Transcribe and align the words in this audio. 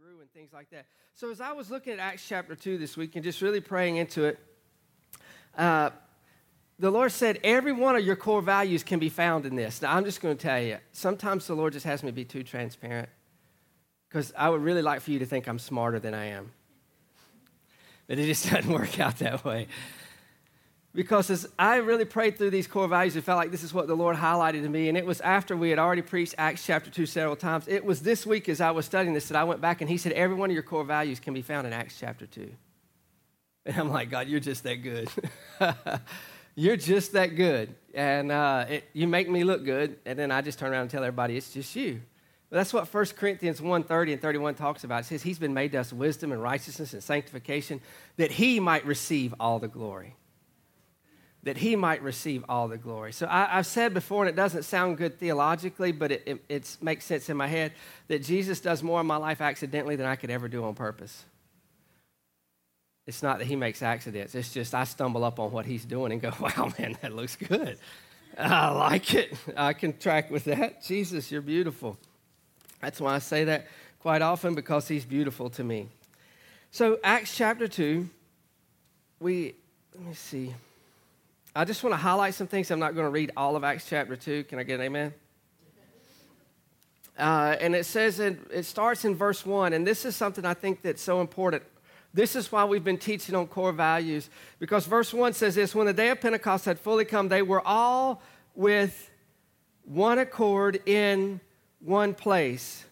grew 0.00 0.22
and 0.22 0.32
things 0.32 0.50
like 0.50 0.70
that. 0.70 0.86
So 1.14 1.30
as 1.30 1.42
I 1.42 1.52
was 1.52 1.70
looking 1.70 1.92
at 1.92 1.98
Acts 1.98 2.26
chapter 2.26 2.54
2 2.54 2.78
this 2.78 2.96
week 2.96 3.16
and 3.16 3.24
just 3.24 3.42
really 3.42 3.60
praying 3.60 3.96
into 3.96 4.24
it, 4.24 4.38
uh, 5.58 5.90
the 6.78 6.90
Lord 6.90 7.12
said, 7.12 7.38
every 7.44 7.72
one 7.72 7.96
of 7.96 8.02
your 8.02 8.16
core 8.16 8.40
values 8.40 8.82
can 8.82 8.98
be 8.98 9.10
found 9.10 9.44
in 9.44 9.56
this. 9.56 9.82
Now, 9.82 9.94
I'm 9.94 10.06
just 10.06 10.22
going 10.22 10.34
to 10.34 10.42
tell 10.42 10.58
you, 10.58 10.78
sometimes 10.92 11.46
the 11.46 11.54
Lord 11.54 11.74
just 11.74 11.84
has 11.84 12.02
me 12.02 12.12
be 12.12 12.24
too 12.24 12.42
transparent 12.42 13.10
because 14.08 14.32
I 14.38 14.48
would 14.48 14.62
really 14.62 14.80
like 14.80 15.02
for 15.02 15.10
you 15.10 15.18
to 15.18 15.26
think 15.26 15.46
I'm 15.46 15.58
smarter 15.58 15.98
than 15.98 16.14
I 16.14 16.26
am. 16.26 16.50
But 18.06 18.18
it 18.18 18.24
just 18.24 18.48
doesn't 18.50 18.72
work 18.72 18.98
out 18.98 19.18
that 19.18 19.44
way. 19.44 19.66
Because 20.92 21.30
as 21.30 21.46
I 21.56 21.76
really 21.76 22.04
prayed 22.04 22.36
through 22.36 22.50
these 22.50 22.66
core 22.66 22.88
values, 22.88 23.14
it 23.14 23.22
felt 23.22 23.38
like 23.38 23.52
this 23.52 23.62
is 23.62 23.72
what 23.72 23.86
the 23.86 23.94
Lord 23.94 24.16
highlighted 24.16 24.62
to 24.62 24.68
me. 24.68 24.88
And 24.88 24.98
it 24.98 25.06
was 25.06 25.20
after 25.20 25.56
we 25.56 25.70
had 25.70 25.78
already 25.78 26.02
preached 26.02 26.34
Acts 26.36 26.66
chapter 26.66 26.90
2 26.90 27.06
several 27.06 27.36
times. 27.36 27.68
It 27.68 27.84
was 27.84 28.00
this 28.00 28.26
week 28.26 28.48
as 28.48 28.60
I 28.60 28.72
was 28.72 28.86
studying 28.86 29.14
this 29.14 29.28
that 29.28 29.36
I 29.36 29.44
went 29.44 29.60
back 29.60 29.80
and 29.80 29.88
He 29.88 29.96
said, 29.96 30.12
Every 30.12 30.34
one 30.34 30.50
of 30.50 30.54
your 30.54 30.64
core 30.64 30.82
values 30.82 31.20
can 31.20 31.32
be 31.32 31.42
found 31.42 31.66
in 31.66 31.72
Acts 31.72 31.96
chapter 31.98 32.26
2. 32.26 32.50
And 33.66 33.76
I'm 33.76 33.90
like, 33.90 34.08
God, 34.08 34.26
you're 34.26 34.40
just 34.40 34.64
that 34.64 34.76
good. 34.76 35.10
you're 36.54 36.78
just 36.78 37.12
that 37.12 37.36
good. 37.36 37.74
And 37.92 38.32
uh, 38.32 38.64
it, 38.66 38.84
you 38.94 39.06
make 39.06 39.28
me 39.28 39.44
look 39.44 39.66
good. 39.66 39.98
And 40.06 40.18
then 40.18 40.32
I 40.32 40.40
just 40.40 40.58
turn 40.58 40.72
around 40.72 40.80
and 40.80 40.90
tell 40.90 41.04
everybody, 41.04 41.36
it's 41.36 41.52
just 41.52 41.76
you. 41.76 42.00
But 42.48 42.56
that's 42.56 42.72
what 42.72 42.92
1 42.92 43.04
Corinthians 43.16 43.60
1 43.60 43.82
30 43.82 44.14
and 44.14 44.22
31 44.22 44.54
talks 44.54 44.82
about. 44.82 45.02
It 45.02 45.04
says, 45.04 45.22
He's 45.22 45.38
been 45.38 45.52
made 45.52 45.72
to 45.72 45.78
us 45.80 45.92
wisdom 45.92 46.32
and 46.32 46.42
righteousness 46.42 46.94
and 46.94 47.02
sanctification 47.02 47.82
that 48.16 48.32
He 48.32 48.60
might 48.60 48.86
receive 48.86 49.34
all 49.38 49.58
the 49.58 49.68
glory 49.68 50.16
that 51.42 51.56
he 51.56 51.74
might 51.74 52.02
receive 52.02 52.44
all 52.48 52.68
the 52.68 52.76
glory. 52.76 53.12
So 53.12 53.26
I, 53.28 53.46
have 53.46 53.66
said 53.66 53.94
before, 53.94 54.22
and 54.22 54.28
it 54.28 54.36
doesn't 54.36 54.64
sound 54.64 54.98
good 54.98 55.18
theologically, 55.18 55.90
but 55.90 56.12
it, 56.12 56.44
it 56.48 56.76
makes 56.82 57.06
sense 57.06 57.30
in 57.30 57.36
my 57.36 57.46
head, 57.46 57.72
that 58.08 58.22
Jesus 58.22 58.60
does 58.60 58.82
more 58.82 59.00
in 59.00 59.06
my 59.06 59.16
life 59.16 59.40
accidentally 59.40 59.96
than 59.96 60.06
I 60.06 60.16
could 60.16 60.30
ever 60.30 60.48
do 60.48 60.64
on 60.64 60.74
purpose. 60.74 61.24
It's 63.06 63.22
not 63.22 63.38
that 63.38 63.46
he 63.46 63.56
makes 63.56 63.82
accidents, 63.82 64.34
it's 64.34 64.52
just 64.52 64.74
I 64.74 64.84
stumble 64.84 65.24
up 65.24 65.40
on 65.40 65.50
what 65.50 65.66
he's 65.66 65.84
doing 65.84 66.12
and 66.12 66.20
go, 66.20 66.32
wow, 66.40 66.72
man, 66.78 66.96
that 67.00 67.14
looks 67.14 67.36
good. 67.36 67.78
I 68.38 68.70
like 68.70 69.14
it. 69.14 69.34
I 69.56 69.72
can 69.72 69.96
track 69.98 70.30
with 70.30 70.44
that. 70.44 70.82
Jesus, 70.84 71.32
you're 71.32 71.42
beautiful. 71.42 71.98
That's 72.80 73.00
why 73.00 73.14
I 73.14 73.18
say 73.18 73.44
that 73.44 73.66
quite 73.98 74.22
often 74.22 74.54
because 74.54 74.88
he's 74.88 75.04
beautiful 75.04 75.50
to 75.50 75.64
me. 75.64 75.88
So, 76.70 76.98
Acts 77.02 77.34
chapter 77.34 77.66
2, 77.66 78.08
we, 79.18 79.54
let 79.94 80.06
me 80.06 80.14
see. 80.14 80.54
I 81.54 81.64
just 81.64 81.82
want 81.82 81.94
to 81.94 81.96
highlight 81.96 82.34
some 82.34 82.46
things. 82.46 82.70
I'm 82.70 82.78
not 82.78 82.94
going 82.94 83.06
to 83.06 83.10
read 83.10 83.32
all 83.36 83.56
of 83.56 83.64
Acts 83.64 83.86
chapter 83.88 84.14
2. 84.14 84.44
Can 84.44 84.60
I 84.60 84.62
get 84.62 84.78
an 84.78 84.86
amen? 84.86 85.14
Uh, 87.18 87.56
and 87.60 87.74
it 87.74 87.84
says, 87.84 88.20
in, 88.20 88.38
it 88.52 88.62
starts 88.62 89.04
in 89.04 89.16
verse 89.16 89.44
1, 89.44 89.72
and 89.72 89.84
this 89.84 90.04
is 90.04 90.14
something 90.14 90.44
I 90.44 90.54
think 90.54 90.80
that's 90.80 91.02
so 91.02 91.20
important. 91.20 91.64
This 92.14 92.36
is 92.36 92.50
why 92.52 92.64
we've 92.64 92.84
been 92.84 92.98
teaching 92.98 93.34
on 93.34 93.48
core 93.48 93.72
values, 93.72 94.30
because 94.60 94.86
verse 94.86 95.12
1 95.12 95.32
says 95.32 95.56
this 95.56 95.74
When 95.74 95.86
the 95.86 95.92
day 95.92 96.10
of 96.10 96.20
Pentecost 96.20 96.64
had 96.64 96.78
fully 96.78 97.04
come, 97.04 97.28
they 97.28 97.42
were 97.42 97.66
all 97.66 98.22
with 98.54 99.10
one 99.84 100.20
accord 100.20 100.80
in 100.86 101.40
one 101.80 102.14
place. 102.14 102.84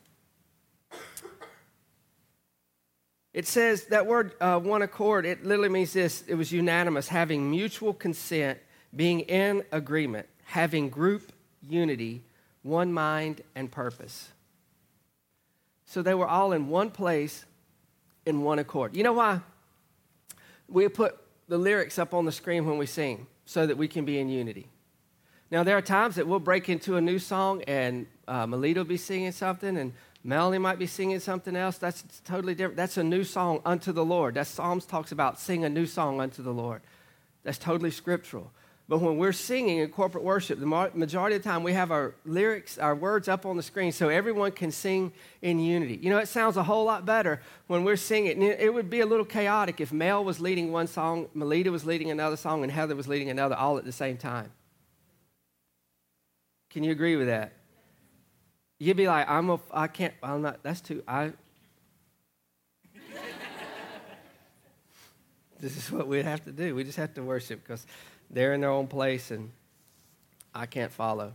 It 3.39 3.47
says 3.47 3.85
that 3.85 4.05
word 4.05 4.33
uh, 4.41 4.59
one 4.59 4.83
accord, 4.83 5.25
it 5.25 5.45
literally 5.45 5.69
means 5.69 5.93
this 5.93 6.25
it 6.27 6.35
was 6.35 6.51
unanimous, 6.51 7.07
having 7.07 7.49
mutual 7.49 7.95
consent, 7.95 8.59
being 8.97 9.21
in 9.21 9.63
agreement, 9.71 10.27
having 10.43 10.89
group 10.89 11.31
unity, 11.63 12.25
one 12.65 12.93
mind 12.93 13.43
and 13.55 13.71
purpose. 13.71 14.33
So 15.85 16.03
they 16.03 16.15
were 16.15 16.27
all 16.27 16.51
in 16.51 16.67
one 16.67 16.91
place, 16.91 17.45
in 18.27 18.43
one 18.43 18.59
accord. 18.59 18.97
You 18.97 19.05
know 19.05 19.13
why? 19.13 19.41
We 20.69 20.89
put 20.89 21.17
the 21.47 21.59
lyrics 21.59 21.97
up 21.97 22.15
on 22.15 22.25
the 22.25 22.33
screen 22.33 22.67
when 22.67 22.77
we 22.77 22.87
sing 22.87 23.29
so 23.47 23.69
that 23.69 23.77
we 23.77 23.87
can 23.87 24.05
be 24.05 24.19
in 24.19 24.29
unity. 24.29 24.67
Now, 25.53 25.63
there 25.63 25.77
are 25.77 25.83
times 25.83 26.17
that 26.17 26.27
we'll 26.27 26.41
break 26.41 26.69
into 26.69 26.97
a 26.97 27.01
new 27.01 27.21
song 27.21 27.63
and 27.69 28.09
uh, 28.27 28.49
Melita 28.49 28.81
will 28.81 28.85
be 28.85 28.97
singing 28.97 29.31
something 29.31 29.77
and 29.77 29.93
Melanie 30.25 30.59
might 30.59 30.79
be 30.79 30.87
singing 30.87 31.21
something 31.21 31.57
else. 31.57 31.79
That's 31.79 32.03
totally 32.25 32.55
different. 32.55 32.77
That's 32.77 32.97
a 32.97 33.05
new 33.05 33.25
song 33.25 33.63
unto 33.65 33.93
the 33.93 34.05
Lord. 34.05 34.35
That 34.35 34.47
Psalms 34.47 34.85
talks 34.85 35.13
about 35.13 35.39
sing 35.39 35.65
a 35.65 35.69
new 35.69 35.87
song 35.87 36.21
unto 36.21 36.43
the 36.43 36.53
Lord. 36.53 36.83
That's 37.45 37.59
totally 37.59 37.91
scriptural. 37.91 38.51
But 38.89 39.03
when 39.03 39.19
we're 39.19 39.33
singing 39.33 39.79
in 39.79 39.91
corporate 39.91 40.25
worship, 40.25 40.59
the 40.59 40.67
majority 40.67 41.37
of 41.37 41.43
the 41.43 41.49
time 41.49 41.63
we 41.63 41.75
have 41.75 41.91
our 41.91 42.15
lyrics, 42.25 42.79
our 42.79 42.95
words 42.95 43.29
up 43.29 43.45
on 43.45 43.59
the 43.59 43.63
screen 43.63 43.93
so 43.93 44.09
everyone 44.09 44.51
can 44.53 44.73
sing 44.73 45.13
in 45.43 45.61
unity. 45.61 45.99
You 46.03 46.09
know, 46.09 46.17
it 46.17 46.27
sounds 46.27 46.57
a 46.57 46.63
whole 46.63 46.87
lot 46.87 47.05
better 47.05 47.43
when 47.67 47.85
we're 47.85 47.97
singing. 47.97 48.41
It 48.41 48.73
would 48.73 48.89
be 48.89 49.01
a 49.01 49.07
little 49.07 49.27
chaotic 49.27 49.83
if 49.83 49.93
Mel 49.93 50.25
was 50.25 50.41
leading 50.41 50.73
one 50.73 50.87
song, 50.87 51.29
Melita 51.35 51.71
was 51.71 51.85
leading 51.85 52.11
another 52.11 52.39
song, 52.39 52.63
and 52.63 52.73
Heather 52.73 52.97
was 52.97 53.07
leading 53.07 53.29
another 53.29 53.55
all 53.55 53.77
at 53.77 53.85
the 53.85 53.93
same 53.93 54.17
time. 54.17 54.51
Can 56.71 56.83
you 56.83 56.91
agree 56.91 57.17
with 57.17 57.27
that? 57.27 57.53
You'd 58.79 58.97
be 58.97 59.09
like, 59.09 59.29
I'm 59.29 59.51
a, 59.51 59.59
I 59.73 59.89
can't, 59.89 60.15
I'm 60.23 60.43
not, 60.43 60.63
that's 60.63 60.81
too, 60.81 61.03
I. 61.09 61.33
this 65.61 65.77
is 65.77 65.91
what 65.91 66.07
we'd 66.07 66.25
have 66.25 66.45
to 66.45 66.53
do. 66.53 66.77
We 66.77 66.85
just 66.85 66.99
have 66.99 67.13
to 67.15 67.23
worship 67.23 67.65
because 67.65 67.85
they're 68.31 68.55
in 68.55 68.61
their 68.61 68.71
own 68.71 68.87
place 68.87 69.33
and 69.33 69.51
I 70.55 70.67
can't 70.67 70.93
follow. 70.93 71.35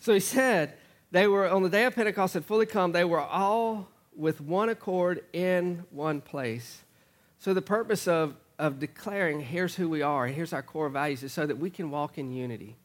So 0.00 0.14
he 0.14 0.20
said, 0.20 0.74
they 1.10 1.26
were, 1.26 1.48
on 1.48 1.62
the 1.62 1.68
day 1.68 1.84
of 1.84 1.94
Pentecost 1.94 2.34
had 2.34 2.44
fully 2.44 2.66
come, 2.66 2.92
they 2.92 3.04
were 3.04 3.20
all 3.20 3.88
with 4.16 4.40
one 4.40 4.68
accord 4.68 5.24
in 5.32 5.84
one 5.90 6.20
place. 6.20 6.82
So 7.38 7.54
the 7.54 7.62
purpose 7.62 8.08
of, 8.08 8.34
of 8.58 8.78
declaring, 8.78 9.40
here's 9.40 9.74
who 9.76 9.88
we 9.88 10.02
are, 10.02 10.26
here's 10.26 10.52
our 10.52 10.62
core 10.62 10.88
values, 10.88 11.22
is 11.22 11.32
so 11.32 11.46
that 11.46 11.58
we 11.58 11.70
can 11.70 11.90
walk 11.90 12.18
in 12.18 12.32
unity. 12.32 12.76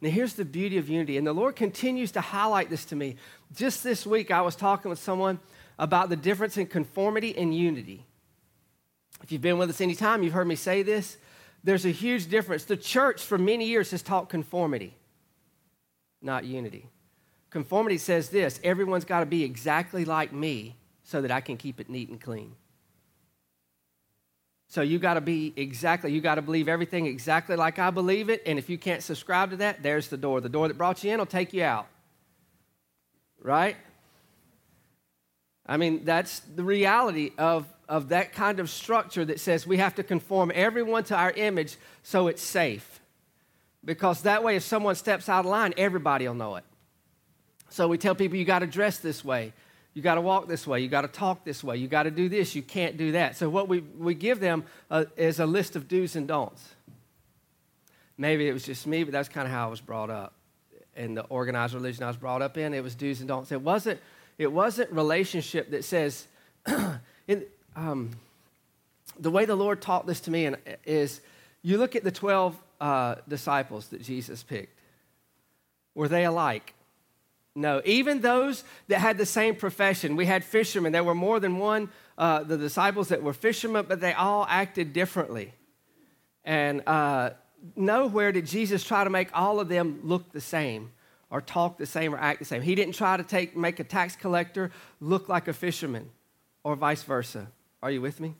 Now, 0.00 0.08
here's 0.10 0.34
the 0.34 0.44
beauty 0.44 0.78
of 0.78 0.88
unity, 0.88 1.18
and 1.18 1.26
the 1.26 1.32
Lord 1.32 1.56
continues 1.56 2.12
to 2.12 2.20
highlight 2.20 2.70
this 2.70 2.86
to 2.86 2.96
me. 2.96 3.16
Just 3.54 3.84
this 3.84 4.06
week, 4.06 4.30
I 4.30 4.40
was 4.40 4.56
talking 4.56 4.88
with 4.88 4.98
someone 4.98 5.38
about 5.78 6.08
the 6.08 6.16
difference 6.16 6.56
in 6.56 6.66
conformity 6.66 7.36
and 7.36 7.54
unity. 7.54 8.06
If 9.22 9.30
you've 9.30 9.42
been 9.42 9.58
with 9.58 9.68
us 9.68 9.80
any 9.80 9.94
time, 9.94 10.22
you've 10.22 10.32
heard 10.32 10.46
me 10.46 10.56
say 10.56 10.82
this. 10.82 11.18
There's 11.62 11.84
a 11.84 11.90
huge 11.90 12.28
difference. 12.30 12.64
The 12.64 12.76
church, 12.76 13.22
for 13.22 13.36
many 13.36 13.66
years, 13.66 13.90
has 13.90 14.00
taught 14.00 14.30
conformity, 14.30 14.94
not 16.22 16.44
unity. 16.44 16.86
Conformity 17.50 17.98
says 17.98 18.30
this 18.30 18.60
everyone's 18.64 19.04
got 19.04 19.20
to 19.20 19.26
be 19.26 19.44
exactly 19.44 20.04
like 20.04 20.32
me 20.32 20.76
so 21.02 21.20
that 21.20 21.30
I 21.30 21.40
can 21.40 21.56
keep 21.56 21.80
it 21.80 21.90
neat 21.90 22.08
and 22.08 22.20
clean. 22.20 22.54
So 24.70 24.82
you 24.82 25.00
got 25.00 25.14
to 25.14 25.20
be 25.20 25.52
exactly, 25.56 26.12
you 26.12 26.20
got 26.20 26.36
to 26.36 26.42
believe 26.42 26.68
everything 26.68 27.06
exactly 27.06 27.56
like 27.56 27.80
I 27.80 27.90
believe 27.90 28.30
it. 28.30 28.40
And 28.46 28.56
if 28.56 28.70
you 28.70 28.78
can't 28.78 29.02
subscribe 29.02 29.50
to 29.50 29.56
that, 29.56 29.82
there's 29.82 30.06
the 30.06 30.16
door. 30.16 30.40
The 30.40 30.48
door 30.48 30.68
that 30.68 30.78
brought 30.78 31.02
you 31.02 31.10
in 31.10 31.18
will 31.18 31.26
take 31.26 31.52
you 31.52 31.64
out. 31.64 31.88
Right? 33.42 33.76
I 35.66 35.76
mean, 35.76 36.04
that's 36.04 36.38
the 36.38 36.62
reality 36.62 37.32
of, 37.36 37.66
of 37.88 38.10
that 38.10 38.32
kind 38.32 38.60
of 38.60 38.70
structure 38.70 39.24
that 39.24 39.40
says 39.40 39.66
we 39.66 39.78
have 39.78 39.96
to 39.96 40.04
conform 40.04 40.52
everyone 40.54 41.02
to 41.04 41.16
our 41.16 41.32
image 41.32 41.76
so 42.04 42.28
it's 42.28 42.42
safe. 42.42 43.00
Because 43.84 44.22
that 44.22 44.44
way, 44.44 44.54
if 44.54 44.62
someone 44.62 44.94
steps 44.94 45.28
out 45.28 45.46
of 45.46 45.50
line, 45.50 45.74
everybody 45.78 46.28
will 46.28 46.34
know 46.34 46.54
it. 46.54 46.64
So 47.70 47.88
we 47.88 47.98
tell 47.98 48.14
people 48.14 48.38
you 48.38 48.44
got 48.44 48.60
to 48.60 48.68
dress 48.68 48.98
this 48.98 49.24
way. 49.24 49.52
You 49.94 50.02
got 50.02 50.14
to 50.14 50.20
walk 50.20 50.46
this 50.46 50.66
way. 50.66 50.80
You 50.80 50.88
got 50.88 51.02
to 51.02 51.08
talk 51.08 51.44
this 51.44 51.64
way. 51.64 51.76
You 51.76 51.88
got 51.88 52.04
to 52.04 52.10
do 52.10 52.28
this. 52.28 52.54
You 52.54 52.62
can't 52.62 52.96
do 52.96 53.12
that. 53.12 53.36
So, 53.36 53.50
what 53.50 53.68
we, 53.68 53.80
we 53.80 54.14
give 54.14 54.38
them 54.38 54.64
uh, 54.90 55.06
is 55.16 55.40
a 55.40 55.46
list 55.46 55.74
of 55.74 55.88
do's 55.88 56.14
and 56.14 56.28
don'ts. 56.28 56.74
Maybe 58.16 58.48
it 58.48 58.52
was 58.52 58.64
just 58.64 58.86
me, 58.86 59.02
but 59.02 59.12
that's 59.12 59.28
kind 59.28 59.46
of 59.46 59.52
how 59.52 59.66
I 59.66 59.70
was 59.70 59.80
brought 59.80 60.10
up. 60.10 60.34
In 60.96 61.14
the 61.14 61.22
organized 61.22 61.72
religion 61.72 62.02
I 62.02 62.08
was 62.08 62.16
brought 62.16 62.42
up 62.42 62.58
in, 62.58 62.74
it 62.74 62.82
was 62.82 62.94
do's 62.94 63.20
and 63.20 63.28
don'ts. 63.28 63.50
It 63.52 63.62
wasn't, 63.62 64.00
it 64.38 64.52
wasn't 64.52 64.92
relationship 64.92 65.70
that 65.70 65.84
says, 65.84 66.26
in, 67.28 67.44
um, 67.74 68.10
the 69.18 69.30
way 69.30 69.44
the 69.44 69.56
Lord 69.56 69.80
taught 69.80 70.06
this 70.06 70.20
to 70.20 70.30
me 70.30 70.50
is 70.84 71.20
you 71.62 71.78
look 71.78 71.96
at 71.96 72.04
the 72.04 72.10
12 72.10 72.56
uh, 72.80 73.14
disciples 73.28 73.88
that 73.88 74.02
Jesus 74.02 74.42
picked. 74.42 74.78
Were 75.94 76.08
they 76.08 76.24
alike? 76.24 76.74
No, 77.56 77.82
even 77.84 78.20
those 78.20 78.62
that 78.88 79.00
had 79.00 79.18
the 79.18 79.26
same 79.26 79.56
profession. 79.56 80.14
We 80.16 80.26
had 80.26 80.44
fishermen. 80.44 80.92
There 80.92 81.02
were 81.02 81.14
more 81.14 81.40
than 81.40 81.58
one, 81.58 81.90
uh, 82.16 82.44
the 82.44 82.56
disciples 82.56 83.08
that 83.08 83.22
were 83.22 83.32
fishermen, 83.32 83.86
but 83.88 84.00
they 84.00 84.12
all 84.12 84.46
acted 84.48 84.92
differently. 84.92 85.52
And 86.44 86.86
uh, 86.86 87.30
nowhere 87.74 88.30
did 88.32 88.46
Jesus 88.46 88.84
try 88.84 89.04
to 89.04 89.10
make 89.10 89.28
all 89.34 89.58
of 89.58 89.68
them 89.68 90.00
look 90.04 90.32
the 90.32 90.40
same 90.40 90.92
or 91.28 91.40
talk 91.40 91.78
the 91.78 91.86
same 91.86 92.14
or 92.14 92.18
act 92.18 92.38
the 92.38 92.44
same. 92.44 92.62
He 92.62 92.74
didn't 92.74 92.94
try 92.94 93.16
to 93.16 93.22
take, 93.22 93.56
make 93.56 93.80
a 93.80 93.84
tax 93.84 94.16
collector 94.16 94.70
look 95.00 95.28
like 95.28 95.48
a 95.48 95.52
fisherman 95.52 96.10
or 96.62 96.76
vice 96.76 97.02
versa. 97.02 97.48
Are 97.82 97.90
you 97.90 98.00
with 98.00 98.20
me? 98.20 98.34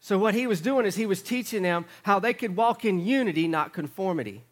So, 0.00 0.18
what 0.18 0.34
he 0.34 0.46
was 0.46 0.60
doing 0.60 0.86
is 0.86 0.94
he 0.94 1.06
was 1.06 1.22
teaching 1.22 1.62
them 1.62 1.84
how 2.04 2.18
they 2.18 2.32
could 2.32 2.56
walk 2.56 2.84
in 2.84 3.04
unity, 3.04 3.48
not 3.48 3.72
conformity. 3.72 4.44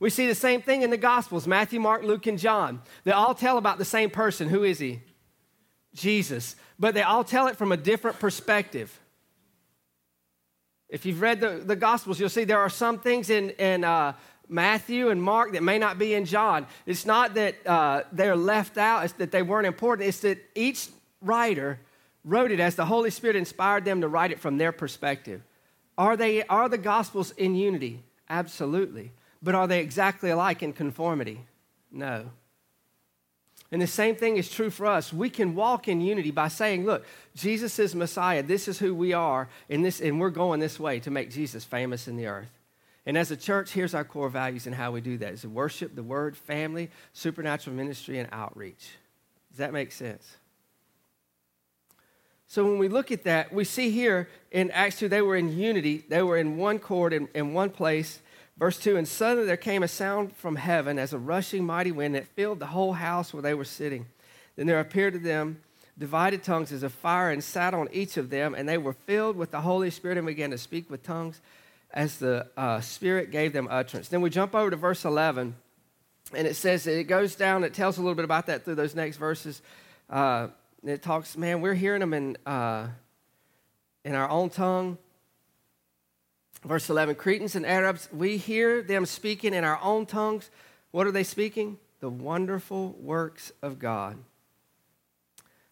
We 0.00 0.10
see 0.10 0.26
the 0.26 0.34
same 0.34 0.62
thing 0.62 0.82
in 0.82 0.90
the 0.90 0.96
Gospels 0.96 1.46
Matthew, 1.46 1.80
Mark, 1.80 2.02
Luke, 2.02 2.26
and 2.26 2.38
John. 2.38 2.82
They 3.04 3.12
all 3.12 3.34
tell 3.34 3.58
about 3.58 3.78
the 3.78 3.84
same 3.84 4.10
person. 4.10 4.48
Who 4.48 4.62
is 4.64 4.78
he? 4.78 5.00
Jesus, 5.94 6.54
but 6.78 6.94
they 6.94 7.02
all 7.02 7.24
tell 7.24 7.48
it 7.48 7.56
from 7.56 7.72
a 7.72 7.76
different 7.76 8.18
perspective. 8.18 8.96
If 10.88 11.04
you've 11.04 11.20
read 11.20 11.40
the, 11.40 11.62
the 11.64 11.76
Gospels, 11.76 12.20
you'll 12.20 12.28
see 12.28 12.44
there 12.44 12.60
are 12.60 12.70
some 12.70 12.98
things 12.98 13.30
in, 13.30 13.50
in 13.50 13.84
uh, 13.84 14.12
Matthew 14.48 15.10
and 15.10 15.22
Mark 15.22 15.52
that 15.52 15.62
may 15.62 15.78
not 15.78 15.98
be 15.98 16.14
in 16.14 16.24
John. 16.24 16.66
It's 16.86 17.04
not 17.04 17.34
that 17.34 17.66
uh, 17.66 18.02
they're 18.12 18.36
left 18.36 18.78
out, 18.78 19.04
it's 19.04 19.12
that 19.14 19.30
they 19.30 19.42
weren't 19.42 19.66
important. 19.66 20.08
It's 20.08 20.20
that 20.20 20.38
each 20.54 20.88
writer 21.20 21.80
wrote 22.24 22.52
it 22.52 22.60
as 22.60 22.74
the 22.74 22.86
Holy 22.86 23.10
Spirit 23.10 23.36
inspired 23.36 23.84
them 23.84 24.00
to 24.00 24.08
write 24.08 24.30
it 24.30 24.40
from 24.40 24.56
their 24.56 24.72
perspective. 24.72 25.42
Are, 25.96 26.16
they, 26.16 26.44
are 26.44 26.68
the 26.68 26.78
Gospels 26.78 27.32
in 27.32 27.54
unity? 27.54 28.02
Absolutely. 28.30 29.12
But 29.42 29.54
are 29.54 29.66
they 29.66 29.80
exactly 29.80 30.30
alike 30.30 30.62
in 30.62 30.72
conformity? 30.72 31.46
No. 31.90 32.30
And 33.70 33.82
the 33.82 33.86
same 33.86 34.16
thing 34.16 34.36
is 34.36 34.50
true 34.50 34.70
for 34.70 34.86
us. 34.86 35.12
We 35.12 35.28
can 35.28 35.54
walk 35.54 35.88
in 35.88 36.00
unity 36.00 36.30
by 36.30 36.48
saying, 36.48 36.86
look, 36.86 37.04
Jesus 37.34 37.78
is 37.78 37.94
Messiah. 37.94 38.42
This 38.42 38.66
is 38.66 38.78
who 38.78 38.94
we 38.94 39.12
are, 39.12 39.48
and, 39.68 39.84
this, 39.84 40.00
and 40.00 40.18
we're 40.18 40.30
going 40.30 40.60
this 40.60 40.80
way 40.80 41.00
to 41.00 41.10
make 41.10 41.30
Jesus 41.30 41.64
famous 41.64 42.08
in 42.08 42.16
the 42.16 42.26
earth. 42.26 42.48
And 43.04 43.16
as 43.16 43.30
a 43.30 43.36
church, 43.36 43.72
here's 43.72 43.94
our 43.94 44.04
core 44.04 44.28
values 44.28 44.66
and 44.66 44.74
how 44.74 44.90
we 44.92 45.00
do 45.00 45.18
that 45.18 45.32
is 45.32 45.46
worship, 45.46 45.94
the 45.94 46.02
word, 46.02 46.36
family, 46.36 46.90
supernatural 47.12 47.76
ministry, 47.76 48.18
and 48.18 48.28
outreach. 48.32 48.90
Does 49.50 49.58
that 49.58 49.72
make 49.72 49.92
sense? 49.92 50.36
So 52.46 52.64
when 52.64 52.78
we 52.78 52.88
look 52.88 53.12
at 53.12 53.24
that, 53.24 53.52
we 53.52 53.64
see 53.64 53.90
here 53.90 54.28
in 54.50 54.70
Acts 54.70 54.98
2, 54.98 55.08
they 55.08 55.20
were 55.20 55.36
in 55.36 55.58
unity. 55.58 56.04
They 56.08 56.22
were 56.22 56.38
in 56.38 56.56
one 56.56 56.78
chord 56.78 57.12
in, 57.12 57.28
in 57.34 57.52
one 57.52 57.68
place. 57.68 58.20
Verse 58.58 58.78
2 58.78 58.96
And 58.96 59.06
suddenly 59.06 59.46
there 59.46 59.56
came 59.56 59.82
a 59.82 59.88
sound 59.88 60.36
from 60.36 60.56
heaven 60.56 60.98
as 60.98 61.12
a 61.12 61.18
rushing 61.18 61.64
mighty 61.64 61.92
wind 61.92 62.14
that 62.14 62.26
filled 62.26 62.58
the 62.58 62.66
whole 62.66 62.94
house 62.94 63.32
where 63.32 63.42
they 63.42 63.54
were 63.54 63.64
sitting. 63.64 64.06
Then 64.56 64.66
there 64.66 64.80
appeared 64.80 65.14
to 65.14 65.18
them 65.18 65.60
divided 65.98 66.44
tongues 66.44 66.70
as 66.70 66.82
a 66.82 66.88
fire 66.88 67.30
and 67.30 67.42
sat 67.42 67.74
on 67.74 67.88
each 67.92 68.16
of 68.16 68.30
them, 68.30 68.54
and 68.54 68.68
they 68.68 68.78
were 68.78 68.92
filled 68.92 69.36
with 69.36 69.50
the 69.50 69.60
Holy 69.60 69.90
Spirit 69.90 70.16
and 70.16 70.26
began 70.26 70.50
to 70.50 70.58
speak 70.58 70.88
with 70.88 71.02
tongues 71.02 71.40
as 71.90 72.18
the 72.18 72.46
uh, 72.56 72.80
Spirit 72.80 73.30
gave 73.30 73.52
them 73.52 73.66
utterance. 73.70 74.08
Then 74.08 74.20
we 74.20 74.30
jump 74.30 74.54
over 74.54 74.70
to 74.70 74.76
verse 74.76 75.04
11, 75.04 75.54
and 76.34 76.46
it 76.46 76.54
says 76.54 76.84
that 76.84 76.96
it 76.98 77.04
goes 77.04 77.34
down, 77.34 77.64
it 77.64 77.74
tells 77.74 77.98
a 77.98 78.00
little 78.00 78.14
bit 78.14 78.24
about 78.24 78.46
that 78.46 78.64
through 78.64 78.76
those 78.76 78.94
next 78.94 79.16
verses. 79.16 79.60
Uh, 80.08 80.48
it 80.84 81.02
talks, 81.02 81.36
man, 81.36 81.60
we're 81.60 81.74
hearing 81.74 82.00
them 82.00 82.14
in, 82.14 82.36
uh, 82.46 82.86
in 84.04 84.14
our 84.14 84.28
own 84.28 84.50
tongue. 84.50 84.98
Verse 86.64 86.90
11 86.90 87.14
Cretans 87.16 87.54
and 87.54 87.66
Arabs, 87.66 88.08
we 88.12 88.36
hear 88.36 88.82
them 88.82 89.06
speaking 89.06 89.54
in 89.54 89.64
our 89.64 89.80
own 89.82 90.06
tongues. 90.06 90.50
What 90.90 91.06
are 91.06 91.12
they 91.12 91.24
speaking? 91.24 91.78
The 92.00 92.08
wonderful 92.08 92.96
works 93.00 93.52
of 93.62 93.78
God. 93.78 94.16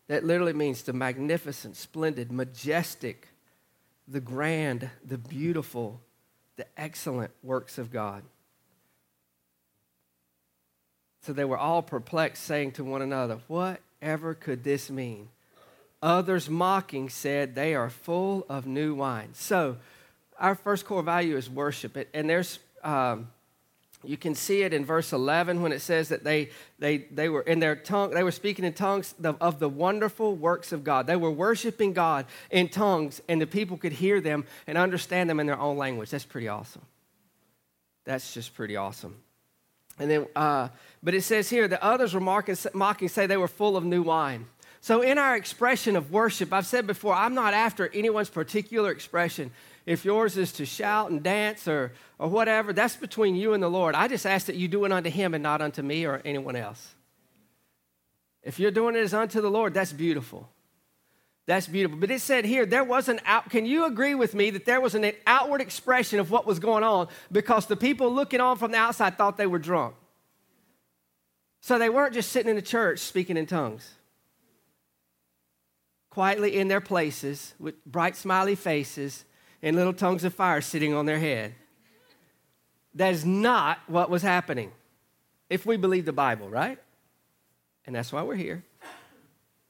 That 0.08 0.24
literally 0.24 0.52
means 0.52 0.82
the 0.82 0.92
magnificent, 0.92 1.76
splendid, 1.76 2.30
majestic, 2.30 3.28
the 4.06 4.20
grand, 4.20 4.88
the 5.04 5.18
beautiful, 5.18 6.00
the 6.56 6.66
excellent 6.76 7.32
works 7.42 7.78
of 7.78 7.90
God. 7.90 8.22
So 11.22 11.32
they 11.32 11.44
were 11.44 11.58
all 11.58 11.82
perplexed, 11.82 12.44
saying 12.44 12.72
to 12.72 12.84
one 12.84 13.02
another, 13.02 13.40
Whatever 13.48 14.34
could 14.34 14.62
this 14.62 14.90
mean? 14.90 15.28
Others 16.00 16.48
mocking 16.48 17.08
said, 17.08 17.56
They 17.56 17.74
are 17.74 17.90
full 17.90 18.46
of 18.48 18.64
new 18.64 18.94
wine. 18.94 19.30
So, 19.32 19.78
our 20.38 20.54
first 20.54 20.84
core 20.84 21.02
value 21.02 21.36
is 21.36 21.48
worship. 21.48 21.96
And 22.14 22.28
there's, 22.28 22.58
um, 22.82 23.28
you 24.04 24.16
can 24.16 24.34
see 24.34 24.62
it 24.62 24.72
in 24.72 24.84
verse 24.84 25.12
11 25.12 25.62
when 25.62 25.72
it 25.72 25.80
says 25.80 26.08
that 26.10 26.24
they, 26.24 26.50
they, 26.78 26.98
they 26.98 27.28
were 27.28 27.42
in 27.42 27.58
their 27.58 27.76
tongue, 27.76 28.10
they 28.10 28.22
were 28.22 28.32
speaking 28.32 28.64
in 28.64 28.72
tongues 28.72 29.14
of 29.40 29.58
the 29.58 29.68
wonderful 29.68 30.34
works 30.34 30.72
of 30.72 30.84
God. 30.84 31.06
They 31.06 31.16
were 31.16 31.30
worshiping 31.30 31.92
God 31.92 32.26
in 32.50 32.68
tongues, 32.68 33.20
and 33.28 33.40
the 33.40 33.46
people 33.46 33.76
could 33.76 33.92
hear 33.92 34.20
them 34.20 34.44
and 34.66 34.78
understand 34.78 35.28
them 35.28 35.40
in 35.40 35.46
their 35.46 35.58
own 35.58 35.76
language. 35.76 36.10
That's 36.10 36.24
pretty 36.24 36.48
awesome. 36.48 36.82
That's 38.04 38.32
just 38.32 38.54
pretty 38.54 38.76
awesome. 38.76 39.16
And 39.98 40.10
then, 40.10 40.26
uh, 40.36 40.68
but 41.02 41.14
it 41.14 41.22
says 41.22 41.48
here 41.48 41.66
that 41.68 41.82
others 41.82 42.14
were 42.14 42.20
mocking, 42.20 42.56
mocking, 42.74 43.08
say 43.08 43.26
they 43.26 43.36
were 43.36 43.48
full 43.48 43.76
of 43.76 43.84
new 43.84 44.02
wine. 44.02 44.46
So, 44.80 45.00
in 45.00 45.18
our 45.18 45.34
expression 45.34 45.96
of 45.96 46.12
worship, 46.12 46.52
I've 46.52 46.66
said 46.66 46.86
before, 46.86 47.14
I'm 47.14 47.34
not 47.34 47.54
after 47.54 47.88
anyone's 47.92 48.30
particular 48.30 48.92
expression. 48.92 49.50
If 49.86 50.04
yours 50.04 50.36
is 50.36 50.52
to 50.54 50.66
shout 50.66 51.12
and 51.12 51.22
dance 51.22 51.68
or, 51.68 51.92
or 52.18 52.28
whatever, 52.28 52.72
that's 52.72 52.96
between 52.96 53.36
you 53.36 53.54
and 53.54 53.62
the 53.62 53.70
Lord. 53.70 53.94
I 53.94 54.08
just 54.08 54.26
ask 54.26 54.46
that 54.46 54.56
you 54.56 54.66
do 54.66 54.84
it 54.84 54.90
unto 54.90 55.08
Him 55.08 55.32
and 55.32 55.42
not 55.42 55.62
unto 55.62 55.80
me 55.80 56.04
or 56.04 56.20
anyone 56.24 56.56
else. 56.56 56.94
If 58.42 58.58
you're 58.58 58.72
doing 58.72 58.96
it 58.96 59.00
as 59.00 59.14
unto 59.14 59.40
the 59.40 59.50
Lord, 59.50 59.74
that's 59.74 59.92
beautiful. 59.92 60.48
That's 61.46 61.68
beautiful. 61.68 61.98
But 61.98 62.10
it 62.10 62.20
said 62.20 62.44
here, 62.44 62.66
there 62.66 62.82
was 62.82 63.08
an 63.08 63.20
out, 63.24 63.48
can 63.50 63.64
you 63.64 63.86
agree 63.86 64.16
with 64.16 64.34
me 64.34 64.50
that 64.50 64.64
there 64.64 64.80
was 64.80 64.96
an 64.96 65.12
outward 65.26 65.60
expression 65.60 66.18
of 66.18 66.32
what 66.32 66.46
was 66.46 66.58
going 66.58 66.82
on 66.82 67.06
because 67.30 67.66
the 67.66 67.76
people 67.76 68.12
looking 68.12 68.40
on 68.40 68.58
from 68.58 68.72
the 68.72 68.78
outside 68.78 69.16
thought 69.16 69.36
they 69.36 69.46
were 69.46 69.60
drunk? 69.60 69.94
So 71.60 71.78
they 71.78 71.88
weren't 71.88 72.14
just 72.14 72.32
sitting 72.32 72.50
in 72.50 72.56
the 72.56 72.62
church 72.62 72.98
speaking 72.98 73.36
in 73.36 73.46
tongues. 73.46 73.94
Quietly 76.10 76.56
in 76.56 76.66
their 76.66 76.80
places 76.80 77.54
with 77.60 77.84
bright, 77.84 78.16
smiley 78.16 78.56
faces, 78.56 79.24
and 79.62 79.76
little 79.76 79.93
tongues 79.93 80.25
of 80.25 80.35
fire 80.35 80.61
sitting 80.61 80.94
on 80.94 81.06
their 81.06 81.19
head. 81.19 81.55
That 82.94 83.12
is 83.12 83.25
not 83.25 83.79
what 83.87 84.08
was 84.08 84.23
happening 84.23 84.73
if 85.50 85.67
we 85.67 85.76
believe 85.76 86.05
the 86.05 86.12
Bible, 86.12 86.49
right? 86.49 86.79
And 87.87 87.94
that's 87.94 88.12
why 88.12 88.23
we're 88.23 88.37
here. 88.37 88.64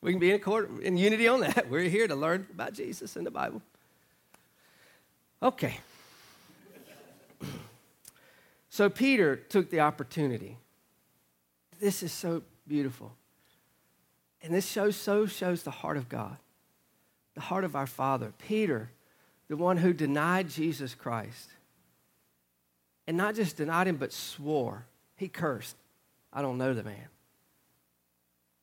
We 0.00 0.12
can 0.12 0.20
be 0.20 0.30
in, 0.30 0.36
accord, 0.36 0.80
in 0.80 0.96
unity 0.96 1.26
on 1.26 1.40
that. 1.40 1.68
We're 1.70 1.88
here 1.88 2.06
to 2.06 2.14
learn 2.14 2.46
about 2.52 2.74
Jesus 2.74 3.16
and 3.16 3.26
the 3.26 3.30
Bible. 3.30 3.60
Okay. 5.42 5.80
So 8.68 8.88
Peter 8.88 9.36
took 9.36 9.70
the 9.70 9.80
opportunity. 9.80 10.58
This 11.80 12.02
is 12.02 12.12
so 12.12 12.42
beautiful. 12.68 13.12
And 14.42 14.54
this 14.54 14.70
shows 14.70 14.96
so 14.96 15.26
shows 15.26 15.62
the 15.62 15.70
heart 15.70 15.96
of 15.96 16.08
God, 16.08 16.36
the 17.34 17.40
heart 17.40 17.64
of 17.64 17.74
our 17.74 17.86
Father. 17.86 18.32
Peter 18.38 18.90
the 19.48 19.56
one 19.56 19.76
who 19.76 19.92
denied 19.92 20.48
Jesus 20.48 20.94
Christ. 20.94 21.50
And 23.06 23.16
not 23.16 23.34
just 23.34 23.56
denied 23.56 23.86
him, 23.86 23.96
but 23.96 24.12
swore. 24.12 24.86
He 25.16 25.28
cursed. 25.28 25.76
I 26.32 26.42
don't 26.42 26.58
know 26.58 26.74
the 26.74 26.82
man. 26.82 27.08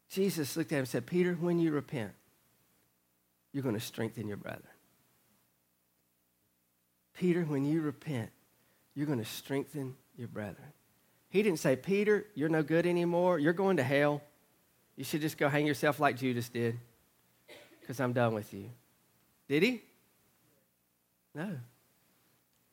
Jesus 0.10 0.56
looked 0.58 0.72
at 0.72 0.76
him 0.76 0.80
and 0.80 0.88
said, 0.88 1.06
Peter, 1.06 1.34
when 1.34 1.60
you 1.60 1.72
repent, 1.72 2.12
you're 3.52 3.64
going 3.64 3.76
to 3.76 3.82
strengthen 3.82 4.28
your 4.28 4.38
brethren. 4.38 4.68
Peter, 7.14 7.44
when 7.44 7.66
you 7.66 7.82
repent, 7.82 8.30
you're 8.96 9.06
going 9.06 9.20
to 9.20 9.26
strengthen 9.26 9.96
your 10.18 10.28
brethren. 10.28 10.68
He 11.30 11.42
didn't 11.42 11.60
say, 11.60 11.76
Peter, 11.76 12.26
you're 12.36 12.50
no 12.50 12.62
good 12.62 12.86
anymore. 12.86 13.40
You're 13.40 13.54
going 13.54 13.78
to 13.78 13.84
hell. 13.84 14.22
You 14.96 15.04
should 15.04 15.22
just 15.22 15.38
go 15.38 15.50
hang 15.50 15.66
yourself 15.66 16.00
like 16.00 16.18
Judas 16.18 16.50
did 16.50 16.78
because 17.80 18.00
I'm 18.00 18.14
done 18.14 18.34
with 18.34 18.54
you. 18.54 18.70
Did 19.48 19.64
he? 19.64 19.82
No. 21.36 21.50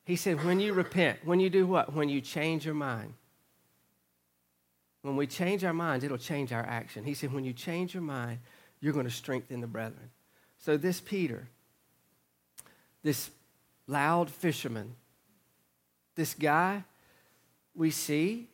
He 0.03 0.15
said, 0.15 0.43
when 0.43 0.59
you 0.59 0.73
repent, 0.73 1.19
when 1.23 1.39
you 1.39 1.49
do 1.49 1.65
what? 1.65 1.93
When 1.93 2.09
you 2.09 2.21
change 2.21 2.65
your 2.65 2.75
mind. 2.75 3.13
When 5.01 5.15
we 5.15 5.25
change 5.25 5.63
our 5.63 5.73
minds, 5.73 6.03
it'll 6.03 6.17
change 6.17 6.51
our 6.51 6.63
action. 6.63 7.03
He 7.03 7.13
said, 7.13 7.33
when 7.33 7.43
you 7.43 7.53
change 7.53 7.93
your 7.93 8.03
mind, 8.03 8.39
you're 8.79 8.93
going 8.93 9.05
to 9.05 9.11
strengthen 9.11 9.61
the 9.61 9.67
brethren. 9.67 10.09
So, 10.59 10.77
this 10.77 11.01
Peter, 11.01 11.47
this 13.03 13.31
loud 13.87 14.29
fisherman, 14.29 14.95
this 16.15 16.33
guy 16.33 16.83
we 17.75 17.89
see 17.89 18.47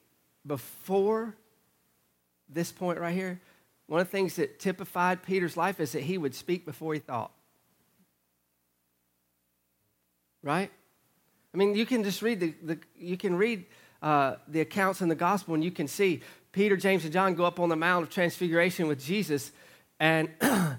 before 0.46 1.36
this 2.50 2.72
point 2.72 3.00
right 3.00 3.14
here, 3.14 3.42
one 3.88 4.00
of 4.00 4.08
the 4.08 4.12
things 4.12 4.36
that 4.36 4.60
typified 4.60 5.24
Peter's 5.24 5.58
life 5.58 5.80
is 5.80 5.92
that 5.94 6.04
he 6.04 6.18
would 6.18 6.36
speak 6.36 6.66
before 6.66 6.94
he 6.94 7.00
thought 7.00 7.32
right? 10.44 10.72
I 11.54 11.58
mean, 11.58 11.76
you 11.76 11.86
can 11.86 12.04
just 12.04 12.22
read 12.22 12.40
the, 12.40 12.54
the 12.62 12.80
you 12.98 13.18
can 13.18 13.36
read 13.36 13.66
uh, 14.02 14.36
the 14.48 14.62
accounts 14.62 15.02
in 15.02 15.10
the 15.10 15.16
gospel 15.16 15.54
and 15.54 15.64
you 15.64 15.72
can 15.72 15.88
see 15.88 16.22
Peter, 16.52 16.76
James, 16.76 17.04
and 17.04 17.14
John 17.14 17.36
go 17.36 17.46
up 17.46 17.60
on 17.60 17.70
the 17.70 17.76
Mount 17.76 18.04
of 18.04 18.10
Transfiguration 18.10 18.88
with 18.88 19.04
Jesus, 19.04 19.52
and 20.00 20.30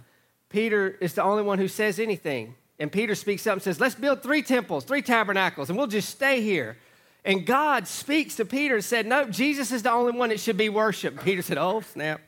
Peter 0.48 0.88
is 1.00 1.14
the 1.14 1.22
only 1.22 1.42
one 1.42 1.58
who 1.58 1.68
says 1.68 2.00
anything. 2.00 2.56
And 2.80 2.90
Peter 2.90 3.14
speaks 3.14 3.46
up 3.46 3.54
and 3.54 3.62
says, 3.62 3.80
Let's 3.80 3.94
build 3.94 4.22
three 4.22 4.42
temples, 4.42 4.84
three 4.84 5.02
tabernacles, 5.02 5.68
and 5.68 5.78
we'll 5.78 5.86
just 5.86 6.08
stay 6.08 6.40
here. 6.40 6.78
And 7.24 7.44
God 7.44 7.86
speaks 7.86 8.36
to 8.36 8.44
Peter 8.44 8.76
and 8.76 8.84
said, 8.84 9.06
No, 9.06 9.24
Jesus 9.24 9.72
is 9.72 9.82
the 9.82 9.92
only 9.92 10.12
one 10.12 10.30
that 10.30 10.40
should 10.40 10.56
be 10.56 10.68
worshiped. 10.68 11.20
Peter 11.24 11.42
said, 11.42 11.58
Oh, 11.58 11.80
snap. 11.80 12.20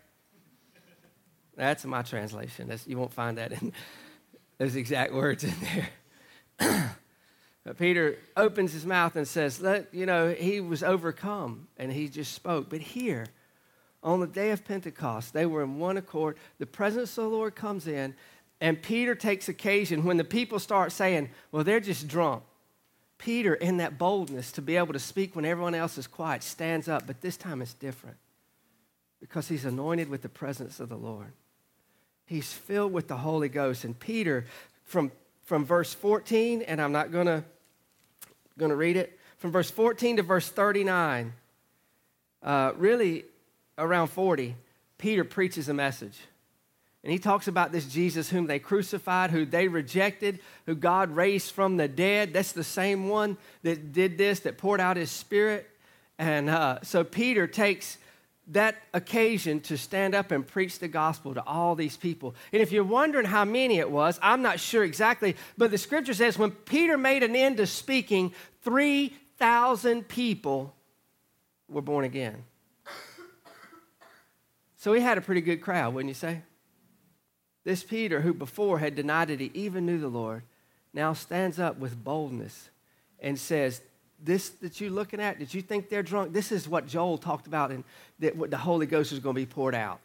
That's 1.56 1.84
my 1.84 2.02
translation. 2.02 2.68
That's, 2.68 2.86
you 2.86 2.98
won't 2.98 3.12
find 3.12 3.38
that 3.38 3.52
in 3.52 3.72
those 4.58 4.76
exact 4.76 5.12
words 5.12 5.44
in 5.44 5.54
there. 6.58 6.96
Peter 7.76 8.18
opens 8.36 8.72
his 8.72 8.86
mouth 8.86 9.16
and 9.16 9.28
says, 9.28 9.60
Let, 9.60 9.92
you 9.92 10.06
know, 10.06 10.32
he 10.32 10.60
was 10.60 10.82
overcome 10.82 11.68
and 11.76 11.92
he 11.92 12.08
just 12.08 12.32
spoke. 12.32 12.70
But 12.70 12.80
here, 12.80 13.26
on 14.02 14.20
the 14.20 14.26
day 14.26 14.50
of 14.50 14.64
Pentecost, 14.64 15.32
they 15.32 15.46
were 15.46 15.62
in 15.62 15.78
one 15.78 15.96
accord. 15.96 16.36
The 16.58 16.66
presence 16.66 17.16
of 17.18 17.24
the 17.24 17.30
Lord 17.30 17.54
comes 17.54 17.86
in, 17.86 18.14
and 18.60 18.80
Peter 18.80 19.14
takes 19.14 19.48
occasion 19.48 20.04
when 20.04 20.16
the 20.16 20.24
people 20.24 20.58
start 20.58 20.92
saying, 20.92 21.30
Well, 21.52 21.64
they're 21.64 21.80
just 21.80 22.08
drunk. 22.08 22.42
Peter, 23.18 23.54
in 23.54 23.76
that 23.76 23.98
boldness 23.98 24.50
to 24.52 24.62
be 24.62 24.76
able 24.76 24.94
to 24.94 24.98
speak 24.98 25.36
when 25.36 25.44
everyone 25.44 25.74
else 25.74 25.98
is 25.98 26.06
quiet, 26.06 26.42
stands 26.42 26.88
up, 26.88 27.06
but 27.06 27.20
this 27.20 27.36
time 27.36 27.60
it's 27.60 27.74
different 27.74 28.16
because 29.20 29.46
he's 29.46 29.66
anointed 29.66 30.08
with 30.08 30.22
the 30.22 30.28
presence 30.30 30.80
of 30.80 30.88
the 30.88 30.96
Lord. 30.96 31.32
He's 32.24 32.50
filled 32.52 32.94
with 32.94 33.08
the 33.08 33.18
Holy 33.18 33.50
Ghost. 33.50 33.84
And 33.84 33.98
Peter, 33.98 34.46
from, 34.84 35.12
from 35.50 35.64
verse 35.64 35.92
14, 35.92 36.62
and 36.62 36.80
I'm 36.80 36.92
not 36.92 37.10
going 37.10 37.26
to 37.26 37.42
going 38.56 38.70
to 38.70 38.76
read 38.76 38.96
it, 38.96 39.18
from 39.38 39.50
verse 39.50 39.68
14 39.68 40.18
to 40.18 40.22
verse 40.22 40.48
39, 40.48 41.32
uh, 42.44 42.70
really 42.76 43.24
around 43.76 44.06
40, 44.06 44.54
Peter 44.96 45.24
preaches 45.24 45.68
a 45.68 45.74
message. 45.74 46.16
And 47.02 47.12
he 47.12 47.18
talks 47.18 47.48
about 47.48 47.72
this 47.72 47.84
Jesus 47.86 48.30
whom 48.30 48.46
they 48.46 48.60
crucified, 48.60 49.32
who 49.32 49.44
they 49.44 49.66
rejected, 49.66 50.38
who 50.66 50.76
God 50.76 51.16
raised 51.16 51.50
from 51.50 51.78
the 51.78 51.88
dead. 51.88 52.32
That's 52.32 52.52
the 52.52 52.62
same 52.62 53.08
one 53.08 53.36
that 53.64 53.92
did 53.92 54.18
this, 54.18 54.38
that 54.40 54.56
poured 54.56 54.80
out 54.80 54.96
his 54.96 55.10
spirit. 55.10 55.68
And 56.16 56.48
uh, 56.48 56.78
so 56.84 57.02
Peter 57.02 57.48
takes 57.48 57.98
that 58.50 58.76
occasion 58.92 59.60
to 59.60 59.78
stand 59.78 60.14
up 60.14 60.30
and 60.30 60.46
preach 60.46 60.78
the 60.78 60.88
gospel 60.88 61.34
to 61.34 61.42
all 61.44 61.74
these 61.74 61.96
people. 61.96 62.34
And 62.52 62.60
if 62.60 62.72
you're 62.72 62.84
wondering 62.84 63.26
how 63.26 63.44
many 63.44 63.78
it 63.78 63.90
was, 63.90 64.18
I'm 64.22 64.42
not 64.42 64.58
sure 64.58 64.82
exactly, 64.82 65.36
but 65.56 65.70
the 65.70 65.78
scripture 65.78 66.14
says 66.14 66.38
when 66.38 66.50
Peter 66.50 66.98
made 66.98 67.22
an 67.22 67.36
end 67.36 67.58
to 67.58 67.66
speaking, 67.66 68.32
3,000 68.62 70.08
people 70.08 70.74
were 71.68 71.82
born 71.82 72.04
again. 72.04 72.44
So 74.76 74.92
he 74.94 75.00
had 75.00 75.18
a 75.18 75.20
pretty 75.20 75.42
good 75.42 75.60
crowd, 75.60 75.94
wouldn't 75.94 76.08
you 76.08 76.14
say? 76.14 76.42
This 77.64 77.84
Peter, 77.84 78.22
who 78.22 78.32
before 78.32 78.78
had 78.78 78.96
denied 78.96 79.28
that 79.28 79.38
he 79.38 79.50
even 79.54 79.86
knew 79.86 79.98
the 79.98 80.08
Lord, 80.08 80.42
now 80.92 81.12
stands 81.12 81.60
up 81.60 81.78
with 81.78 82.02
boldness 82.02 82.70
and 83.20 83.38
says, 83.38 83.82
This 84.22 84.50
that 84.60 84.80
you're 84.80 84.90
looking 84.90 85.20
at, 85.20 85.38
did 85.38 85.54
you 85.54 85.62
think 85.62 85.88
they're 85.88 86.02
drunk? 86.02 86.32
This 86.32 86.52
is 86.52 86.68
what 86.68 86.86
Joel 86.86 87.18
talked 87.18 87.46
about, 87.46 87.70
and 87.70 87.84
that 88.18 88.36
what 88.36 88.50
the 88.50 88.58
Holy 88.58 88.86
Ghost 88.86 89.12
is 89.12 89.18
going 89.18 89.34
to 89.34 89.40
be 89.40 89.46
poured 89.46 89.74
out. 89.74 90.00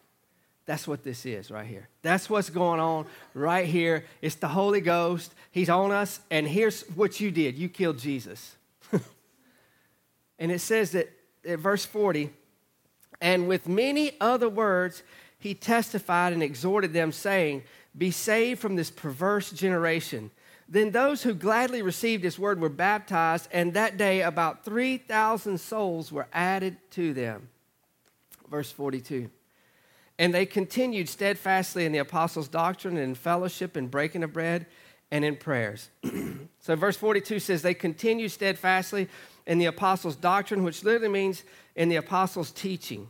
That's 0.66 0.88
what 0.88 1.04
this 1.04 1.26
is 1.26 1.52
right 1.52 1.68
here. 1.68 1.88
That's 2.02 2.30
what's 2.30 2.50
going 2.50 2.80
on 2.80 3.06
right 3.34 3.68
here. 3.68 4.06
It's 4.22 4.36
the 4.36 4.48
Holy 4.48 4.82
Ghost. 4.82 5.34
He's 5.52 5.70
on 5.70 5.92
us, 5.92 6.20
and 6.32 6.48
here's 6.48 6.82
what 6.96 7.20
you 7.20 7.30
did 7.30 7.58
you 7.58 7.70
killed 7.70 8.00
Jesus. 8.00 8.56
and 10.40 10.52
it 10.52 10.60
says 10.60 10.92
that 10.92 11.10
at 11.48 11.60
verse 11.60 11.86
40, 11.86 12.32
and 13.22 13.48
with 13.48 13.68
many 13.68 14.14
other 14.20 14.50
words, 14.50 15.04
he 15.38 15.54
testified 15.54 16.34
and 16.34 16.42
exhorted 16.42 16.94
them, 16.94 17.12
saying, 17.12 17.64
Be 17.96 18.10
saved 18.10 18.60
from 18.60 18.76
this 18.76 18.90
perverse 18.90 19.52
generation. 19.52 20.32
Then 20.68 20.92
those 20.92 21.24
who 21.24 21.34
gladly 21.34 21.82
received 21.82 22.24
his 22.24 22.40
word 22.40 22.60
were 22.60 22.70
baptized, 22.70 23.48
and 23.52 23.74
that 23.74 23.98
day 23.98 24.22
about 24.22 24.66
3,000 24.66 25.60
souls 25.60 26.12
were 26.12 26.28
added 26.34 26.78
to 26.92 27.14
them. 27.14 27.50
Verse 28.50 28.72
42. 28.72 29.30
And 30.18 30.34
they 30.34 30.46
continued 30.46 31.10
steadfastly 31.10 31.86
in 31.86 31.92
the 31.92 32.00
apostles' 32.00 32.48
doctrine 32.48 32.98
and 32.98 33.10
in 33.10 33.16
fellowship 33.16 33.76
and 33.76 33.92
breaking 33.92 34.24
of 34.24 34.34
bread 34.34 34.66
and 35.12 35.24
in 35.24 35.36
prayers. 35.36 35.90
so, 36.60 36.76
verse 36.76 36.98
42 36.98 37.40
says, 37.40 37.62
They 37.62 37.74
continued 37.74 38.32
steadfastly 38.32 39.08
in 39.46 39.60
the 39.60 39.66
apostles' 39.66 40.16
doctrine, 40.16 40.64
which 40.64 40.84
literally 40.84 41.10
means 41.10 41.44
in 41.76 41.90
the 41.90 41.98
apostles' 41.98 42.52
teaching. 42.52 43.10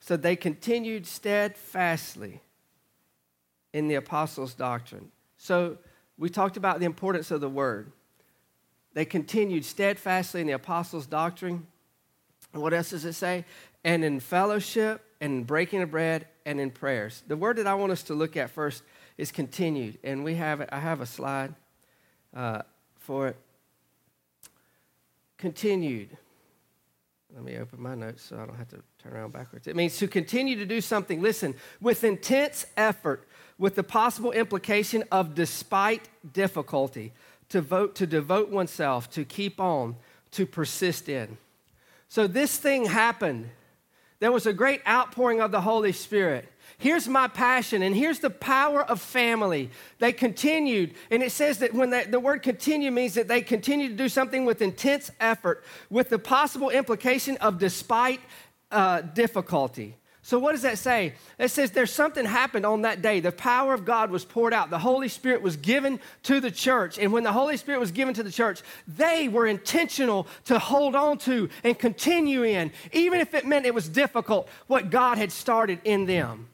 So 0.00 0.16
they 0.16 0.36
continued 0.36 1.06
steadfastly 1.06 2.40
in 3.72 3.88
the 3.88 3.96
apostles' 3.96 4.54
doctrine. 4.54 5.10
So 5.36 5.78
we 6.18 6.28
talked 6.28 6.56
about 6.56 6.80
the 6.80 6.86
importance 6.86 7.30
of 7.30 7.40
the 7.40 7.48
word. 7.48 7.92
They 8.94 9.04
continued 9.04 9.64
steadfastly 9.64 10.40
in 10.40 10.46
the 10.46 10.54
apostles' 10.54 11.06
doctrine. 11.06 11.66
What 12.52 12.74
else 12.74 12.90
does 12.90 13.04
it 13.04 13.12
say? 13.12 13.44
And 13.84 14.04
in 14.04 14.18
fellowship, 14.18 15.04
and 15.20 15.32
in 15.32 15.44
breaking 15.44 15.82
of 15.82 15.90
bread, 15.90 16.26
and 16.44 16.60
in 16.60 16.70
prayers. 16.70 17.22
The 17.26 17.36
word 17.36 17.58
that 17.58 17.66
I 17.66 17.74
want 17.74 17.92
us 17.92 18.02
to 18.04 18.14
look 18.14 18.36
at 18.36 18.50
first 18.50 18.82
is 19.16 19.30
continued, 19.30 19.98
and 20.02 20.24
we 20.24 20.34
have 20.34 20.60
it. 20.60 20.68
I 20.72 20.78
have 20.78 21.00
a 21.00 21.06
slide 21.06 21.54
uh, 22.34 22.62
for 22.96 23.28
it. 23.28 23.36
Continued. 25.36 26.16
Let 27.34 27.44
me 27.44 27.58
open 27.58 27.80
my 27.80 27.94
notes 27.94 28.22
so 28.22 28.36
I 28.36 28.46
don't 28.46 28.56
have 28.56 28.68
to 28.68 28.82
turn 29.02 29.12
around 29.12 29.32
backwards. 29.32 29.68
It 29.68 29.76
means 29.76 29.96
to 29.98 30.08
continue 30.08 30.56
to 30.56 30.66
do 30.66 30.80
something, 30.80 31.22
listen, 31.22 31.54
with 31.80 32.02
intense 32.02 32.66
effort, 32.76 33.28
with 33.56 33.76
the 33.76 33.84
possible 33.84 34.32
implication 34.32 35.04
of 35.12 35.34
despite 35.34 36.08
difficulty, 36.32 37.12
to 37.50 37.60
vote 37.60 37.94
to 37.96 38.06
devote 38.06 38.50
oneself, 38.50 39.08
to 39.10 39.24
keep 39.24 39.60
on, 39.60 39.96
to 40.32 40.46
persist 40.46 41.08
in. 41.08 41.38
So 42.08 42.26
this 42.26 42.56
thing 42.56 42.86
happened. 42.86 43.50
There 44.20 44.32
was 44.32 44.46
a 44.46 44.52
great 44.52 44.80
outpouring 44.86 45.40
of 45.40 45.52
the 45.52 45.60
Holy 45.60 45.92
Spirit. 45.92 46.48
Here's 46.76 47.08
my 47.08 47.28
passion, 47.28 47.82
and 47.82 47.94
here's 47.94 48.18
the 48.18 48.30
power 48.30 48.82
of 48.82 49.00
family. 49.00 49.70
They 49.98 50.12
continued, 50.12 50.94
and 51.10 51.22
it 51.22 51.32
says 51.32 51.58
that 51.58 51.72
when 51.72 51.90
the 51.90 52.20
word 52.20 52.42
continue 52.42 52.90
means 52.90 53.14
that 53.14 53.28
they 53.28 53.40
continue 53.42 53.88
to 53.88 53.94
do 53.94 54.08
something 54.08 54.44
with 54.44 54.60
intense 54.60 55.10
effort, 55.20 55.64
with 55.88 56.08
the 56.08 56.18
possible 56.18 56.70
implication 56.70 57.36
of 57.38 57.58
despite 57.58 58.20
uh, 58.70 59.00
difficulty. 59.00 59.96
So, 60.28 60.38
what 60.38 60.52
does 60.52 60.60
that 60.60 60.76
say? 60.76 61.14
It 61.38 61.48
says 61.48 61.70
there's 61.70 61.90
something 61.90 62.26
happened 62.26 62.66
on 62.66 62.82
that 62.82 63.00
day. 63.00 63.20
The 63.20 63.32
power 63.32 63.72
of 63.72 63.86
God 63.86 64.10
was 64.10 64.26
poured 64.26 64.52
out. 64.52 64.68
The 64.68 64.78
Holy 64.78 65.08
Spirit 65.08 65.40
was 65.40 65.56
given 65.56 66.00
to 66.24 66.38
the 66.38 66.50
church. 66.50 66.98
And 66.98 67.14
when 67.14 67.22
the 67.22 67.32
Holy 67.32 67.56
Spirit 67.56 67.80
was 67.80 67.92
given 67.92 68.12
to 68.12 68.22
the 68.22 68.30
church, 68.30 68.60
they 68.86 69.28
were 69.28 69.46
intentional 69.46 70.26
to 70.44 70.58
hold 70.58 70.94
on 70.94 71.16
to 71.20 71.48
and 71.64 71.78
continue 71.78 72.42
in, 72.42 72.72
even 72.92 73.20
if 73.20 73.32
it 73.32 73.46
meant 73.46 73.64
it 73.64 73.72
was 73.72 73.88
difficult, 73.88 74.50
what 74.66 74.90
God 74.90 75.16
had 75.16 75.32
started 75.32 75.80
in 75.84 76.04
them. 76.04 76.48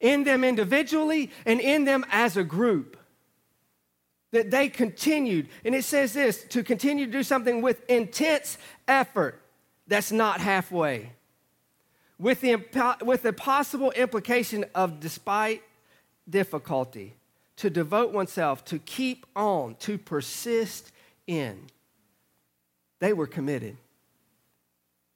In 0.00 0.24
them 0.24 0.44
individually 0.44 1.30
and 1.46 1.60
in 1.60 1.84
them 1.86 2.04
as 2.10 2.36
a 2.36 2.44
group. 2.44 2.98
That 4.32 4.50
they 4.50 4.68
continued. 4.68 5.48
And 5.64 5.74
it 5.74 5.84
says 5.84 6.12
this 6.12 6.44
to 6.48 6.62
continue 6.62 7.06
to 7.06 7.12
do 7.12 7.22
something 7.22 7.62
with 7.62 7.88
intense 7.88 8.58
effort 8.86 9.40
that's 9.86 10.12
not 10.12 10.40
halfway. 10.40 11.12
With 12.18 12.40
the, 12.40 12.64
with 13.02 13.22
the 13.22 13.32
possible 13.32 13.90
implication 13.92 14.64
of 14.74 15.00
despite 15.00 15.62
difficulty, 16.28 17.14
to 17.56 17.70
devote 17.70 18.12
oneself, 18.12 18.64
to 18.66 18.78
keep 18.78 19.26
on, 19.36 19.76
to 19.80 19.98
persist 19.98 20.92
in. 21.26 21.60
They 23.00 23.12
were 23.12 23.26
committed. 23.26 23.76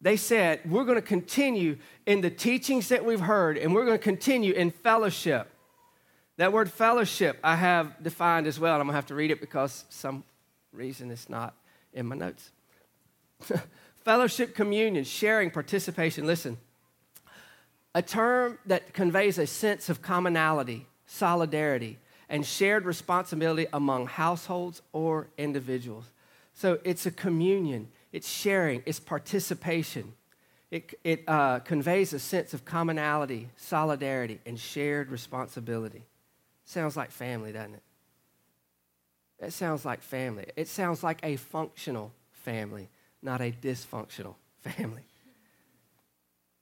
They 0.00 0.16
said, 0.16 0.60
We're 0.64 0.84
going 0.84 0.96
to 0.96 1.02
continue 1.02 1.78
in 2.06 2.20
the 2.20 2.30
teachings 2.30 2.88
that 2.88 3.04
we've 3.04 3.20
heard, 3.20 3.58
and 3.58 3.74
we're 3.74 3.84
going 3.84 3.98
to 3.98 4.02
continue 4.02 4.52
in 4.52 4.70
fellowship. 4.70 5.48
That 6.36 6.52
word 6.52 6.70
fellowship 6.70 7.38
I 7.42 7.56
have 7.56 8.00
defined 8.02 8.46
as 8.46 8.60
well. 8.60 8.74
I'm 8.74 8.86
going 8.86 8.88
to 8.90 8.94
have 8.94 9.06
to 9.06 9.14
read 9.14 9.32
it 9.32 9.40
because 9.40 9.84
some 9.88 10.22
reason 10.72 11.10
it's 11.10 11.28
not 11.28 11.56
in 11.92 12.06
my 12.06 12.14
notes. 12.14 12.52
Fellowship, 14.08 14.54
communion, 14.54 15.04
sharing, 15.04 15.50
participation. 15.50 16.26
Listen, 16.26 16.56
a 17.94 18.00
term 18.00 18.58
that 18.64 18.94
conveys 18.94 19.36
a 19.36 19.46
sense 19.46 19.90
of 19.90 20.00
commonality, 20.00 20.86
solidarity, 21.04 21.98
and 22.30 22.46
shared 22.46 22.86
responsibility 22.86 23.66
among 23.70 24.06
households 24.06 24.80
or 24.94 25.28
individuals. 25.36 26.06
So 26.54 26.78
it's 26.84 27.04
a 27.04 27.10
communion, 27.10 27.88
it's 28.10 28.26
sharing, 28.26 28.82
it's 28.86 28.98
participation. 28.98 30.14
It, 30.70 30.98
it 31.04 31.24
uh, 31.28 31.58
conveys 31.58 32.14
a 32.14 32.18
sense 32.18 32.54
of 32.54 32.64
commonality, 32.64 33.50
solidarity, 33.58 34.40
and 34.46 34.58
shared 34.58 35.10
responsibility. 35.10 36.02
Sounds 36.64 36.96
like 36.96 37.10
family, 37.10 37.52
doesn't 37.52 37.74
it? 37.74 37.82
It 39.38 39.52
sounds 39.52 39.84
like 39.84 40.00
family. 40.00 40.46
It 40.56 40.66
sounds 40.66 41.02
like 41.02 41.18
a 41.22 41.36
functional 41.36 42.14
family 42.32 42.88
not 43.22 43.40
a 43.40 43.52
dysfunctional 43.52 44.34
family. 44.60 45.02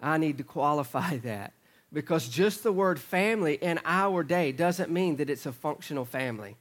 I 0.00 0.18
need 0.18 0.38
to 0.38 0.44
qualify 0.44 1.16
that 1.24 1.52
because 1.92 2.28
just 2.28 2.62
the 2.62 2.72
word 2.72 3.00
family 3.00 3.54
in 3.54 3.80
our 3.84 4.22
day 4.22 4.52
doesn't 4.52 4.90
mean 4.90 5.16
that 5.16 5.30
it's 5.30 5.46
a 5.46 5.52
functional 5.52 6.04
family. 6.04 6.56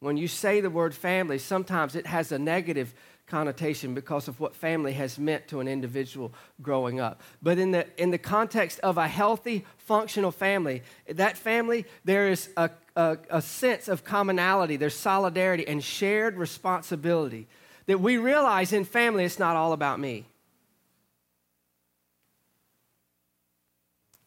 When 0.00 0.16
you 0.16 0.28
say 0.28 0.60
the 0.60 0.70
word 0.70 0.94
family, 0.94 1.38
sometimes 1.38 1.96
it 1.96 2.06
has 2.06 2.30
a 2.30 2.38
negative 2.38 2.94
connotation 3.26 3.94
because 3.94 4.28
of 4.28 4.38
what 4.38 4.54
family 4.54 4.92
has 4.92 5.18
meant 5.18 5.48
to 5.48 5.60
an 5.60 5.68
individual 5.68 6.32
growing 6.62 7.00
up. 7.00 7.20
But 7.42 7.58
in 7.58 7.72
the, 7.72 7.86
in 8.00 8.10
the 8.10 8.18
context 8.18 8.78
of 8.80 8.98
a 8.98 9.08
healthy, 9.08 9.64
functional 9.78 10.30
family, 10.30 10.82
that 11.08 11.36
family, 11.36 11.86
there 12.04 12.28
is 12.28 12.48
a, 12.56 12.70
a, 12.94 13.18
a 13.30 13.42
sense 13.42 13.88
of 13.88 14.04
commonality, 14.04 14.76
there's 14.76 14.94
solidarity 14.94 15.66
and 15.66 15.82
shared 15.82 16.36
responsibility 16.36 17.48
that 17.86 18.00
we 18.00 18.16
realize 18.18 18.72
in 18.72 18.84
family 18.84 19.24
it's 19.24 19.38
not 19.38 19.56
all 19.56 19.72
about 19.72 19.98
me. 19.98 20.24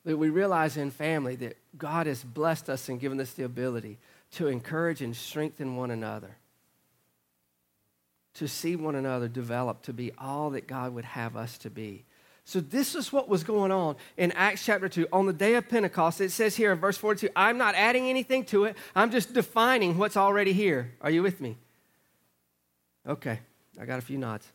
That 0.06 0.18
we 0.18 0.30
realize 0.30 0.78
in 0.78 0.92
family 0.92 1.36
that 1.38 1.58
God 1.78 2.08
has 2.08 2.24
blessed 2.24 2.70
us 2.70 2.90
and 2.90 3.00
given 3.00 3.20
us 3.20 3.34
the 3.34 3.44
ability 3.44 3.98
to 4.32 4.48
encourage 4.48 5.02
and 5.02 5.16
strengthen 5.16 5.76
one 5.76 5.92
another 5.92 6.38
to 8.36 8.48
see 8.48 8.76
one 8.76 8.96
another 8.96 9.28
develop 9.28 9.82
to 9.84 9.94
be 9.94 10.12
all 10.18 10.52
that 10.52 10.68
God 10.68 10.94
would 10.94 11.06
have 11.06 11.36
us 11.36 11.58
to 11.60 11.70
be. 11.70 12.06
So, 12.46 12.60
this 12.60 12.96
is 12.96 13.14
what 13.14 13.30
was 13.30 13.44
going 13.44 13.72
on 13.72 13.96
in 14.18 14.32
Acts 14.32 14.66
chapter 14.66 14.90
2. 14.90 15.10
On 15.14 15.28
the 15.28 15.34
day 15.34 15.54
of 15.54 15.70
Pentecost, 15.70 16.20
it 16.20 16.32
says 16.32 16.56
here 16.56 16.72
in 16.72 16.80
verse 16.80 16.98
42 16.98 17.30
I'm 17.36 17.60
not 17.60 17.76
adding 17.76 18.10
anything 18.10 18.44
to 18.46 18.64
it, 18.64 18.76
I'm 18.96 19.12
just 19.12 19.34
defining 19.34 19.98
what's 19.98 20.18
already 20.18 20.54
here. 20.54 20.96
Are 21.02 21.12
you 21.12 21.22
with 21.22 21.40
me? 21.42 21.58
Okay, 23.08 23.40
I 23.80 23.86
got 23.86 24.00
a 24.00 24.02
few 24.02 24.18
nods. 24.18 24.48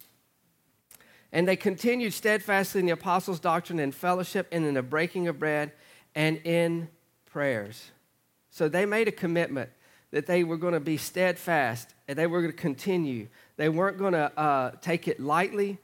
And 1.31 1.47
they 1.47 1.57
continued 1.57 2.13
steadfastly 2.13 2.81
in 2.81 2.87
the 2.87 2.93
apostles' 2.93 3.39
doctrine 3.39 3.79
and 3.79 3.95
fellowship, 3.95 4.49
and 4.51 4.65
in 4.65 4.75
the 4.75 4.83
breaking 4.83 5.29
of 5.29 5.39
bread, 5.39 5.71
and 6.17 6.39
in 6.39 6.89
prayers. 7.27 7.93
So 8.51 8.69
they 8.69 8.87
made 8.87 9.07
a 9.07 9.13
commitment 9.13 9.71
that 10.11 10.27
they 10.27 10.43
were 10.43 10.57
going 10.57 10.75
to 10.75 10.81
be 10.81 10.97
steadfast 10.97 11.94
and 12.09 12.19
they 12.19 12.27
were 12.27 12.41
going 12.41 12.53
to 12.53 12.57
continue. 12.59 13.29
They 13.57 13.69
weren't 13.69 13.99
going 13.99 14.13
to 14.13 14.39
uh, 14.39 14.73
take 14.81 15.09
it 15.09 15.21
lightly, 15.21 15.79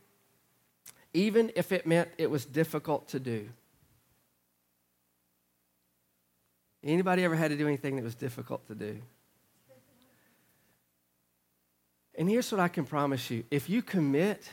even 1.14 1.50
if 1.56 1.72
it 1.72 1.86
meant 1.86 2.10
it 2.18 2.30
was 2.30 2.44
difficult 2.44 3.08
to 3.08 3.20
do. 3.20 3.48
Anybody 6.82 7.24
ever 7.24 7.36
had 7.36 7.50
to 7.50 7.56
do 7.56 7.66
anything 7.66 7.96
that 7.96 8.04
was 8.04 8.14
difficult 8.14 8.66
to 8.68 8.74
do? 8.74 8.98
And 12.16 12.28
here's 12.28 12.50
what 12.50 12.60
I 12.60 12.68
can 12.68 12.84
promise 12.84 13.30
you 13.30 13.44
if 13.50 13.68
you 13.68 13.82
commit 13.82 14.48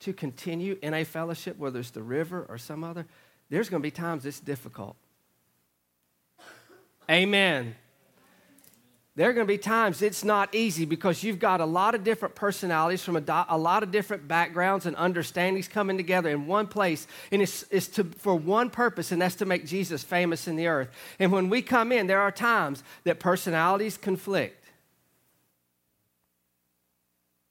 to 0.00 0.12
continue 0.12 0.78
in 0.82 0.94
a 0.94 1.04
fellowship, 1.04 1.58
whether 1.58 1.78
it's 1.78 1.90
the 1.90 2.02
river 2.02 2.46
or 2.48 2.56
some 2.58 2.82
other, 2.82 3.06
there's 3.50 3.68
going 3.68 3.82
to 3.82 3.86
be 3.86 3.90
times 3.90 4.24
it's 4.24 4.40
difficult. 4.40 4.96
Amen. 7.10 7.74
There 9.16 9.28
are 9.28 9.32
going 9.32 9.46
to 9.46 9.52
be 9.52 9.58
times 9.58 10.02
it's 10.02 10.24
not 10.24 10.54
easy 10.54 10.84
because 10.84 11.24
you've 11.24 11.40
got 11.40 11.60
a 11.60 11.64
lot 11.64 11.94
of 11.94 12.04
different 12.04 12.36
personalities 12.36 13.02
from 13.02 13.16
a, 13.16 13.20
do- 13.20 13.44
a 13.48 13.58
lot 13.58 13.82
of 13.82 13.90
different 13.90 14.28
backgrounds 14.28 14.86
and 14.86 14.96
understandings 14.96 15.66
coming 15.66 15.96
together 15.96 16.30
in 16.30 16.46
one 16.46 16.68
place. 16.68 17.08
And 17.32 17.42
it's, 17.42 17.64
it's 17.70 17.88
to, 17.88 18.04
for 18.04 18.36
one 18.36 18.70
purpose, 18.70 19.10
and 19.10 19.20
that's 19.20 19.34
to 19.36 19.46
make 19.46 19.66
Jesus 19.66 20.04
famous 20.04 20.46
in 20.46 20.54
the 20.54 20.68
earth. 20.68 20.90
And 21.18 21.32
when 21.32 21.50
we 21.50 21.60
come 21.60 21.90
in, 21.90 22.06
there 22.06 22.20
are 22.20 22.30
times 22.30 22.84
that 23.04 23.18
personalities 23.18 23.96
conflict. 23.96 24.64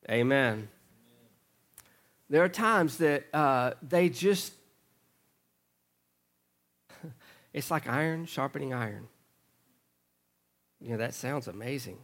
Amen. 0.10 0.70
There 2.30 2.44
are 2.44 2.50
times 2.50 2.98
that 2.98 3.26
uh, 3.34 3.74
they 3.88 4.08
just, 4.08 4.54
it's 7.54 7.70
like 7.70 7.88
iron 7.88 8.26
sharpening 8.26 8.74
iron. 8.74 9.08
You 10.82 10.92
know, 10.92 10.98
that 10.98 11.14
sounds 11.14 11.48
amazing, 11.48 11.98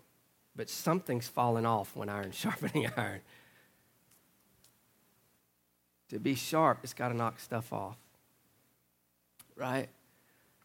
but 0.56 0.70
something's 0.70 1.28
falling 1.28 1.66
off 1.66 1.96
when 1.96 2.10
iron 2.10 2.32
sharpening 2.34 2.90
iron. 2.98 3.22
To 6.10 6.20
be 6.20 6.36
sharp, 6.36 6.80
it's 6.84 6.94
got 6.94 7.10
to 7.10 7.16
knock 7.16 7.40
stuff 7.40 7.74
off, 7.74 7.98
right? 9.56 9.90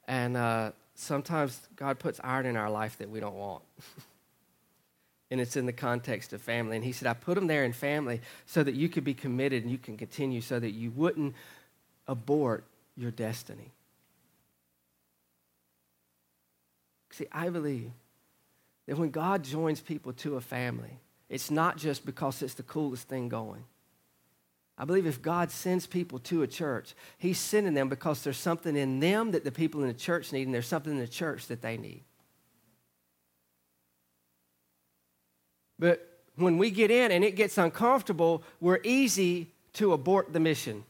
And 0.07 0.37
uh, 0.37 0.73
sometimes 0.95 1.61
God 1.76 1.99
puts 1.99 2.21
iron 2.23 2.47
in 2.47 2.57
our 2.57 2.71
life 2.71 2.99
that 2.99 3.09
we 3.09 3.21
don't 3.21 3.37
want. 3.37 3.62
and 5.31 5.40
it's 5.40 5.57
in 5.57 5.67
the 5.67 5.73
context 5.73 6.33
of 6.33 6.43
family. 6.43 6.76
And 6.76 6.85
he 6.85 6.93
said, 6.93 7.09
I 7.09 7.14
put 7.14 7.37
them 7.37 7.47
there 7.47 7.64
in 7.64 7.73
family 7.73 8.21
so 8.47 8.62
that 8.62 8.75
you 8.75 8.88
could 8.88 9.05
be 9.05 9.14
committed 9.14 9.62
and 9.62 9.71
you 9.71 9.79
can 9.79 9.97
continue 9.97 10.40
so 10.40 10.59
that 10.59 10.73
you 10.73 10.90
wouldn't 10.90 11.35
abort 12.07 12.64
your 12.97 13.12
destiny. 13.12 13.71
See, 17.11 17.26
I 17.33 17.49
believe 17.49 17.90
that 18.87 18.97
when 18.97 19.11
God 19.11 19.45
joins 19.45 19.80
people 19.80 20.13
to 20.15 20.37
a 20.37 20.41
family, 20.41 20.99
it's 21.28 21.50
not 21.50 21.76
just 21.76 22.04
because 22.04 22.43
it's 22.43 22.54
the 22.54 22.63
coolest 22.63 23.08
thing 23.08 23.28
going. 23.28 23.65
I 24.78 24.84
believe 24.84 25.06
if 25.06 25.21
God 25.21 25.50
sends 25.50 25.87
people 25.87 26.19
to 26.21 26.43
a 26.43 26.47
church, 26.47 26.95
He's 27.19 27.39
sending 27.39 27.75
them 27.75 27.89
because 27.89 28.23
there's 28.23 28.39
something 28.39 28.76
in 28.76 28.99
them 28.99 29.32
that 29.32 29.45
the 29.45 29.52
people 29.52 29.82
in 29.82 29.89
the 29.89 29.95
church 29.95 30.32
need, 30.32 30.47
and 30.47 30.54
there's 30.54 30.67
something 30.67 30.93
in 30.93 30.99
the 30.99 31.06
church 31.06 31.49
that 31.49 31.61
they 31.61 31.76
need. 31.76 32.02
But 35.78 36.06
when 36.37 36.58
we 36.58 36.71
get 36.71 36.91
in 36.91 37.11
and 37.13 37.25
it 37.25 37.37
gets 37.37 37.58
uncomfortable, 37.58 38.43
we're 38.61 38.80
easy 38.82 39.49
to 39.75 39.93
abort 39.93 40.32
the 40.32 40.41
mission. 40.41 40.84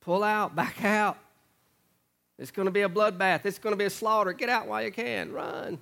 Pull 0.00 0.22
out, 0.22 0.54
back 0.54 0.84
out. 0.84 1.18
It's 2.38 2.50
going 2.50 2.66
to 2.66 2.72
be 2.72 2.82
a 2.82 2.88
bloodbath. 2.88 3.44
It's 3.44 3.58
going 3.58 3.72
to 3.72 3.76
be 3.76 3.84
a 3.84 3.90
slaughter. 3.90 4.32
Get 4.32 4.48
out 4.48 4.68
while 4.68 4.82
you 4.82 4.92
can. 4.92 5.32
Run. 5.32 5.78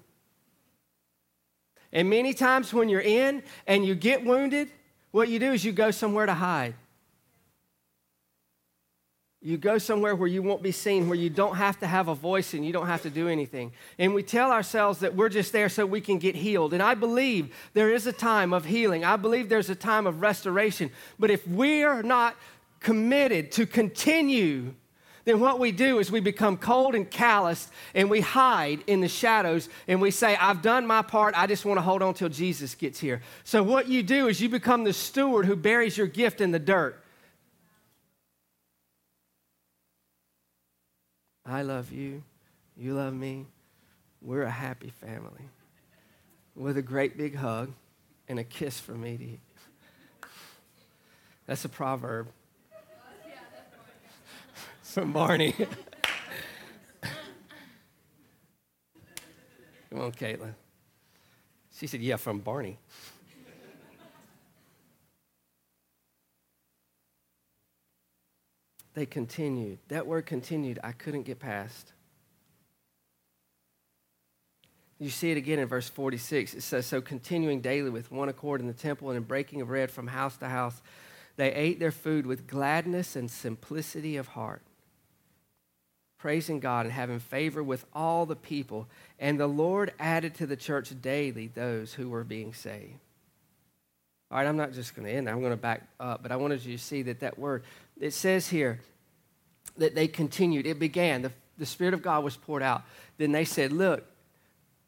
And 1.92 2.10
many 2.10 2.34
times 2.34 2.72
when 2.72 2.88
you're 2.88 3.00
in 3.00 3.42
and 3.66 3.84
you 3.84 3.94
get 3.94 4.24
wounded, 4.24 4.70
what 5.10 5.28
you 5.28 5.38
do 5.38 5.52
is 5.52 5.64
you 5.64 5.72
go 5.72 5.90
somewhere 5.90 6.26
to 6.26 6.34
hide. 6.34 6.74
You 9.42 9.56
go 9.56 9.78
somewhere 9.78 10.16
where 10.16 10.26
you 10.26 10.42
won't 10.42 10.62
be 10.62 10.72
seen, 10.72 11.08
where 11.08 11.16
you 11.16 11.30
don't 11.30 11.54
have 11.54 11.78
to 11.80 11.86
have 11.86 12.08
a 12.08 12.14
voice 12.14 12.52
and 12.52 12.66
you 12.66 12.72
don't 12.72 12.88
have 12.88 13.02
to 13.02 13.10
do 13.10 13.28
anything. 13.28 13.70
And 13.98 14.12
we 14.12 14.24
tell 14.24 14.50
ourselves 14.50 14.98
that 15.00 15.14
we're 15.14 15.28
just 15.28 15.52
there 15.52 15.68
so 15.68 15.86
we 15.86 16.00
can 16.00 16.18
get 16.18 16.34
healed. 16.34 16.72
And 16.72 16.82
I 16.82 16.94
believe 16.94 17.54
there 17.72 17.92
is 17.92 18.08
a 18.08 18.12
time 18.12 18.52
of 18.52 18.64
healing. 18.64 19.04
I 19.04 19.14
believe 19.16 19.48
there's 19.48 19.70
a 19.70 19.76
time 19.76 20.06
of 20.06 20.20
restoration. 20.20 20.90
But 21.18 21.30
if 21.30 21.46
we 21.46 21.84
are 21.84 22.02
not 22.02 22.34
committed 22.80 23.52
to 23.52 23.66
continue, 23.66 24.74
then 25.26 25.40
what 25.40 25.58
we 25.58 25.72
do 25.72 25.98
is 25.98 26.10
we 26.10 26.20
become 26.20 26.56
cold 26.56 26.94
and 26.94 27.10
calloused 27.10 27.68
and 27.94 28.08
we 28.08 28.20
hide 28.20 28.84
in 28.86 29.00
the 29.00 29.08
shadows 29.08 29.68
and 29.88 30.00
we 30.00 30.12
say, 30.12 30.36
I've 30.36 30.62
done 30.62 30.86
my 30.86 31.02
part. 31.02 31.34
I 31.36 31.48
just 31.48 31.64
want 31.64 31.78
to 31.78 31.82
hold 31.82 32.00
on 32.00 32.14
till 32.14 32.28
Jesus 32.28 32.76
gets 32.76 33.00
here. 33.00 33.20
So 33.42 33.60
what 33.64 33.88
you 33.88 34.04
do 34.04 34.28
is 34.28 34.40
you 34.40 34.48
become 34.48 34.84
the 34.84 34.92
steward 34.92 35.44
who 35.44 35.56
buries 35.56 35.98
your 35.98 36.06
gift 36.06 36.40
in 36.40 36.52
the 36.52 36.60
dirt. 36.60 37.02
I 41.44 41.62
love 41.62 41.90
you. 41.90 42.22
You 42.76 42.94
love 42.94 43.12
me. 43.12 43.46
We're 44.22 44.44
a 44.44 44.50
happy 44.50 44.90
family 44.90 45.50
with 46.54 46.76
a 46.76 46.82
great 46.82 47.18
big 47.18 47.34
hug 47.34 47.72
and 48.28 48.38
a 48.38 48.44
kiss 48.44 48.78
from 48.78 49.00
me 49.00 49.16
to 49.16 49.24
you. 49.24 49.38
That's 51.46 51.64
a 51.64 51.68
proverb 51.68 52.28
from 54.96 55.12
Barney. 55.12 55.52
Come 59.90 60.00
on, 60.00 60.12
Caitlin. 60.12 60.54
She 61.78 61.86
said, 61.86 62.00
Yeah, 62.00 62.16
from 62.16 62.38
Barney. 62.38 62.78
they 68.94 69.04
continued. 69.04 69.80
That 69.88 70.06
word 70.06 70.24
continued, 70.24 70.78
I 70.82 70.92
couldn't 70.92 71.24
get 71.24 71.40
past. 71.40 71.92
You 74.98 75.10
see 75.10 75.30
it 75.30 75.36
again 75.36 75.58
in 75.58 75.68
verse 75.68 75.90
46. 75.90 76.54
It 76.54 76.62
says, 76.62 76.86
So 76.86 77.02
continuing 77.02 77.60
daily 77.60 77.90
with 77.90 78.10
one 78.10 78.30
accord 78.30 78.62
in 78.62 78.66
the 78.66 78.72
temple 78.72 79.10
and 79.10 79.18
in 79.18 79.24
breaking 79.24 79.60
of 79.60 79.68
bread 79.68 79.90
from 79.90 80.06
house 80.06 80.38
to 80.38 80.48
house, 80.48 80.80
they 81.36 81.52
ate 81.52 81.80
their 81.80 81.92
food 81.92 82.24
with 82.24 82.46
gladness 82.46 83.14
and 83.14 83.30
simplicity 83.30 84.16
of 84.16 84.28
heart, 84.28 84.62
praising 86.18 86.60
God 86.60 86.86
and 86.86 86.92
having 86.92 87.18
favor 87.18 87.62
with 87.62 87.84
all 87.92 88.26
the 88.26 88.36
people. 88.36 88.88
And 89.18 89.38
the 89.38 89.46
Lord 89.46 89.92
added 89.98 90.34
to 90.36 90.46
the 90.46 90.56
church 90.56 90.92
daily 91.00 91.48
those 91.48 91.94
who 91.94 92.08
were 92.08 92.24
being 92.24 92.54
saved. 92.54 92.98
All 94.30 94.38
right, 94.38 94.46
I'm 94.46 94.56
not 94.56 94.72
just 94.72 94.96
going 94.96 95.06
to 95.06 95.14
end. 95.14 95.28
I'm 95.28 95.40
going 95.40 95.52
to 95.52 95.56
back 95.56 95.86
up, 96.00 96.22
but 96.22 96.32
I 96.32 96.36
wanted 96.36 96.64
you 96.64 96.76
to 96.76 96.82
see 96.82 97.02
that 97.02 97.20
that 97.20 97.38
word, 97.38 97.62
it 98.00 98.12
says 98.12 98.48
here 98.48 98.80
that 99.76 99.94
they 99.94 100.08
continued. 100.08 100.66
It 100.66 100.78
began. 100.78 101.22
The, 101.22 101.32
the 101.58 101.66
Spirit 101.66 101.94
of 101.94 102.02
God 102.02 102.24
was 102.24 102.36
poured 102.36 102.62
out. 102.62 102.82
Then 103.18 103.32
they 103.32 103.44
said, 103.44 103.72
Look, 103.72 104.04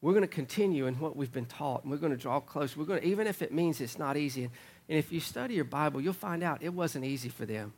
we're 0.01 0.13
going 0.13 0.23
to 0.23 0.29
continue 0.29 0.87
in 0.87 0.95
what 0.99 1.17
we've 1.17 1.33
been 1.33 1.47
taught, 1.47 1.83
and 1.83 1.91
we're 1.91 1.99
going 1.99 2.13
to 2.13 2.19
draw 2.19 2.41
close. 2.41 2.77
We're 2.77 2.85
going 2.85 3.01
to, 3.01 3.07
even 3.07 3.27
if 3.27 3.43
it 3.43 3.53
means 3.53 3.81
it's 3.81 3.99
not 3.99 4.17
easy. 4.17 4.45
And, 4.45 4.53
and 4.89 4.99
if 4.99 5.13
you 5.13 5.21
study 5.21 5.55
your 5.55 5.65
Bible, 5.65 6.01
you'll 6.01 6.13
find 6.13 6.43
out 6.43 6.63
it 6.63 6.73
wasn't 6.73 7.05
easy 7.05 7.29
for 7.29 7.47
them. 7.47 7.73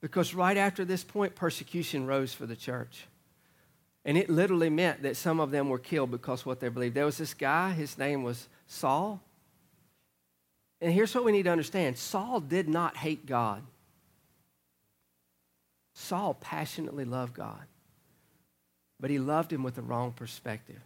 Because 0.00 0.34
right 0.34 0.56
after 0.56 0.84
this 0.84 1.02
point, 1.02 1.34
persecution 1.34 2.06
rose 2.06 2.34
for 2.34 2.46
the 2.46 2.56
church. 2.56 3.06
And 4.04 4.16
it 4.16 4.30
literally 4.30 4.70
meant 4.70 5.02
that 5.02 5.16
some 5.16 5.40
of 5.40 5.50
them 5.50 5.68
were 5.68 5.80
killed 5.80 6.12
because 6.12 6.46
what 6.46 6.60
they 6.60 6.68
believed. 6.68 6.94
There 6.94 7.04
was 7.04 7.18
this 7.18 7.34
guy, 7.34 7.72
his 7.72 7.98
name 7.98 8.22
was 8.22 8.48
Saul. 8.68 9.20
And 10.80 10.92
here's 10.92 11.14
what 11.14 11.24
we 11.24 11.32
need 11.32 11.44
to 11.44 11.50
understand 11.50 11.98
Saul 11.98 12.40
did 12.40 12.68
not 12.68 12.96
hate 12.96 13.26
God. 13.26 13.62
Saul 15.94 16.34
passionately 16.34 17.04
loved 17.04 17.34
God, 17.34 17.64
but 19.00 19.10
he 19.10 19.18
loved 19.18 19.52
him 19.52 19.62
with 19.62 19.74
the 19.74 19.82
wrong 19.82 20.12
perspective. 20.12 20.80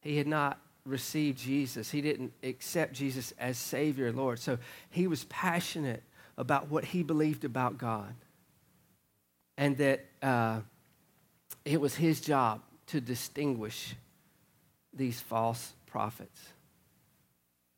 He 0.00 0.16
had 0.16 0.28
not 0.28 0.60
received 0.86 1.38
Jesus, 1.38 1.90
he 1.90 2.00
didn't 2.00 2.32
accept 2.42 2.94
Jesus 2.94 3.34
as 3.38 3.58
Savior 3.58 4.06
and 4.06 4.16
Lord. 4.16 4.38
So 4.38 4.58
he 4.88 5.06
was 5.06 5.24
passionate 5.24 6.02
about 6.38 6.70
what 6.70 6.84
he 6.86 7.02
believed 7.02 7.44
about 7.44 7.76
God. 7.76 8.14
and 9.58 9.76
that 9.78 10.06
uh, 10.22 10.60
it 11.64 11.80
was 11.80 11.94
his 11.96 12.20
job 12.20 12.62
to 12.86 13.00
distinguish 13.00 13.94
these 14.94 15.20
false 15.20 15.72
prophets. 15.86 16.40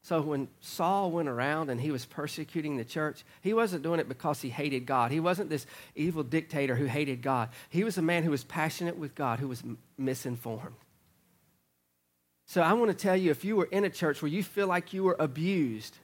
So 0.02 0.20
when 0.22 0.48
Saul 0.60 1.10
went 1.10 1.28
around 1.28 1.70
and 1.70 1.80
he 1.80 1.90
was 1.90 2.04
persecuting 2.06 2.76
the 2.76 2.84
church, 2.84 3.24
he 3.42 3.54
wasn't 3.54 3.82
doing 3.82 4.00
it 4.00 4.08
because 4.08 4.42
he 4.42 4.50
hated 4.50 4.86
God. 4.86 5.10
He 5.10 5.20
wasn't 5.20 5.50
this 5.50 5.66
evil 5.94 6.22
dictator 6.22 6.76
who 6.76 6.86
hated 6.86 7.22
God. 7.22 7.48
He 7.70 7.82
was 7.84 7.98
a 7.98 8.02
man 8.02 8.24
who 8.24 8.30
was 8.30 8.44
passionate 8.44 8.98
with 8.98 9.14
God, 9.14 9.40
who 9.40 9.48
was 9.48 9.62
m- 9.62 9.78
misinformed. 9.98 10.76
So 12.46 12.62
I 12.62 12.72
want 12.74 12.90
to 12.90 12.96
tell 12.96 13.16
you 13.16 13.30
if 13.30 13.44
you 13.44 13.56
were 13.56 13.68
in 13.70 13.84
a 13.84 13.90
church 13.90 14.22
where 14.22 14.30
you 14.30 14.42
feel 14.42 14.66
like 14.66 14.92
you 14.92 15.04
were 15.04 15.16
abused, 15.18 15.96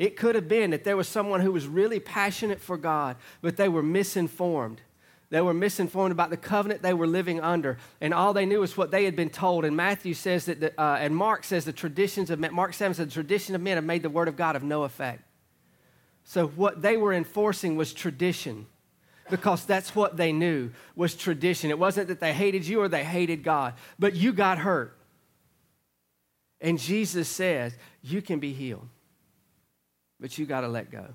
it 0.00 0.16
could 0.16 0.34
have 0.34 0.48
been 0.48 0.70
that 0.70 0.82
there 0.82 0.96
was 0.96 1.06
someone 1.06 1.42
who 1.42 1.52
was 1.52 1.66
really 1.66 2.00
passionate 2.00 2.58
for 2.58 2.78
God, 2.78 3.16
but 3.42 3.58
they 3.58 3.68
were 3.68 3.82
misinformed. 3.82 4.80
They 5.28 5.42
were 5.42 5.52
misinformed 5.52 6.10
about 6.10 6.30
the 6.30 6.38
covenant 6.38 6.80
they 6.80 6.94
were 6.94 7.06
living 7.06 7.38
under, 7.38 7.76
and 8.00 8.14
all 8.14 8.32
they 8.32 8.46
knew 8.46 8.60
was 8.60 8.78
what 8.78 8.90
they 8.90 9.04
had 9.04 9.14
been 9.14 9.28
told. 9.28 9.66
And 9.66 9.76
Matthew 9.76 10.14
says 10.14 10.46
that, 10.46 10.58
the, 10.58 10.80
uh, 10.80 10.96
and 10.96 11.14
Mark 11.14 11.44
says 11.44 11.66
the 11.66 11.72
traditions 11.74 12.30
of 12.30 12.38
men, 12.38 12.54
Mark 12.54 12.72
7 12.72 12.94
says 12.94 13.08
the 13.08 13.12
tradition 13.12 13.54
of 13.54 13.60
men 13.60 13.76
have 13.76 13.84
made 13.84 14.02
the 14.02 14.08
word 14.08 14.26
of 14.26 14.36
God 14.36 14.56
of 14.56 14.62
no 14.62 14.84
effect. 14.84 15.22
So 16.24 16.46
what 16.46 16.80
they 16.80 16.96
were 16.96 17.12
enforcing 17.12 17.76
was 17.76 17.92
tradition 17.92 18.66
because 19.28 19.66
that's 19.66 19.94
what 19.94 20.16
they 20.16 20.32
knew 20.32 20.70
was 20.96 21.14
tradition. 21.14 21.68
It 21.68 21.78
wasn't 21.78 22.08
that 22.08 22.20
they 22.20 22.32
hated 22.32 22.66
you 22.66 22.80
or 22.80 22.88
they 22.88 23.04
hated 23.04 23.42
God, 23.42 23.74
but 23.98 24.14
you 24.14 24.32
got 24.32 24.56
hurt. 24.56 24.96
And 26.58 26.78
Jesus 26.78 27.28
says, 27.28 27.76
You 28.02 28.22
can 28.22 28.38
be 28.38 28.54
healed, 28.54 28.88
but 30.20 30.36
you 30.38 30.46
got 30.46 30.60
to 30.60 30.68
let 30.68 30.90
go 30.90 31.14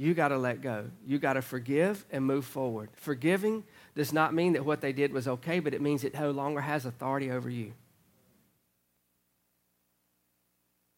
you 0.00 0.14
got 0.14 0.28
to 0.28 0.38
let 0.38 0.62
go. 0.62 0.86
You 1.06 1.18
got 1.18 1.34
to 1.34 1.42
forgive 1.42 2.06
and 2.10 2.24
move 2.24 2.46
forward. 2.46 2.88
Forgiving 2.94 3.64
does 3.94 4.14
not 4.14 4.32
mean 4.32 4.54
that 4.54 4.64
what 4.64 4.80
they 4.80 4.94
did 4.94 5.12
was 5.12 5.28
okay, 5.28 5.60
but 5.60 5.74
it 5.74 5.82
means 5.82 6.04
it 6.04 6.14
no 6.14 6.30
longer 6.30 6.62
has 6.62 6.86
authority 6.86 7.30
over 7.30 7.50
you. 7.50 7.74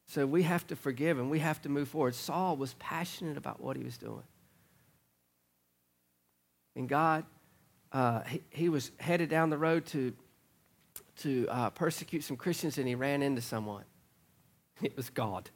So 0.06 0.24
we 0.24 0.44
have 0.44 0.64
to 0.68 0.76
forgive 0.76 1.18
and 1.18 1.32
we 1.32 1.40
have 1.40 1.60
to 1.62 1.68
move 1.68 1.88
forward. 1.88 2.14
Saul 2.14 2.56
was 2.56 2.74
passionate 2.74 3.36
about 3.36 3.60
what 3.60 3.76
he 3.76 3.82
was 3.82 3.98
doing. 3.98 4.22
And 6.76 6.88
God, 6.88 7.24
uh, 7.90 8.22
he, 8.22 8.42
he, 8.50 8.68
was 8.68 8.92
headed 8.98 9.28
down 9.28 9.50
the 9.50 9.58
road 9.58 9.84
to, 9.86 10.12
to 11.22 11.48
uh, 11.50 11.70
persecute 11.70 12.22
some 12.22 12.36
Christians 12.36 12.78
and 12.78 12.86
he 12.86 12.94
ran 12.94 13.20
into 13.20 13.42
someone. 13.42 13.84
It 14.80 14.96
was 14.96 15.10
God. 15.10 15.50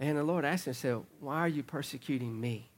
And 0.00 0.16
the 0.16 0.22
Lord 0.22 0.44
asked 0.44 0.66
him, 0.66 0.74
said, 0.74 1.00
Why 1.20 1.38
are 1.38 1.48
you 1.48 1.62
persecuting 1.62 2.40
me? 2.40 2.70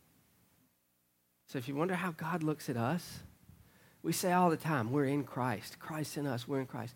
So 1.49 1.59
if 1.59 1.69
you 1.69 1.75
wonder 1.75 1.95
how 1.95 2.13
God 2.13 2.43
looks 2.43 2.69
at 2.69 2.77
us, 2.77 3.21
we 4.03 4.13
say 4.13 4.33
all 4.33 4.51
the 4.51 4.57
time, 4.57 4.93
we're 4.93 5.05
in 5.05 5.25
Christ. 5.25 5.79
Christ 5.79 6.17
in 6.17 6.27
us, 6.27 6.49
we're 6.49 6.61
in 6.61 6.67
Christ. 6.67 6.95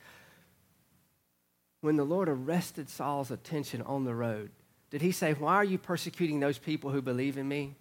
When 1.80 1.96
the 1.96 2.04
Lord 2.04 2.28
arrested 2.28 2.88
Saul's 2.88 3.30
attention 3.30 3.82
on 3.82 4.04
the 4.04 4.14
road, 4.14 4.50
did 4.90 5.02
he 5.02 5.12
say, 5.12 5.34
Why 5.34 5.56
are 5.56 5.64
you 5.64 5.76
persecuting 5.76 6.40
those 6.40 6.56
people 6.56 6.90
who 6.90 7.02
believe 7.02 7.36
in 7.36 7.46
me? 7.46 7.74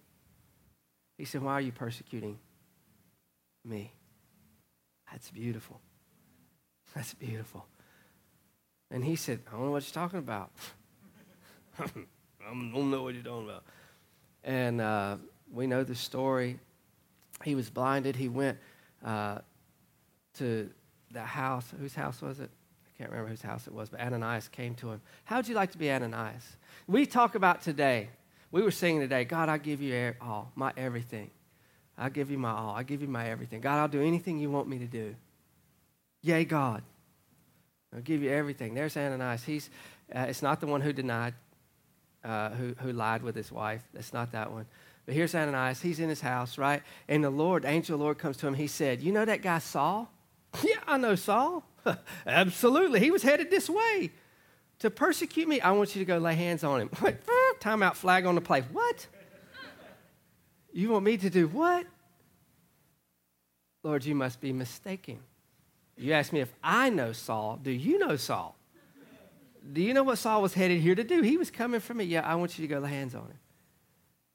He 1.16 1.24
said, 1.24 1.42
Why 1.42 1.52
are 1.54 1.60
you 1.60 1.72
persecuting 1.72 2.38
me? 3.64 3.92
That's 5.10 5.30
beautiful. 5.30 5.80
That's 6.94 7.14
beautiful. 7.14 7.66
And 8.90 9.04
he 9.04 9.16
said, 9.16 9.40
I 9.48 9.52
don't 9.52 9.66
know 9.66 9.70
what 9.70 9.84
you're 9.84 10.02
talking 10.02 10.18
about. 10.18 10.50
I 12.46 12.50
don't 12.50 12.90
know 12.90 13.02
what 13.02 13.14
you're 13.14 13.22
talking 13.22 13.48
about. 13.48 13.64
And 14.44 14.80
uh, 14.80 15.16
we 15.52 15.66
know 15.66 15.84
the 15.84 15.94
story. 15.94 16.58
He 17.42 17.54
was 17.54 17.70
blinded. 17.70 18.16
He 18.16 18.28
went 18.28 18.58
uh, 19.04 19.38
to 20.38 20.70
the 21.10 21.22
house. 21.22 21.72
Whose 21.78 21.94
house 21.94 22.20
was 22.20 22.40
it? 22.40 22.50
I 22.86 22.98
can't 22.98 23.10
remember 23.10 23.30
whose 23.30 23.42
house 23.42 23.66
it 23.66 23.72
was, 23.72 23.88
but 23.88 24.00
Ananias 24.00 24.48
came 24.48 24.74
to 24.76 24.90
him. 24.90 25.00
How 25.24 25.36
would 25.36 25.48
you 25.48 25.54
like 25.54 25.72
to 25.72 25.78
be 25.78 25.90
Ananias? 25.90 26.56
We 26.86 27.06
talk 27.06 27.34
about 27.34 27.62
today. 27.62 28.08
We 28.52 28.62
were 28.62 28.70
singing 28.70 29.00
today, 29.00 29.24
God, 29.24 29.48
I 29.48 29.58
give 29.58 29.82
you 29.82 30.14
all, 30.20 30.52
my 30.54 30.72
everything. 30.76 31.30
I 31.98 32.08
give 32.08 32.30
you 32.30 32.38
my 32.38 32.50
all. 32.50 32.74
I 32.74 32.82
give 32.82 33.02
you 33.02 33.08
my 33.08 33.28
everything. 33.28 33.60
God, 33.60 33.78
I'll 33.78 33.88
do 33.88 34.02
anything 34.02 34.38
you 34.38 34.50
want 34.50 34.68
me 34.68 34.78
to 34.78 34.86
do. 34.86 35.16
Yay, 36.22 36.44
God. 36.44 36.82
I'll 37.94 38.00
give 38.00 38.22
you 38.22 38.30
everything. 38.30 38.74
There's 38.74 38.96
Ananias. 38.96 39.44
He's, 39.44 39.70
uh, 40.14 40.26
it's 40.28 40.42
not 40.42 40.60
the 40.60 40.66
one 40.66 40.80
who 40.80 40.92
denied 40.92 41.34
uh, 42.24 42.50
who, 42.50 42.74
who 42.80 42.92
lied 42.92 43.22
with 43.22 43.36
his 43.36 43.52
wife. 43.52 43.82
That's 43.92 44.12
not 44.12 44.32
that 44.32 44.50
one. 44.50 44.66
But 45.06 45.14
here's 45.14 45.34
Ananias. 45.34 45.80
He's 45.80 46.00
in 46.00 46.08
his 46.08 46.20
house, 46.20 46.56
right? 46.56 46.82
And 47.08 47.22
the 47.22 47.30
Lord, 47.30 47.64
angel 47.64 47.98
Lord 47.98 48.18
comes 48.18 48.36
to 48.38 48.46
him. 48.46 48.54
He 48.54 48.66
said, 48.66 49.02
You 49.02 49.12
know 49.12 49.24
that 49.24 49.42
guy 49.42 49.58
Saul? 49.58 50.10
yeah, 50.62 50.76
I 50.86 50.96
know 50.96 51.14
Saul. 51.14 51.64
Absolutely. 52.26 53.00
He 53.00 53.10
was 53.10 53.22
headed 53.22 53.50
this 53.50 53.68
way 53.68 54.10
to 54.78 54.90
persecute 54.90 55.46
me. 55.46 55.60
I 55.60 55.72
want 55.72 55.94
you 55.94 56.00
to 56.00 56.06
go 56.06 56.18
lay 56.18 56.34
hands 56.34 56.64
on 56.64 56.80
him. 56.80 56.90
Time 57.60 57.82
out 57.82 57.96
flag 57.96 58.26
on 58.26 58.34
the 58.34 58.40
plate. 58.40 58.64
What? 58.72 59.06
You 60.72 60.90
want 60.90 61.04
me 61.04 61.16
to 61.18 61.30
do 61.30 61.46
what? 61.46 61.86
Lord, 63.82 64.04
you 64.04 64.14
must 64.14 64.40
be 64.40 64.52
mistaken. 64.52 65.18
You 65.96 66.12
ask 66.12 66.32
me 66.32 66.40
if 66.40 66.52
I 66.62 66.90
know 66.90 67.12
Saul. 67.12 67.60
Do 67.62 67.70
you 67.70 67.98
know 67.98 68.16
Saul? 68.16 68.56
Do 69.72 69.80
you 69.80 69.94
know 69.94 70.02
what 70.02 70.18
Saul 70.18 70.42
was 70.42 70.54
headed 70.54 70.80
here 70.80 70.94
to 70.94 71.04
do? 71.04 71.22
He 71.22 71.36
was 71.36 71.50
coming 71.50 71.80
for 71.80 71.94
me. 71.94 72.04
Yeah, 72.04 72.20
I 72.20 72.34
want 72.34 72.58
you 72.58 72.66
to 72.66 72.72
go 72.72 72.80
lay 72.80 72.90
hands 72.90 73.14
on 73.14 73.22
him 73.22 73.38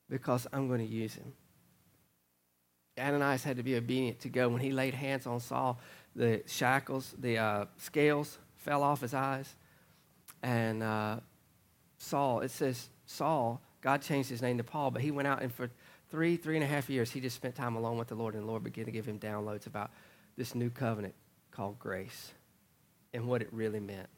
because 0.09 0.47
I'm 0.51 0.67
going 0.67 0.79
to 0.79 0.91
use 0.91 1.13
him. 1.13 1.33
Ananias 2.99 3.43
had 3.43 3.57
to 3.57 3.63
be 3.63 3.75
obedient 3.75 4.19
to 4.21 4.29
go. 4.29 4.49
When 4.49 4.59
he 4.59 4.71
laid 4.71 4.93
hands 4.93 5.27
on 5.27 5.39
Saul, 5.39 5.79
the 6.15 6.41
shackles, 6.47 7.15
the 7.17 7.37
uh, 7.37 7.65
scales 7.77 8.39
fell 8.57 8.83
off 8.83 9.01
his 9.01 9.13
eyes. 9.13 9.55
And 10.41 10.83
uh, 10.83 11.19
Saul, 11.97 12.41
it 12.41 12.51
says 12.51 12.89
Saul, 13.05 13.61
God 13.81 14.01
changed 14.01 14.29
his 14.29 14.41
name 14.41 14.57
to 14.57 14.63
Paul, 14.63 14.91
but 14.91 15.01
he 15.01 15.11
went 15.11 15.27
out 15.27 15.41
and 15.41 15.53
for 15.53 15.69
three, 16.09 16.37
three 16.37 16.55
and 16.55 16.63
a 16.63 16.67
half 16.67 16.89
years, 16.89 17.11
he 17.11 17.21
just 17.21 17.35
spent 17.35 17.55
time 17.55 17.75
alone 17.75 17.97
with 17.97 18.07
the 18.07 18.15
Lord, 18.15 18.33
and 18.33 18.43
the 18.43 18.47
Lord 18.47 18.63
began 18.63 18.85
to 18.85 18.91
give 18.91 19.05
him 19.05 19.19
downloads 19.19 19.67
about 19.67 19.91
this 20.37 20.55
new 20.55 20.69
covenant 20.69 21.13
called 21.51 21.77
grace 21.79 22.31
and 23.13 23.27
what 23.27 23.41
it 23.41 23.49
really 23.51 23.79
meant. 23.79 24.09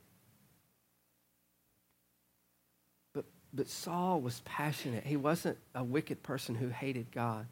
But 3.54 3.68
Saul 3.68 4.22
was 4.22 4.42
passionate. 4.46 5.06
He 5.06 5.18
wasn't 5.18 5.58
a 5.76 5.84
wicked 5.84 6.24
person 6.24 6.56
who 6.56 6.70
hated 6.70 7.12
God. 7.12 7.48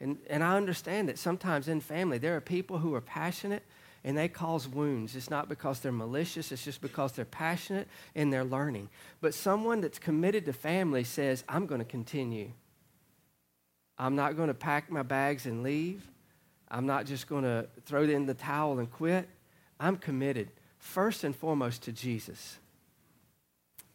And, 0.00 0.18
and 0.30 0.42
I 0.42 0.56
understand 0.56 1.08
that 1.08 1.18
sometimes 1.18 1.68
in 1.68 1.80
family, 1.80 2.18
there 2.18 2.36
are 2.36 2.40
people 2.40 2.78
who 2.78 2.94
are 2.94 3.00
passionate 3.00 3.62
and 4.04 4.16
they 4.16 4.28
cause 4.28 4.68
wounds. 4.68 5.16
It's 5.16 5.28
not 5.28 5.48
because 5.48 5.80
they're 5.80 5.92
malicious, 5.92 6.52
it's 6.52 6.64
just 6.64 6.80
because 6.80 7.12
they're 7.12 7.24
passionate 7.24 7.88
and 8.14 8.32
they're 8.32 8.44
learning. 8.44 8.88
But 9.20 9.34
someone 9.34 9.80
that's 9.80 9.98
committed 9.98 10.46
to 10.46 10.52
family 10.52 11.04
says, 11.04 11.44
I'm 11.48 11.66
going 11.66 11.80
to 11.80 11.84
continue. 11.84 12.52
I'm 13.98 14.14
not 14.14 14.36
going 14.36 14.48
to 14.48 14.54
pack 14.54 14.90
my 14.90 15.02
bags 15.02 15.46
and 15.46 15.62
leave. 15.62 16.06
I'm 16.70 16.86
not 16.86 17.06
just 17.06 17.28
going 17.28 17.42
to 17.42 17.66
throw 17.84 18.04
in 18.04 18.26
the 18.26 18.34
towel 18.34 18.78
and 18.78 18.90
quit. 18.90 19.28
I'm 19.80 19.96
committed, 19.96 20.50
first 20.78 21.24
and 21.24 21.34
foremost, 21.34 21.82
to 21.82 21.92
Jesus. 21.92 22.58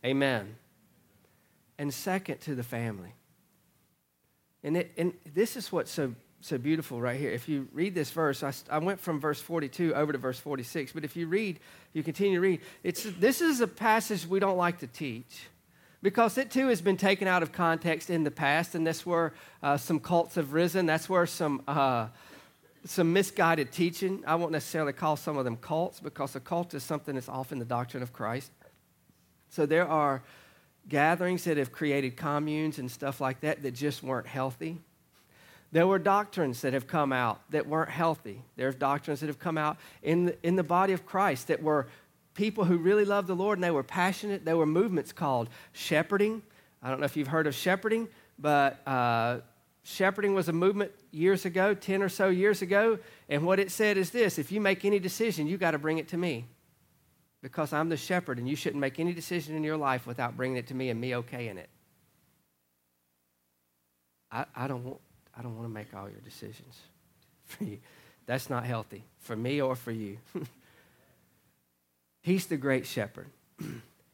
Amen 0.05 0.55
and 1.77 1.93
second 1.93 2.39
to 2.41 2.55
the 2.55 2.63
family. 2.63 3.13
And, 4.63 4.77
it, 4.77 4.91
and 4.97 5.13
this 5.33 5.57
is 5.57 5.71
what's 5.71 5.91
so, 5.91 6.13
so 6.41 6.57
beautiful 6.57 7.01
right 7.01 7.19
here. 7.19 7.31
If 7.31 7.49
you 7.49 7.67
read 7.73 7.93
this 7.93 8.11
verse, 8.11 8.43
I, 8.43 8.53
I 8.69 8.77
went 8.77 8.99
from 8.99 9.19
verse 9.19 9.41
42 9.41 9.93
over 9.93 10.11
to 10.11 10.17
verse 10.17 10.39
46, 10.39 10.93
but 10.93 11.03
if 11.03 11.15
you 11.15 11.27
read, 11.27 11.59
you 11.93 12.03
continue 12.03 12.35
to 12.35 12.41
read, 12.41 12.61
it's, 12.83 13.03
this 13.03 13.41
is 13.41 13.59
a 13.61 13.67
passage 13.67 14.25
we 14.25 14.39
don't 14.39 14.57
like 14.57 14.79
to 14.79 14.87
teach 14.87 15.47
because 16.01 16.37
it 16.37 16.51
too 16.51 16.67
has 16.67 16.81
been 16.81 16.97
taken 16.97 17.27
out 17.27 17.43
of 17.43 17.51
context 17.51 18.09
in 18.09 18.23
the 18.23 18.31
past, 18.31 18.75
and 18.75 18.85
that's 18.85 19.05
where 19.05 19.33
uh, 19.61 19.77
some 19.77 19.99
cults 19.99 20.35
have 20.35 20.53
risen. 20.53 20.85
That's 20.85 21.09
where 21.09 21.25
some, 21.25 21.63
uh, 21.67 22.07
some 22.85 23.13
misguided 23.13 23.71
teaching, 23.71 24.23
I 24.27 24.35
won't 24.35 24.51
necessarily 24.51 24.93
call 24.93 25.15
some 25.15 25.37
of 25.37 25.45
them 25.45 25.55
cults 25.55 26.01
because 26.01 26.35
a 26.35 26.41
cult 26.41 26.73
is 26.73 26.83
something 26.83 27.15
that's 27.15 27.29
often 27.29 27.59
the 27.59 27.65
doctrine 27.65 28.03
of 28.03 28.11
Christ. 28.11 28.51
So 29.49 29.65
there 29.65 29.87
are 29.87 30.23
gatherings 30.87 31.45
that 31.45 31.57
have 31.57 31.71
created 31.71 32.17
communes 32.17 32.79
and 32.79 32.89
stuff 32.89 33.21
like 33.21 33.41
that 33.41 33.63
that 33.63 33.71
just 33.71 34.03
weren't 34.03 34.27
healthy. 34.27 34.77
There 35.71 35.87
were 35.87 35.97
doctrines 35.97 36.61
that 36.61 36.73
have 36.73 36.85
come 36.85 37.11
out 37.11 37.41
that 37.49 37.67
weren't 37.67 37.89
healthy. 37.89 38.43
There's 38.55 38.75
doctrines 38.75 39.21
that 39.21 39.27
have 39.27 39.39
come 39.39 39.57
out 39.57 39.77
in 40.03 40.25
the, 40.25 40.37
in 40.47 40.55
the 40.55 40.63
body 40.63 40.93
of 40.93 41.05
Christ 41.05 41.47
that 41.47 41.63
were 41.63 41.87
people 42.35 42.65
who 42.65 42.77
really 42.77 43.05
loved 43.05 43.27
the 43.27 43.35
Lord 43.35 43.57
and 43.57 43.63
they 43.63 43.71
were 43.71 43.83
passionate. 43.83 44.45
There 44.45 44.57
were 44.57 44.65
movements 44.65 45.11
called 45.11 45.49
shepherding. 45.71 46.43
I 46.81 46.89
don't 46.89 46.99
know 46.99 47.05
if 47.05 47.17
you've 47.17 47.27
heard 47.27 47.47
of 47.47 47.55
shepherding, 47.55 48.07
but 48.37 48.85
uh, 48.87 49.39
shepherding 49.83 50.35
was 50.35 50.47
a 50.47 50.53
movement 50.53 50.91
years 51.11 51.45
ago, 51.45 51.73
10 51.73 52.03
or 52.03 52.09
so 52.09 52.29
years 52.29 52.61
ago. 52.61 52.99
And 53.29 53.45
what 53.45 53.59
it 53.59 53.71
said 53.71 53.97
is 53.97 54.11
this 54.11 54.37
if 54.37 54.51
you 54.51 54.61
make 54.61 54.85
any 54.85 54.99
decision, 54.99 55.47
you 55.47 55.57
got 55.57 55.71
to 55.71 55.79
bring 55.79 55.97
it 55.97 56.07
to 56.09 56.17
me 56.17 56.45
because 57.43 57.73
I'm 57.73 57.89
the 57.89 57.97
shepherd 57.97 58.39
and 58.39 58.47
you 58.47 58.55
shouldn't 58.55 58.79
make 58.79 58.99
any 58.99 59.13
decision 59.13 59.55
in 59.55 59.63
your 59.63 59.77
life 59.77 60.07
without 60.07 60.35
bringing 60.35 60.57
it 60.57 60.67
to 60.67 60.73
me 60.73 60.89
and 60.89 60.99
me 60.99 61.15
okay 61.17 61.49
in 61.49 61.57
it. 61.57 61.69
I, 64.31 64.45
I 64.55 64.67
don't 64.67 64.83
want 64.83 64.99
I 65.37 65.41
don't 65.41 65.55
want 65.55 65.67
to 65.67 65.73
make 65.73 65.93
all 65.93 66.09
your 66.09 66.21
decisions 66.21 66.79
for 67.45 67.65
you. 67.65 67.79
That's 68.25 68.49
not 68.49 68.65
healthy 68.65 69.03
for 69.19 69.35
me 69.35 69.61
or 69.61 69.75
for 69.75 69.91
you. 69.91 70.17
He's 72.23 72.45
the 72.45 72.57
great 72.57 72.87
shepherd. 72.87 73.27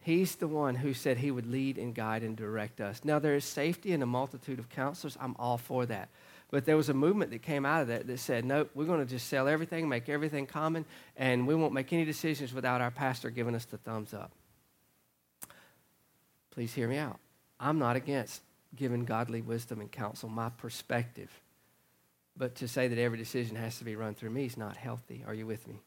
He's 0.02 0.36
the 0.36 0.48
one 0.48 0.76
who 0.76 0.94
said 0.94 1.18
he 1.18 1.30
would 1.30 1.46
lead 1.46 1.78
and 1.78 1.94
guide 1.94 2.24
and 2.24 2.36
direct 2.36 2.82
us. 2.82 3.02
Now, 3.04 3.20
there 3.20 3.36
is 3.36 3.44
safety 3.46 3.92
in 3.92 4.02
a 4.02 4.08
multitude 4.08 4.58
of 4.58 4.70
counselors. 4.70 5.18
I'm 5.22 5.36
all 5.38 5.58
for 5.58 5.86
that. 5.86 6.10
But 6.52 6.66
there 6.66 6.78
was 6.78 6.90
a 6.90 6.94
movement 6.94 7.32
that 7.32 7.44
came 7.44 7.66
out 7.66 7.84
of 7.84 7.88
that 7.90 8.08
that 8.08 8.20
said, 8.20 8.44
nope, 8.44 8.72
we're 8.74 8.86
going 8.86 9.00
to 9.00 9.06
just 9.06 9.28
sell 9.28 9.48
everything, 9.48 9.88
make 9.88 10.10
everything 10.10 10.48
common, 10.48 10.86
and 11.16 11.46
we 11.46 11.54
won't 11.54 11.74
make 11.74 11.94
any 11.94 12.06
decisions 12.06 12.54
without 12.54 12.82
our 12.82 12.92
pastor 12.92 13.30
giving 13.30 13.54
us 13.54 13.66
the 13.66 13.78
thumbs 13.78 14.14
up. 14.14 14.32
Please 16.52 16.74
hear 16.74 16.88
me 16.88 16.98
out. 16.98 17.20
I'm 17.60 17.78
not 17.78 17.96
against 17.96 18.42
giving 18.76 19.06
godly 19.06 19.42
wisdom 19.42 19.80
and 19.80 19.92
counsel 19.92 20.30
my 20.30 20.50
perspective. 20.50 21.30
But 22.36 22.56
to 22.56 22.68
say 22.68 22.88
that 22.88 22.98
every 22.98 23.18
decision 23.18 23.56
has 23.58 23.78
to 23.78 23.84
be 23.84 23.96
run 23.96 24.16
through 24.16 24.30
me 24.32 24.46
is 24.46 24.58
not 24.58 24.78
healthy. 24.78 25.24
Are 25.28 25.34
you 25.34 25.46
with 25.46 25.68
me? 25.68 25.82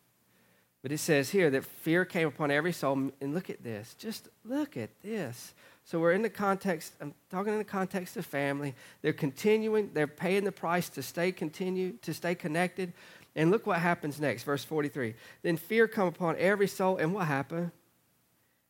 But 0.82 0.92
it 0.92 0.98
says 0.98 1.30
here 1.30 1.48
that 1.50 1.64
fear 1.64 2.04
came 2.04 2.28
upon 2.28 2.50
every 2.50 2.72
soul. 2.72 3.10
And 3.20 3.34
look 3.34 3.50
at 3.50 3.62
this. 3.64 3.94
Just 3.98 4.28
look 4.44 4.76
at 4.76 4.90
this. 5.02 5.54
So 5.84 5.98
we're 5.98 6.12
in 6.12 6.22
the 6.22 6.30
context, 6.30 6.92
I'm 7.00 7.14
talking 7.30 7.52
in 7.52 7.58
the 7.58 7.64
context 7.64 8.16
of 8.16 8.24
family. 8.24 8.74
They're 9.02 9.12
continuing, 9.12 9.90
they're 9.92 10.06
paying 10.06 10.44
the 10.44 10.52
price 10.52 10.88
to 10.90 11.02
stay 11.02 11.32
continue, 11.32 11.94
to 12.02 12.14
stay 12.14 12.34
connected. 12.34 12.92
And 13.34 13.50
look 13.50 13.66
what 13.66 13.78
happens 13.78 14.20
next, 14.20 14.44
verse 14.44 14.64
43. 14.64 15.14
Then 15.42 15.56
fear 15.56 15.88
come 15.88 16.06
upon 16.06 16.36
every 16.38 16.68
soul, 16.68 16.98
and 16.98 17.14
what 17.14 17.26
happened? 17.26 17.72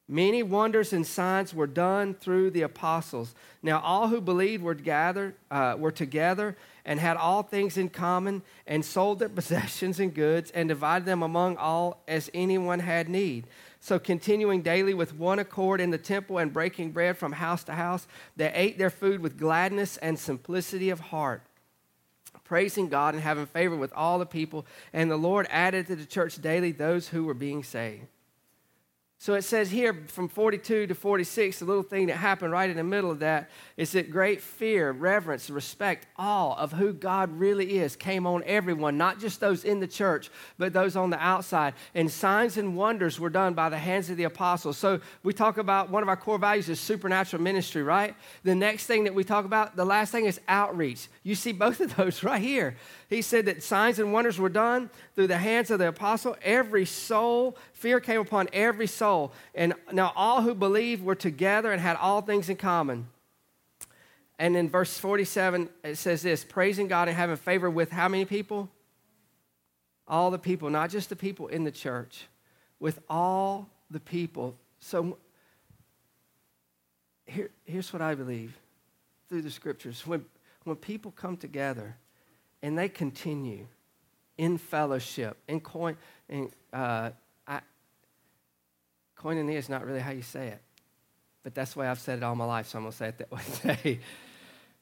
Many 0.08 0.42
wonders 0.42 0.92
and 0.92 1.06
signs 1.06 1.54
were 1.54 1.66
done 1.66 2.14
through 2.14 2.50
the 2.50 2.62
apostles. 2.62 3.34
Now 3.62 3.80
all 3.80 4.08
who 4.08 4.20
believed 4.20 4.62
were 4.62 4.74
gathered, 4.74 5.34
uh, 5.50 5.76
were 5.78 5.92
together, 5.92 6.56
and 6.84 6.98
had 6.98 7.16
all 7.16 7.42
things 7.42 7.78
in 7.78 7.88
common, 7.88 8.42
and 8.66 8.84
sold 8.84 9.20
their 9.20 9.28
possessions 9.30 10.00
and 10.00 10.12
goods, 10.12 10.50
and 10.50 10.68
divided 10.68 11.06
them 11.06 11.22
among 11.22 11.56
all 11.56 12.02
as 12.06 12.30
anyone 12.34 12.80
had 12.80 13.08
need. 13.08 13.46
So, 13.84 13.98
continuing 13.98 14.62
daily 14.62 14.94
with 14.94 15.12
one 15.12 15.40
accord 15.40 15.80
in 15.80 15.90
the 15.90 15.98
temple 15.98 16.38
and 16.38 16.52
breaking 16.52 16.92
bread 16.92 17.18
from 17.18 17.32
house 17.32 17.64
to 17.64 17.72
house, 17.72 18.06
they 18.36 18.52
ate 18.54 18.78
their 18.78 18.90
food 18.90 19.18
with 19.18 19.36
gladness 19.36 19.96
and 19.96 20.16
simplicity 20.16 20.90
of 20.90 21.00
heart, 21.00 21.42
praising 22.44 22.88
God 22.88 23.14
and 23.14 23.22
having 23.24 23.44
favor 23.44 23.74
with 23.74 23.92
all 23.92 24.20
the 24.20 24.24
people. 24.24 24.66
And 24.92 25.10
the 25.10 25.16
Lord 25.16 25.48
added 25.50 25.88
to 25.88 25.96
the 25.96 26.06
church 26.06 26.40
daily 26.40 26.70
those 26.70 27.08
who 27.08 27.24
were 27.24 27.34
being 27.34 27.64
saved. 27.64 28.06
So 29.22 29.34
it 29.34 29.42
says 29.42 29.70
here 29.70 29.94
from 30.08 30.26
42 30.26 30.88
to 30.88 30.94
46, 30.96 31.60
the 31.60 31.64
little 31.64 31.84
thing 31.84 32.06
that 32.06 32.16
happened 32.16 32.50
right 32.50 32.68
in 32.68 32.76
the 32.76 32.82
middle 32.82 33.08
of 33.08 33.20
that 33.20 33.50
is 33.76 33.92
that 33.92 34.10
great 34.10 34.40
fear, 34.40 34.90
reverence, 34.90 35.48
respect, 35.48 36.08
awe 36.18 36.56
of 36.56 36.72
who 36.72 36.92
God 36.92 37.30
really 37.38 37.78
is 37.78 37.94
came 37.94 38.26
on 38.26 38.42
everyone, 38.44 38.98
not 38.98 39.20
just 39.20 39.38
those 39.38 39.62
in 39.62 39.78
the 39.78 39.86
church, 39.86 40.28
but 40.58 40.72
those 40.72 40.96
on 40.96 41.10
the 41.10 41.24
outside. 41.24 41.74
And 41.94 42.10
signs 42.10 42.56
and 42.56 42.76
wonders 42.76 43.20
were 43.20 43.30
done 43.30 43.54
by 43.54 43.68
the 43.68 43.78
hands 43.78 44.10
of 44.10 44.16
the 44.16 44.24
apostles. 44.24 44.76
So 44.76 44.98
we 45.22 45.32
talk 45.32 45.56
about 45.56 45.88
one 45.88 46.02
of 46.02 46.08
our 46.08 46.16
core 46.16 46.36
values 46.36 46.68
is 46.68 46.80
supernatural 46.80 47.40
ministry, 47.44 47.84
right? 47.84 48.16
The 48.42 48.56
next 48.56 48.86
thing 48.86 49.04
that 49.04 49.14
we 49.14 49.22
talk 49.22 49.44
about, 49.44 49.76
the 49.76 49.84
last 49.84 50.10
thing 50.10 50.24
is 50.24 50.40
outreach. 50.48 51.06
You 51.22 51.36
see 51.36 51.52
both 51.52 51.80
of 51.80 51.94
those 51.94 52.22
right 52.24 52.42
here. 52.42 52.74
He 53.08 53.22
said 53.22 53.44
that 53.46 53.62
signs 53.62 54.00
and 54.00 54.12
wonders 54.12 54.40
were 54.40 54.48
done 54.48 54.90
through 55.14 55.28
the 55.28 55.38
hands 55.38 55.70
of 55.70 55.78
the 55.78 55.86
apostle. 55.88 56.34
Every 56.42 56.86
soul, 56.86 57.56
fear 57.72 58.00
came 58.00 58.20
upon 58.20 58.48
every 58.52 58.88
soul. 58.88 59.11
And 59.54 59.74
now 59.92 60.12
all 60.16 60.42
who 60.42 60.54
believed 60.54 61.04
were 61.04 61.14
together 61.14 61.72
and 61.72 61.80
had 61.80 61.96
all 61.96 62.20
things 62.20 62.48
in 62.48 62.56
common. 62.56 63.08
And 64.38 64.56
in 64.56 64.68
verse 64.68 64.98
47, 64.98 65.68
it 65.84 65.96
says 65.96 66.22
this 66.22 66.44
praising 66.44 66.88
God 66.88 67.08
and 67.08 67.16
having 67.16 67.36
favor 67.36 67.70
with 67.70 67.90
how 67.90 68.08
many 68.08 68.24
people? 68.24 68.68
All 70.08 70.30
the 70.30 70.38
people, 70.38 70.68
not 70.70 70.90
just 70.90 71.08
the 71.08 71.16
people 71.16 71.48
in 71.48 71.64
the 71.64 71.70
church, 71.70 72.26
with 72.80 72.98
all 73.08 73.68
the 73.90 74.00
people. 74.00 74.56
So 74.80 75.16
here, 77.26 77.50
here's 77.64 77.92
what 77.92 78.02
I 78.02 78.14
believe 78.14 78.56
through 79.28 79.42
the 79.42 79.50
scriptures. 79.50 80.06
When, 80.06 80.24
when 80.64 80.76
people 80.76 81.12
come 81.12 81.36
together, 81.36 81.96
and 82.62 82.78
they 82.78 82.88
continue 82.88 83.66
in 84.38 84.56
fellowship. 84.56 85.36
In 85.48 85.60
coin, 85.60 85.96
in, 86.28 86.50
uh, 86.72 87.10
koinonia 89.22 89.54
is 89.54 89.68
not 89.68 89.84
really 89.84 90.00
how 90.00 90.10
you 90.10 90.22
say 90.22 90.48
it, 90.48 90.60
but 91.42 91.54
that's 91.54 91.74
the 91.74 91.80
way 91.80 91.88
I've 91.88 92.00
said 92.00 92.18
it 92.18 92.24
all 92.24 92.34
my 92.34 92.44
life, 92.44 92.66
so 92.68 92.78
I'm 92.78 92.84
going 92.84 92.92
to 92.92 92.96
say 92.96 93.08
it 93.08 93.18
that 93.18 93.30
way. 93.84 94.00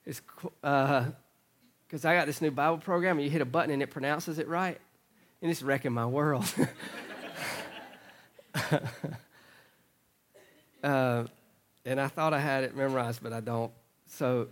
it's 0.04 0.20
because 0.20 2.04
uh, 2.04 2.08
I 2.08 2.14
got 2.14 2.26
this 2.26 2.40
new 2.40 2.50
Bible 2.50 2.78
program, 2.78 3.18
and 3.18 3.24
you 3.24 3.30
hit 3.30 3.42
a 3.42 3.46
button 3.46 3.70
and 3.70 3.82
it 3.82 3.90
pronounces 3.90 4.38
it 4.38 4.48
right, 4.48 4.80
and 5.42 5.50
it's 5.50 5.62
wrecking 5.62 5.92
my 5.92 6.06
world. 6.06 6.44
uh, 10.82 11.24
and 11.84 12.00
I 12.00 12.08
thought 12.08 12.34
I 12.34 12.40
had 12.40 12.64
it 12.64 12.76
memorized, 12.76 13.22
but 13.22 13.32
I 13.32 13.40
don't. 13.40 13.72
So 14.06 14.48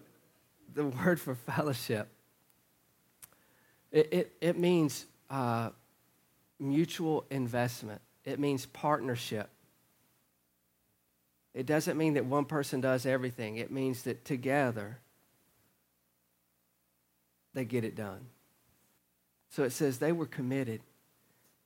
the 0.75 0.85
word 1.05 1.21
for 1.21 1.35
fellowship 1.35 2.09
it, 3.91 4.09
it, 4.13 4.33
it 4.41 4.59
means 4.59 5.07
uh, 5.31 5.71
mutual 6.59 7.25
investment, 7.31 8.01
it 8.25 8.39
means 8.39 8.67
partnership. 8.67 9.49
It 11.59 11.67
doesn't 11.67 11.99
mean 11.99 12.15
that 12.15 12.25
one 12.25 12.45
person 12.45 12.81
does 12.81 13.05
everything, 13.05 13.57
it 13.57 13.73
means 13.73 14.05
that 14.05 14.25
together 14.25 15.01
they 17.53 17.65
get 17.65 17.83
it 17.83 17.97
done. 17.97 18.27
So 19.51 19.65
it 19.65 19.71
says 19.71 19.99
they 19.99 20.13
were 20.13 20.25
committed, 20.25 20.83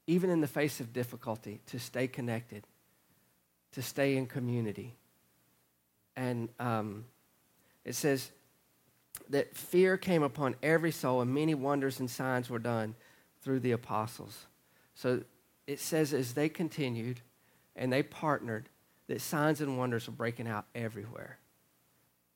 even 0.07 0.31
in 0.31 0.41
the 0.41 0.47
face 0.47 0.81
of 0.81 0.95
difficulty, 0.95 1.61
to 1.67 1.79
stay 1.79 2.09
connected, 2.09 2.67
to 3.73 3.83
stay 3.83 4.17
in 4.17 4.25
community. 4.25 4.95
And 6.17 6.49
um, 6.59 7.05
it 7.85 7.95
says, 7.95 8.31
that 9.29 9.55
fear 9.55 9.99
came 9.99 10.23
upon 10.23 10.57
every 10.63 10.91
soul, 10.91 11.21
and 11.21 11.35
many 11.35 11.55
wonders 11.55 12.01
and 12.01 12.11
signs 12.11 12.49
were 12.49 12.59
done 12.59 12.95
through 13.43 13.61
the 13.61 13.73
apostles. 13.73 14.47
So 14.95 15.21
it 15.67 15.81
says 15.81 16.15
as 16.15 16.33
they 16.33 16.49
continued 16.49 17.21
and 17.77 17.93
they 17.93 18.03
partnered, 18.03 18.71
that 19.09 19.21
signs 19.21 19.61
and 19.61 19.79
wonders 19.79 20.07
were 20.07 20.12
breaking 20.12 20.49
out 20.49 20.67
everywhere. 20.75 21.38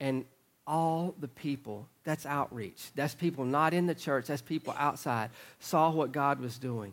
And 0.01 0.25
all 0.67 1.15
the 1.21 1.29
people, 1.29 1.87
that's 2.05 2.27
outreach. 2.27 2.91
That's 2.95 3.15
people 3.15 3.45
not 3.45 3.73
in 3.73 3.87
the 3.87 3.95
church, 3.95 4.27
that's 4.27 4.43
people 4.43 4.75
outside, 4.77 5.31
saw 5.61 5.91
what 5.91 6.13
God 6.13 6.41
was 6.41 6.59
doing. 6.59 6.93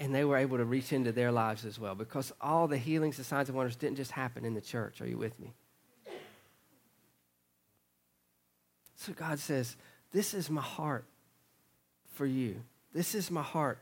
And 0.00 0.14
they 0.14 0.24
were 0.24 0.36
able 0.36 0.56
to 0.56 0.64
reach 0.64 0.92
into 0.92 1.12
their 1.12 1.30
lives 1.30 1.64
as 1.64 1.78
well 1.78 1.94
because 1.94 2.32
all 2.40 2.66
the 2.66 2.76
healings, 2.76 3.16
the 3.16 3.24
signs 3.24 3.48
and 3.48 3.56
wonders 3.56 3.76
didn't 3.76 3.96
just 3.96 4.10
happen 4.10 4.44
in 4.44 4.54
the 4.54 4.60
church. 4.60 5.00
Are 5.00 5.06
you 5.06 5.16
with 5.16 5.38
me? 5.38 5.52
So 8.96 9.12
God 9.12 9.38
says, 9.38 9.76
This 10.12 10.34
is 10.34 10.50
my 10.50 10.62
heart 10.62 11.04
for 12.14 12.26
you. 12.26 12.56
This 12.92 13.14
is 13.14 13.30
my 13.30 13.42
heart 13.42 13.78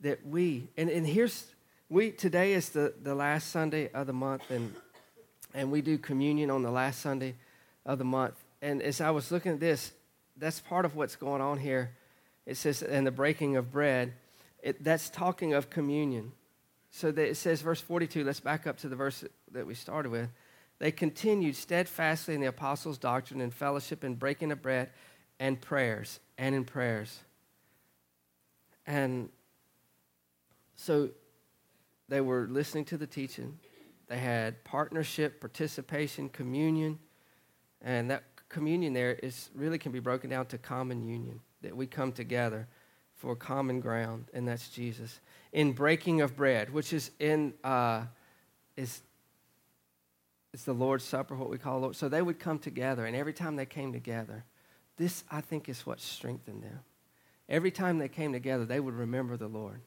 that 0.00 0.26
we, 0.26 0.68
and, 0.76 0.90
and 0.90 1.06
here's, 1.06 1.46
we, 1.90 2.10
today 2.10 2.52
is 2.52 2.70
the, 2.70 2.92
the 3.02 3.14
last 3.14 3.50
Sunday 3.50 3.90
of 3.92 4.06
the 4.06 4.12
month, 4.12 4.50
and, 4.50 4.74
and 5.54 5.70
we 5.70 5.80
do 5.80 5.96
communion 5.96 6.50
on 6.50 6.62
the 6.62 6.70
last 6.70 7.00
Sunday 7.00 7.34
of 7.86 7.98
the 7.98 8.04
month. 8.04 8.34
And 8.60 8.82
as 8.82 9.00
I 9.00 9.10
was 9.10 9.32
looking 9.32 9.52
at 9.52 9.60
this, 9.60 9.92
that's 10.36 10.60
part 10.60 10.84
of 10.84 10.96
what's 10.96 11.16
going 11.16 11.40
on 11.40 11.58
here. 11.58 11.96
It 12.44 12.56
says, 12.56 12.82
and 12.82 13.06
the 13.06 13.10
breaking 13.10 13.56
of 13.56 13.72
bread, 13.72 14.12
it, 14.62 14.82
that's 14.84 15.08
talking 15.08 15.54
of 15.54 15.70
communion. 15.70 16.32
So 16.90 17.10
that 17.10 17.28
it 17.28 17.36
says, 17.36 17.62
verse 17.62 17.80
42, 17.80 18.24
let's 18.24 18.40
back 18.40 18.66
up 18.66 18.78
to 18.78 18.88
the 18.88 18.96
verse 18.96 19.24
that 19.52 19.66
we 19.66 19.74
started 19.74 20.10
with. 20.10 20.28
They 20.78 20.92
continued 20.92 21.56
steadfastly 21.56 22.34
in 22.34 22.40
the 22.40 22.48
apostles' 22.48 22.98
doctrine 22.98 23.40
and 23.40 23.52
fellowship 23.52 24.04
and 24.04 24.18
breaking 24.18 24.52
of 24.52 24.62
bread 24.62 24.90
and 25.40 25.60
prayers 25.60 26.20
and 26.36 26.54
in 26.54 26.64
prayers. 26.64 27.18
And 28.86 29.28
so 30.76 31.10
they 32.08 32.20
were 32.20 32.46
listening 32.50 32.84
to 32.86 32.96
the 32.96 33.06
teaching. 33.06 33.58
They 34.08 34.18
had 34.18 34.64
partnership, 34.64 35.40
participation, 35.40 36.28
communion. 36.28 36.98
And 37.82 38.10
that 38.10 38.24
communion 38.48 38.92
there 38.92 39.12
is 39.14 39.50
really 39.54 39.78
can 39.78 39.92
be 39.92 40.00
broken 40.00 40.30
down 40.30 40.46
to 40.46 40.58
common 40.58 41.06
union, 41.06 41.40
that 41.62 41.76
we 41.76 41.86
come 41.86 42.12
together 42.12 42.66
for 43.14 43.34
common 43.34 43.80
ground, 43.80 44.26
and 44.32 44.46
that's 44.46 44.68
Jesus. 44.68 45.20
In 45.52 45.72
breaking 45.72 46.20
of 46.20 46.36
bread, 46.36 46.72
which 46.72 46.92
is 46.92 47.10
in 47.18 47.52
uh, 47.64 48.04
is 48.76 49.02
it's 50.54 50.64
the 50.64 50.72
Lord's 50.72 51.04
Supper, 51.04 51.36
what 51.36 51.50
we 51.50 51.58
call 51.58 51.80
Lord. 51.80 51.96
So 51.96 52.08
they 52.08 52.22
would 52.22 52.38
come 52.38 52.58
together, 52.58 53.04
and 53.04 53.14
every 53.14 53.34
time 53.34 53.56
they 53.56 53.66
came 53.66 53.92
together, 53.92 54.44
this, 54.96 55.24
I 55.30 55.40
think, 55.40 55.68
is 55.68 55.84
what 55.84 56.00
strengthened 56.00 56.62
them. 56.62 56.80
Every 57.48 57.70
time 57.70 57.98
they 57.98 58.08
came 58.08 58.32
together, 58.32 58.64
they 58.64 58.80
would 58.80 58.94
remember 58.94 59.36
the 59.36 59.48
Lord. 59.48 59.80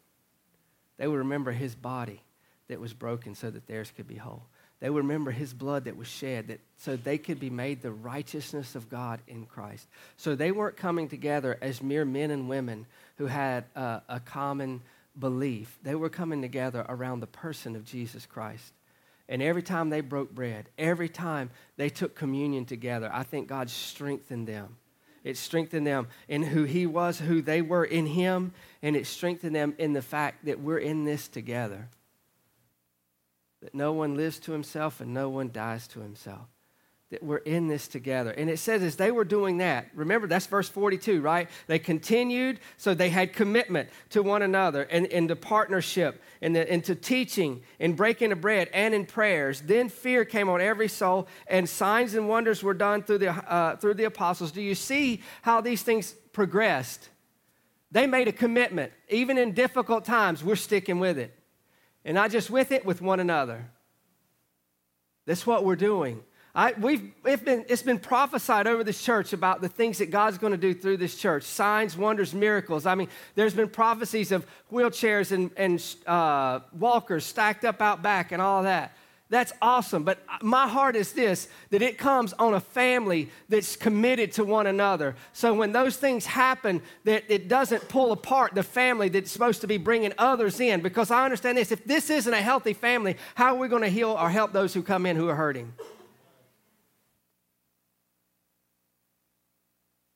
They 0.97 1.07
would 1.07 1.19
remember 1.19 1.51
his 1.51 1.75
body 1.75 2.21
that 2.67 2.79
was 2.79 2.93
broken 2.93 3.35
so 3.35 3.49
that 3.49 3.67
theirs 3.67 3.91
could 3.95 4.07
be 4.07 4.15
whole. 4.15 4.43
They 4.79 4.89
would 4.89 5.03
remember 5.03 5.29
his 5.29 5.53
blood 5.53 5.85
that 5.85 5.95
was 5.95 6.07
shed 6.07 6.47
that 6.47 6.59
so 6.77 6.95
they 6.95 7.19
could 7.19 7.39
be 7.39 7.51
made 7.51 7.81
the 7.81 7.91
righteousness 7.91 8.73
of 8.75 8.89
God 8.89 9.21
in 9.27 9.45
Christ. 9.45 9.87
So 10.17 10.35
they 10.35 10.51
weren't 10.51 10.75
coming 10.75 11.07
together 11.07 11.57
as 11.61 11.83
mere 11.83 12.03
men 12.03 12.31
and 12.31 12.49
women 12.49 12.87
who 13.17 13.27
had 13.27 13.65
a, 13.75 14.01
a 14.09 14.19
common 14.19 14.81
belief. 15.17 15.77
They 15.83 15.93
were 15.93 16.09
coming 16.09 16.41
together 16.41 16.83
around 16.89 17.19
the 17.19 17.27
person 17.27 17.75
of 17.75 17.85
Jesus 17.85 18.25
Christ. 18.25 18.73
And 19.29 19.41
every 19.41 19.63
time 19.63 19.89
they 19.89 20.01
broke 20.01 20.31
bread, 20.31 20.69
every 20.77 21.09
time 21.09 21.51
they 21.77 21.89
took 21.89 22.15
communion 22.15 22.65
together, 22.65 23.09
I 23.13 23.23
think 23.23 23.47
God 23.47 23.69
strengthened 23.69 24.47
them. 24.47 24.77
It 25.23 25.37
strengthened 25.37 25.85
them 25.85 26.07
in 26.27 26.43
who 26.43 26.63
He 26.63 26.85
was, 26.85 27.19
who 27.19 27.41
they 27.41 27.61
were 27.61 27.85
in 27.85 28.07
Him, 28.07 28.53
and 28.81 28.95
it 28.95 29.05
strengthened 29.05 29.55
them 29.55 29.75
in 29.77 29.93
the 29.93 30.01
fact 30.01 30.45
that 30.45 30.59
we're 30.59 30.79
in 30.79 31.05
this 31.05 31.27
together. 31.27 31.89
That 33.61 33.75
no 33.75 33.91
one 33.93 34.15
lives 34.15 34.39
to 34.39 34.53
himself 34.53 35.01
and 35.01 35.13
no 35.13 35.29
one 35.29 35.51
dies 35.51 35.87
to 35.89 35.99
himself 35.99 36.47
that 37.11 37.21
we're 37.21 37.37
in 37.37 37.67
this 37.67 37.89
together. 37.89 38.31
And 38.31 38.49
it 38.49 38.57
says 38.57 38.81
as 38.81 38.95
they 38.95 39.11
were 39.11 39.25
doing 39.25 39.57
that, 39.57 39.89
remember 39.93 40.27
that's 40.27 40.45
verse 40.45 40.69
42, 40.69 41.21
right? 41.21 41.49
They 41.67 41.77
continued, 41.77 42.59
so 42.77 42.93
they 42.93 43.09
had 43.09 43.33
commitment 43.33 43.89
to 44.11 44.23
one 44.23 44.41
another 44.41 44.83
and 44.83 45.05
into 45.07 45.35
partnership 45.35 46.23
and 46.41 46.55
into 46.55 46.95
teaching 46.95 47.63
and 47.81 47.97
breaking 47.97 48.31
of 48.31 48.39
bread 48.39 48.69
and 48.73 48.93
in 48.93 49.05
prayers. 49.05 49.59
Then 49.59 49.89
fear 49.89 50.23
came 50.23 50.47
on 50.47 50.61
every 50.61 50.87
soul, 50.87 51.27
and 51.47 51.67
signs 51.67 52.15
and 52.15 52.29
wonders 52.29 52.63
were 52.63 52.73
done 52.73 53.03
through 53.03 53.19
the, 53.19 53.31
uh, 53.31 53.75
through 53.75 53.95
the 53.95 54.05
apostles. 54.05 54.53
Do 54.53 54.61
you 54.61 54.73
see 54.75 55.21
how 55.41 55.59
these 55.59 55.83
things 55.83 56.13
progressed? 56.31 57.09
They 57.91 58.07
made 58.07 58.29
a 58.29 58.33
commitment. 58.33 58.93
Even 59.09 59.37
in 59.37 59.51
difficult 59.51 60.05
times, 60.05 60.45
we're 60.45 60.55
sticking 60.55 60.99
with 60.99 61.17
it. 61.17 61.37
And 62.05 62.15
not 62.15 62.31
just 62.31 62.49
with 62.49 62.71
it, 62.71 62.85
with 62.85 63.01
one 63.01 63.19
another. 63.19 63.69
That's 65.25 65.45
what 65.45 65.65
we're 65.65 65.75
doing. 65.75 66.23
I, 66.53 66.73
we've, 66.73 67.13
it's 67.23 67.43
been, 67.43 67.65
it's 67.69 67.81
been 67.81 67.99
prophesied 67.99 68.67
over 68.67 68.83
this 68.83 69.01
church 69.01 69.31
about 69.31 69.61
the 69.61 69.69
things 69.69 69.99
that 69.99 70.11
God's 70.11 70.37
going 70.37 70.51
to 70.51 70.57
do 70.57 70.73
through 70.73 70.97
this 70.97 71.15
church 71.15 71.43
signs, 71.43 71.95
wonders, 71.95 72.33
miracles. 72.33 72.85
I 72.85 72.95
mean, 72.95 73.07
there's 73.35 73.53
been 73.53 73.69
prophecies 73.69 74.33
of 74.33 74.45
wheelchairs 74.71 75.31
and, 75.31 75.51
and 75.55 75.83
uh, 76.05 76.59
walkers 76.77 77.25
stacked 77.25 77.63
up 77.63 77.81
out 77.81 78.01
back 78.01 78.33
and 78.33 78.41
all 78.41 78.63
that. 78.63 78.95
That's 79.31 79.53
awesome. 79.61 80.03
But 80.03 80.19
my 80.41 80.67
heart 80.67 80.97
is 80.97 81.13
this 81.13 81.47
that 81.69 81.81
it 81.81 81.97
comes 81.97 82.33
on 82.33 82.53
a 82.53 82.59
family 82.59 83.29
that's 83.47 83.77
committed 83.77 84.33
to 84.33 84.43
one 84.43 84.67
another. 84.67 85.15
So 85.31 85.53
when 85.53 85.71
those 85.71 85.95
things 85.95 86.25
happen, 86.25 86.81
that 87.05 87.23
it 87.29 87.47
doesn't 87.47 87.87
pull 87.87 88.11
apart 88.11 88.55
the 88.55 88.63
family 88.63 89.07
that's 89.07 89.31
supposed 89.31 89.61
to 89.61 89.67
be 89.67 89.77
bringing 89.77 90.11
others 90.17 90.59
in. 90.59 90.81
Because 90.81 91.11
I 91.11 91.23
understand 91.23 91.57
this 91.57 91.71
if 91.71 91.85
this 91.85 92.09
isn't 92.09 92.33
a 92.33 92.41
healthy 92.41 92.73
family, 92.73 93.15
how 93.35 93.55
are 93.55 93.57
we 93.57 93.69
going 93.69 93.83
to 93.83 93.87
heal 93.87 94.17
or 94.19 94.29
help 94.29 94.51
those 94.51 94.73
who 94.73 94.83
come 94.83 95.05
in 95.05 95.15
who 95.15 95.29
are 95.29 95.35
hurting? 95.35 95.71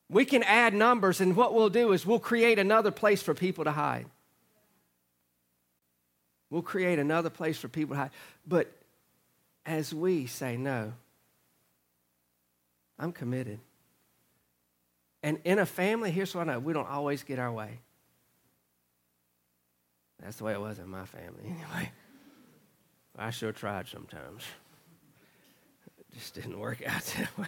We 0.10 0.26
can 0.26 0.44
add 0.44 0.74
numbers, 0.74 1.20
and 1.20 1.36
what 1.36 1.54
we'll 1.54 1.70
do 1.70 1.92
is 1.92 2.06
we'll 2.06 2.20
create 2.20 2.60
another 2.60 2.92
place 2.92 3.24
for 3.24 3.34
people 3.34 3.64
to 3.64 3.72
hide. 3.72 4.06
We'll 6.50 6.62
create 6.62 7.00
another 7.00 7.30
place 7.30 7.58
for 7.58 7.68
people 7.68 7.96
to 7.96 8.02
hide. 8.02 8.12
But 8.48 8.72
as 9.66 9.94
we 9.94 10.28
say, 10.28 10.58
no, 10.58 10.94
I'm 13.00 13.12
committed. 13.12 13.60
And 15.24 15.40
in 15.44 15.58
a 15.58 15.66
family, 15.66 16.12
here's 16.12 16.36
what 16.36 16.48
I 16.48 16.54
know 16.54 16.60
we 16.60 16.74
don't 16.74 16.88
always 16.88 17.24
get 17.24 17.40
our 17.40 17.52
way. 17.52 17.80
That's 20.22 20.38
the 20.38 20.44
way 20.44 20.54
it 20.54 20.62
was 20.62 20.80
in 20.80 20.88
my 20.88 21.06
family, 21.06 21.44
anyway. 21.46 21.92
I 23.18 23.32
sure 23.32 23.52
tried 23.52 23.88
sometimes. 23.88 24.44
It 25.98 26.06
just 26.14 26.36
didn't 26.36 26.60
work 26.60 26.84
out 26.88 27.04
that 27.18 27.38
way. 27.38 27.48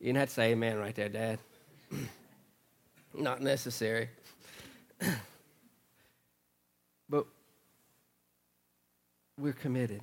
You 0.00 0.06
didn't 0.06 0.18
have 0.18 0.28
to 0.28 0.34
say 0.34 0.52
amen 0.52 0.78
right 0.78 0.94
there, 0.94 1.08
Dad. 1.08 1.38
Not 3.14 3.40
necessary. 3.40 4.08
but 7.08 7.26
we're 9.38 9.52
committed. 9.52 10.00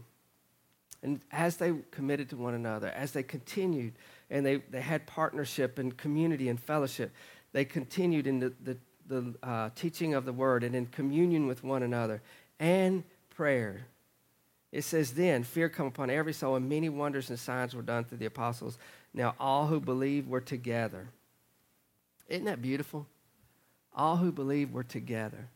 And 1.01 1.19
as 1.31 1.57
they 1.57 1.73
committed 1.91 2.29
to 2.29 2.37
one 2.37 2.53
another, 2.53 2.87
as 2.87 3.11
they 3.11 3.23
continued 3.23 3.93
and 4.29 4.45
they, 4.45 4.57
they 4.57 4.81
had 4.81 5.05
partnership 5.05 5.77
and 5.77 5.95
community 5.95 6.47
and 6.47 6.59
fellowship, 6.59 7.11
they 7.51 7.65
continued 7.65 8.25
in 8.25 8.39
the, 8.39 8.53
the, 8.63 8.77
the 9.07 9.35
uh, 9.43 9.69
teaching 9.75 10.13
of 10.13 10.25
the 10.25 10.33
word 10.33 10.63
and 10.63 10.73
in 10.73 10.85
communion 10.87 11.45
with 11.45 11.63
one 11.63 11.83
another 11.83 12.21
and 12.59 13.03
prayer. 13.29 13.85
It 14.71 14.83
says, 14.83 15.11
Then 15.11 15.43
fear 15.43 15.69
come 15.69 15.87
upon 15.87 16.09
every 16.09 16.33
soul, 16.33 16.55
and 16.55 16.67
many 16.67 16.89
wonders 16.89 17.29
and 17.29 17.37
signs 17.37 17.75
were 17.75 17.81
done 17.81 18.05
through 18.05 18.19
the 18.19 18.25
apostles. 18.25 18.77
Now 19.13 19.35
all 19.39 19.67
who 19.67 19.79
believed 19.79 20.29
were 20.29 20.41
together 20.41 21.09
isn't 22.33 22.45
that 22.45 22.61
beautiful? 22.61 23.05
All 23.95 24.17
who 24.17 24.31
believe 24.31 24.71
were 24.71 24.83
together 24.83 25.49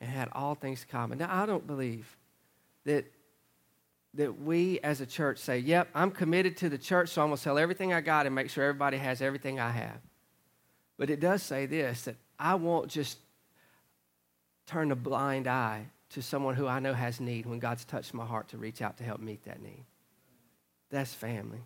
and 0.00 0.10
had 0.10 0.28
all 0.32 0.54
things 0.54 0.84
common. 0.90 1.18
Now, 1.18 1.28
I 1.30 1.46
don't 1.46 1.66
believe 1.66 2.16
that, 2.84 3.04
that 4.14 4.40
we 4.40 4.80
as 4.80 5.00
a 5.00 5.06
church 5.06 5.38
say, 5.38 5.58
Yep, 5.58 5.88
I'm 5.94 6.10
committed 6.10 6.56
to 6.58 6.68
the 6.68 6.78
church, 6.78 7.10
so 7.10 7.22
I'm 7.22 7.28
going 7.28 7.36
to 7.36 7.42
sell 7.42 7.58
everything 7.58 7.92
I 7.92 8.00
got 8.00 8.26
and 8.26 8.34
make 8.34 8.50
sure 8.50 8.64
everybody 8.64 8.96
has 8.96 9.22
everything 9.22 9.60
I 9.60 9.70
have. 9.70 10.00
But 10.96 11.10
it 11.10 11.20
does 11.20 11.42
say 11.42 11.66
this 11.66 12.02
that 12.02 12.16
I 12.38 12.56
won't 12.56 12.88
just 12.88 13.18
turn 14.66 14.90
a 14.90 14.96
blind 14.96 15.46
eye 15.46 15.86
to 16.10 16.22
someone 16.22 16.54
who 16.54 16.66
I 16.66 16.80
know 16.80 16.94
has 16.94 17.20
need 17.20 17.46
when 17.46 17.58
God's 17.58 17.84
touched 17.84 18.12
my 18.12 18.24
heart 18.24 18.48
to 18.48 18.58
reach 18.58 18.82
out 18.82 18.96
to 18.98 19.04
help 19.04 19.20
meet 19.20 19.44
that 19.44 19.62
need. 19.62 19.84
That's 20.90 21.14
family. 21.14 21.60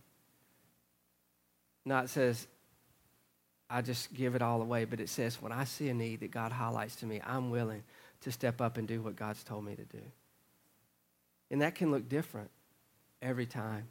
Not 1.84 2.10
says, 2.10 2.46
I 3.72 3.80
just 3.80 4.12
give 4.12 4.34
it 4.34 4.42
all 4.42 4.60
away. 4.60 4.84
But 4.84 5.00
it 5.00 5.08
says, 5.08 5.40
when 5.40 5.50
I 5.50 5.64
see 5.64 5.88
a 5.88 5.94
need 5.94 6.20
that 6.20 6.30
God 6.30 6.52
highlights 6.52 6.96
to 6.96 7.06
me, 7.06 7.20
I'm 7.26 7.50
willing 7.50 7.82
to 8.20 8.30
step 8.30 8.60
up 8.60 8.76
and 8.76 8.86
do 8.86 9.00
what 9.00 9.16
God's 9.16 9.42
told 9.42 9.64
me 9.64 9.74
to 9.74 9.84
do. 9.84 10.02
And 11.50 11.62
that 11.62 11.74
can 11.74 11.90
look 11.90 12.08
different 12.08 12.50
every 13.20 13.46
time. 13.46 13.88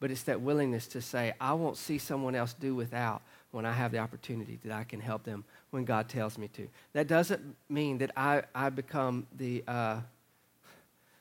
But 0.00 0.10
it's 0.10 0.24
that 0.24 0.40
willingness 0.40 0.88
to 0.88 1.00
say, 1.00 1.32
I 1.40 1.52
won't 1.52 1.76
see 1.76 1.98
someone 1.98 2.34
else 2.34 2.54
do 2.54 2.74
without 2.74 3.22
when 3.52 3.64
I 3.64 3.72
have 3.72 3.92
the 3.92 3.98
opportunity 3.98 4.58
that 4.64 4.72
I 4.72 4.82
can 4.82 4.98
help 4.98 5.22
them 5.22 5.44
when 5.70 5.84
God 5.84 6.08
tells 6.08 6.36
me 6.36 6.48
to. 6.48 6.68
That 6.92 7.06
doesn't 7.06 7.56
mean 7.68 7.98
that 7.98 8.10
I, 8.16 8.42
I 8.54 8.70
become 8.70 9.26
the 9.36 9.62
uh, 9.68 10.00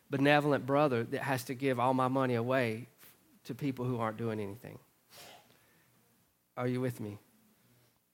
benevolent 0.09 0.65
brother 0.65 1.03
that 1.03 1.21
has 1.21 1.43
to 1.45 1.53
give 1.53 1.79
all 1.79 1.93
my 1.93 2.07
money 2.07 2.35
away 2.35 2.87
to 3.43 3.53
people 3.53 3.85
who 3.85 3.99
aren't 3.99 4.17
doing 4.17 4.39
anything. 4.39 4.79
Are 6.57 6.67
you 6.67 6.81
with 6.81 6.99
me? 6.99 7.19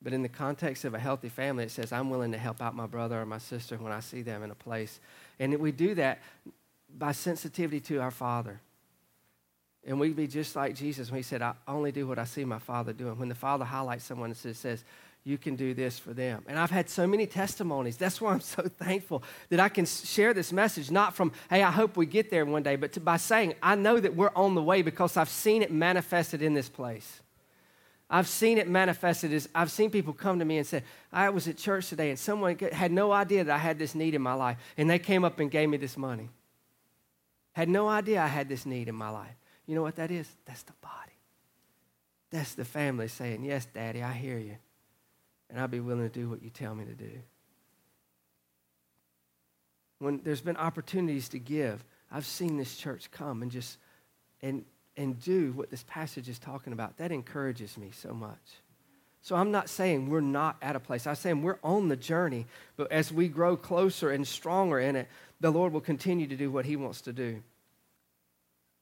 But 0.02 0.14
in 0.14 0.22
the 0.22 0.30
context 0.30 0.86
of 0.86 0.94
a 0.94 1.00
healthy 1.00 1.30
family, 1.30 1.64
it 1.64 1.72
says, 1.72 1.92
I'm 1.92 2.10
willing 2.10 2.32
to 2.32 2.38
help 2.38 2.62
out 2.62 2.76
my 2.76 2.86
brother 2.86 3.20
or 3.22 3.26
my 3.26 3.40
sister 3.40 3.78
when 3.78 3.92
I 3.92 4.00
see 4.00 4.22
them 4.22 4.44
in 4.44 4.52
a 4.52 4.56
place. 4.56 5.00
And 5.40 5.58
we 5.58 5.72
do 5.72 5.96
that 5.96 6.20
by 6.98 7.12
sensitivity 7.12 7.80
to 7.82 8.00
our 8.00 8.12
Father. 8.12 8.60
And 9.86 10.00
we'd 10.00 10.16
be 10.16 10.28
just 10.28 10.56
like 10.56 10.76
Jesus 10.76 11.10
when 11.10 11.18
he 11.18 11.24
said, 11.24 11.42
I 11.42 11.54
only 11.68 11.92
do 11.92 12.06
what 12.06 12.20
I 12.20 12.26
see 12.26 12.46
my 12.46 12.60
Father 12.60 12.94
doing. 12.94 13.18
When 13.18 13.30
the 13.30 13.36
Father 13.36 13.66
highlights 13.66 14.04
someone 14.04 14.30
and 14.30 14.56
says, 14.56 14.84
you 15.28 15.38
can 15.38 15.58
do 15.58 15.74
this 15.74 16.00
for 16.00 16.14
them. 16.14 16.44
And 16.48 16.58
I've 16.58 16.72
had 16.72 16.90
so 16.90 17.06
many 17.06 17.28
testimonies. 17.28 17.98
That's 17.98 18.22
why 18.22 18.32
I'm 18.32 18.40
so 18.40 18.64
thankful 18.80 19.24
that 19.50 19.60
I 19.60 19.68
can 19.68 19.86
share 19.86 20.34
this 20.34 20.54
message, 20.54 20.90
not 20.90 21.16
from, 21.16 21.34
hey, 21.50 21.64
I 21.64 21.72
hope 21.72 21.98
we 21.98 22.06
get 22.06 22.30
there 22.30 22.46
one 22.46 22.64
day, 22.64 22.78
but 22.78 22.94
to, 22.94 23.02
by 23.02 23.18
saying, 23.18 23.56
I 23.62 23.76
know 23.76 24.00
that 24.00 24.16
we're 24.16 24.32
on 24.36 24.56
the 24.56 24.64
way 24.64 24.84
because 24.84 25.18
I've 25.18 25.30
seen 25.30 25.64
it 25.64 25.72
manifested 25.72 26.42
in 26.42 26.54
this 26.54 26.70
place. 26.70 27.22
I've 28.10 28.28
seen 28.28 28.58
it 28.58 28.70
manifested 28.70 29.34
as 29.34 29.50
I've 29.54 29.70
seen 29.70 29.90
people 29.90 30.14
come 30.14 30.40
to 30.40 30.46
me 30.46 30.58
and 30.58 30.66
say, 30.66 30.84
I 31.12 31.30
was 31.30 31.48
at 31.48 31.58
church 31.58 31.90
today 31.90 32.10
and 32.10 32.18
someone 32.18 32.58
had 32.58 32.92
no 32.92 33.12
idea 33.12 33.44
that 33.44 33.54
I 33.54 33.58
had 33.58 33.78
this 33.78 33.96
need 33.96 34.16
in 34.16 34.22
my 34.22 34.34
life. 34.34 34.58
And 34.78 34.90
they 34.90 35.00
came 35.00 35.26
up 35.26 35.40
and 35.40 35.52
gave 35.52 35.68
me 35.68 35.78
this 35.78 35.98
money. 35.98 36.30
Had 37.52 37.68
no 37.68 37.90
idea 37.90 38.22
I 38.22 38.28
had 38.28 38.48
this 38.48 38.66
need 38.66 38.88
in 38.88 38.96
my 38.96 39.10
life. 39.10 39.36
You 39.66 39.76
know 39.76 39.82
what 39.82 39.98
that 39.98 40.10
is? 40.10 40.28
That's 40.46 40.64
the 40.64 40.74
body. 40.82 40.94
That's 42.30 42.56
the 42.56 42.66
family 42.66 43.10
saying, 43.10 43.44
Yes, 43.44 43.66
Daddy, 43.66 44.02
I 44.02 44.14
hear 44.14 44.38
you. 44.38 44.58
And 45.50 45.60
I'll 45.60 45.68
be 45.68 45.80
willing 45.80 46.10
to 46.10 46.14
do 46.14 46.30
what 46.30 46.42
you 46.42 46.50
tell 46.50 46.76
me 46.76 46.86
to 46.86 46.94
do. 46.94 47.12
When 50.00 50.22
there's 50.24 50.42
been 50.42 50.58
opportunities 50.58 51.30
to 51.30 51.40
give, 51.40 51.84
I've 52.12 52.26
seen 52.26 52.58
this 52.58 52.78
church 52.78 53.12
come 53.12 53.42
and 53.42 53.52
just 53.52 53.78
and 54.42 54.64
and 54.98 55.22
do 55.22 55.52
what 55.54 55.70
this 55.70 55.84
passage 55.88 56.28
is 56.28 56.40
talking 56.40 56.74
about, 56.74 56.98
that 56.98 57.12
encourages 57.12 57.78
me 57.78 57.92
so 57.94 58.14
much. 58.14 58.62
So 59.22 59.36
I'm 59.36 59.52
not 59.52 59.70
saying 59.70 60.10
we're 60.10 60.22
not 60.22 60.58
at 60.62 60.76
a 60.76 60.80
place. 60.80 61.06
I'm 61.06 61.16
saying 61.16 61.44
we're 61.44 61.60
on 61.64 61.88
the 61.88 61.96
journey, 61.96 62.46
but 62.76 62.92
as 62.92 63.12
we 63.12 63.28
grow 63.28 63.56
closer 63.56 64.10
and 64.10 64.28
stronger 64.28 64.80
in 64.80 64.96
it, 64.96 65.08
the 65.40 65.52
Lord 65.52 65.74
will 65.74 65.82
continue 65.82 66.28
to 66.28 66.36
do 66.36 66.50
what 66.50 66.66
He 66.66 66.76
wants 66.76 67.02
to 67.02 67.14
do. 67.14 67.44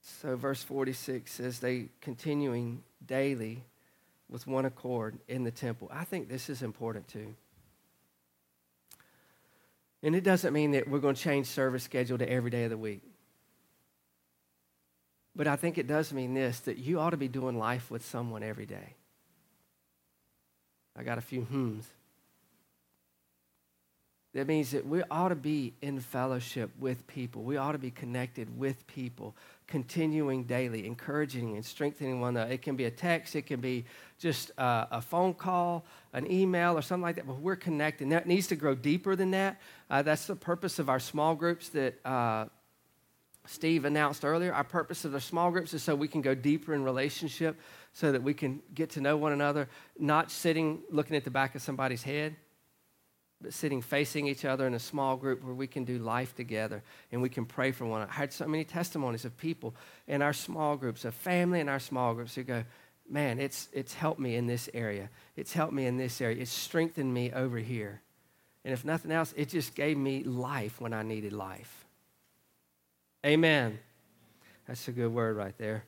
So, 0.02 0.36
verse 0.36 0.62
46 0.62 1.30
says, 1.30 1.58
they 1.58 1.88
continuing 2.00 2.82
daily 3.04 3.64
with 4.30 4.46
one 4.46 4.64
accord 4.64 5.18
in 5.28 5.44
the 5.44 5.50
temple. 5.50 5.90
I 5.92 6.04
think 6.04 6.28
this 6.28 6.48
is 6.48 6.62
important 6.62 7.08
too. 7.08 7.34
And 10.02 10.14
it 10.14 10.22
doesn't 10.22 10.52
mean 10.52 10.72
that 10.72 10.88
we're 10.88 11.00
going 11.00 11.16
to 11.16 11.20
change 11.20 11.46
service 11.46 11.82
schedule 11.82 12.18
to 12.18 12.30
every 12.30 12.50
day 12.50 12.64
of 12.64 12.70
the 12.70 12.78
week. 12.78 13.02
But 15.36 15.46
I 15.46 15.56
think 15.56 15.76
it 15.76 15.86
does 15.86 16.14
mean 16.14 16.32
this 16.32 16.60
that 16.60 16.78
you 16.78 16.98
ought 16.98 17.10
to 17.10 17.18
be 17.18 17.28
doing 17.28 17.58
life 17.58 17.90
with 17.90 18.04
someone 18.04 18.42
every 18.42 18.64
day. 18.64 18.94
I 20.98 21.02
got 21.02 21.18
a 21.18 21.20
few 21.20 21.42
hmms. 21.52 21.84
That 24.32 24.46
means 24.46 24.72
that 24.72 24.86
we 24.86 25.02
ought 25.10 25.30
to 25.30 25.34
be 25.34 25.72
in 25.80 25.98
fellowship 25.98 26.70
with 26.78 27.06
people. 27.06 27.42
We 27.42 27.56
ought 27.56 27.72
to 27.72 27.78
be 27.78 27.90
connected 27.90 28.58
with 28.58 28.86
people, 28.86 29.34
continuing 29.66 30.44
daily, 30.44 30.86
encouraging 30.86 31.54
and 31.54 31.64
strengthening 31.64 32.20
one 32.20 32.36
another. 32.36 32.52
It 32.52 32.60
can 32.60 32.76
be 32.76 32.84
a 32.84 32.90
text, 32.90 33.34
it 33.34 33.46
can 33.46 33.60
be 33.60 33.86
just 34.18 34.50
a, 34.58 34.88
a 34.90 35.00
phone 35.00 35.32
call, 35.32 35.86
an 36.12 36.30
email, 36.30 36.76
or 36.76 36.82
something 36.82 37.02
like 37.02 37.16
that. 37.16 37.26
But 37.26 37.40
we're 37.40 37.56
connected. 37.56 38.10
That 38.10 38.26
needs 38.26 38.46
to 38.48 38.56
grow 38.56 38.74
deeper 38.74 39.16
than 39.16 39.30
that. 39.30 39.58
Uh, 39.88 40.02
that's 40.02 40.26
the 40.26 40.36
purpose 40.36 40.78
of 40.78 40.90
our 40.90 41.00
small 41.00 41.34
groups 41.34 41.70
that 41.70 41.98
uh, 42.04 42.46
Steve 43.46 43.84
announced 43.84 44.24
earlier. 44.24 44.52
Our 44.52 44.64
purpose 44.64 45.04
of 45.04 45.12
the 45.12 45.20
small 45.20 45.50
groups 45.50 45.74
is 45.74 45.82
so 45.82 45.94
we 45.94 46.08
can 46.08 46.22
go 46.22 46.34
deeper 46.34 46.74
in 46.74 46.84
relationship, 46.84 47.58
so 47.92 48.12
that 48.12 48.22
we 48.22 48.34
can 48.34 48.60
get 48.74 48.90
to 48.90 49.00
know 49.00 49.16
one 49.16 49.32
another, 49.32 49.68
not 49.98 50.30
sitting 50.30 50.82
looking 50.90 51.16
at 51.16 51.24
the 51.24 51.30
back 51.30 51.54
of 51.54 51.62
somebody's 51.62 52.02
head 52.02 52.36
but 53.40 53.52
sitting 53.52 53.82
facing 53.82 54.26
each 54.26 54.44
other 54.44 54.66
in 54.66 54.74
a 54.74 54.78
small 54.78 55.16
group 55.16 55.44
where 55.44 55.54
we 55.54 55.66
can 55.66 55.84
do 55.84 55.98
life 55.98 56.34
together 56.34 56.82
and 57.12 57.20
we 57.20 57.28
can 57.28 57.44
pray 57.44 57.70
for 57.70 57.84
one 57.84 58.00
another. 58.00 58.12
I 58.12 58.16
had 58.16 58.32
so 58.32 58.46
many 58.46 58.64
testimonies 58.64 59.24
of 59.24 59.36
people 59.36 59.74
in 60.06 60.22
our 60.22 60.32
small 60.32 60.76
groups, 60.76 61.04
of 61.04 61.14
family 61.14 61.60
in 61.60 61.68
our 61.68 61.78
small 61.78 62.14
groups 62.14 62.34
who 62.34 62.44
go, 62.44 62.64
man, 63.08 63.38
it's, 63.38 63.68
it's 63.72 63.92
helped 63.92 64.20
me 64.20 64.36
in 64.36 64.46
this 64.46 64.70
area. 64.72 65.10
It's 65.36 65.52
helped 65.52 65.74
me 65.74 65.86
in 65.86 65.98
this 65.98 66.20
area. 66.20 66.40
It's 66.40 66.50
strengthened 66.50 67.12
me 67.12 67.30
over 67.32 67.58
here. 67.58 68.00
And 68.64 68.72
if 68.72 68.84
nothing 68.84 69.12
else, 69.12 69.34
it 69.36 69.50
just 69.50 69.74
gave 69.74 69.96
me 69.96 70.24
life 70.24 70.80
when 70.80 70.92
I 70.92 71.02
needed 71.02 71.32
life. 71.32 71.85
Amen. 73.26 73.78
That's 74.68 74.86
a 74.88 74.92
good 74.92 75.12
word 75.12 75.36
right 75.36 75.56
there. 75.58 75.84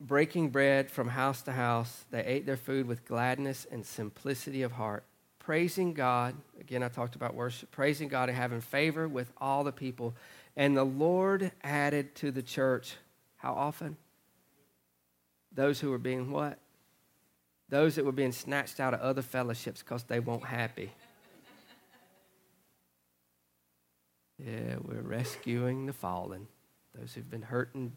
Breaking 0.00 0.50
bread 0.50 0.90
from 0.90 1.08
house 1.08 1.42
to 1.42 1.52
house, 1.52 2.04
they 2.10 2.24
ate 2.24 2.46
their 2.46 2.56
food 2.56 2.86
with 2.86 3.04
gladness 3.06 3.66
and 3.70 3.86
simplicity 3.86 4.62
of 4.62 4.72
heart 4.72 5.04
praising 5.44 5.92
God. 5.92 6.34
Again, 6.58 6.82
I 6.82 6.88
talked 6.88 7.16
about 7.16 7.34
worship, 7.34 7.70
praising 7.70 8.08
God 8.08 8.28
and 8.28 8.38
having 8.38 8.60
favor 8.62 9.06
with 9.06 9.30
all 9.38 9.62
the 9.62 9.72
people. 9.72 10.14
And 10.56 10.76
the 10.76 10.84
Lord 10.84 11.52
added 11.62 12.14
to 12.16 12.30
the 12.30 12.42
church, 12.42 12.96
how 13.36 13.52
often? 13.52 13.96
Those 15.52 15.80
who 15.80 15.90
were 15.90 15.98
being 15.98 16.30
what? 16.30 16.58
Those 17.68 17.96
that 17.96 18.04
were 18.04 18.12
being 18.12 18.32
snatched 18.32 18.80
out 18.80 18.94
of 18.94 19.00
other 19.00 19.22
fellowships 19.22 19.82
because 19.82 20.04
they 20.04 20.20
weren't 20.20 20.46
happy. 20.46 20.92
Yeah, 24.38 24.76
we're 24.82 25.02
rescuing 25.02 25.86
the 25.86 25.92
fallen. 25.92 26.46
Those 26.98 27.14
who've 27.14 27.30
been 27.30 27.42
hurt 27.42 27.74
and 27.74 27.92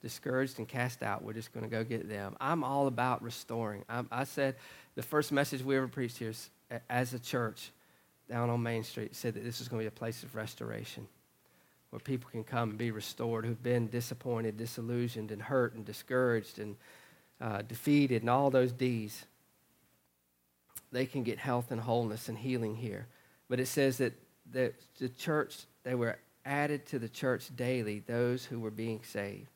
discouraged 0.00 0.58
and 0.58 0.68
cast 0.68 1.02
out, 1.02 1.22
we're 1.22 1.32
just 1.32 1.52
going 1.52 1.64
to 1.64 1.70
go 1.70 1.84
get 1.84 2.08
them. 2.08 2.36
I'm 2.40 2.64
all 2.64 2.86
about 2.86 3.22
restoring. 3.22 3.84
I, 3.88 4.04
I 4.10 4.24
said 4.24 4.56
the 4.94 5.02
first 5.02 5.32
message 5.32 5.62
we 5.62 5.76
ever 5.76 5.88
preached 5.88 6.18
here 6.18 6.30
is 6.30 6.50
as 6.88 7.14
a 7.14 7.18
church 7.18 7.70
down 8.28 8.50
on 8.50 8.62
Main 8.62 8.84
Street 8.84 9.14
said 9.14 9.34
that 9.34 9.44
this 9.44 9.60
is 9.60 9.68
going 9.68 9.80
to 9.80 9.84
be 9.84 9.94
a 9.94 9.98
place 9.98 10.22
of 10.22 10.34
restoration 10.34 11.06
where 11.90 12.00
people 12.00 12.30
can 12.30 12.42
come 12.42 12.70
and 12.70 12.78
be 12.78 12.90
restored 12.90 13.44
who've 13.44 13.62
been 13.62 13.86
disappointed, 13.88 14.56
disillusioned, 14.56 15.30
and 15.30 15.42
hurt, 15.42 15.74
and 15.74 15.84
discouraged, 15.84 16.58
and 16.58 16.74
uh, 17.38 17.60
defeated, 17.60 18.22
and 18.22 18.30
all 18.30 18.48
those 18.48 18.72
D's. 18.72 19.26
They 20.90 21.04
can 21.04 21.22
get 21.22 21.38
health 21.38 21.70
and 21.70 21.78
wholeness 21.78 22.30
and 22.30 22.38
healing 22.38 22.76
here. 22.76 23.08
But 23.50 23.60
it 23.60 23.66
says 23.66 23.98
that 23.98 24.14
the, 24.50 24.72
the 24.98 25.10
church, 25.10 25.66
they 25.84 25.94
were 25.94 26.18
added 26.44 26.86
to 26.86 26.98
the 26.98 27.08
church 27.08 27.54
daily, 27.56 28.00
those 28.00 28.44
who 28.44 28.60
were 28.60 28.70
being 28.70 29.00
saved. 29.04 29.48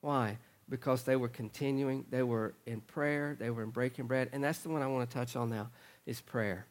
Why? 0.00 0.38
Because 0.68 1.02
they 1.02 1.16
were 1.16 1.28
continuing, 1.28 2.04
they 2.10 2.22
were 2.22 2.54
in 2.66 2.80
prayer, 2.80 3.36
they 3.38 3.50
were 3.50 3.62
in 3.62 3.70
breaking 3.70 4.06
bread, 4.06 4.28
and 4.32 4.42
that's 4.42 4.60
the 4.60 4.68
one 4.68 4.82
I 4.82 4.86
want 4.86 5.08
to 5.08 5.16
touch 5.16 5.36
on 5.36 5.50
now 5.50 5.70
is 6.06 6.20
prayer. 6.20 6.66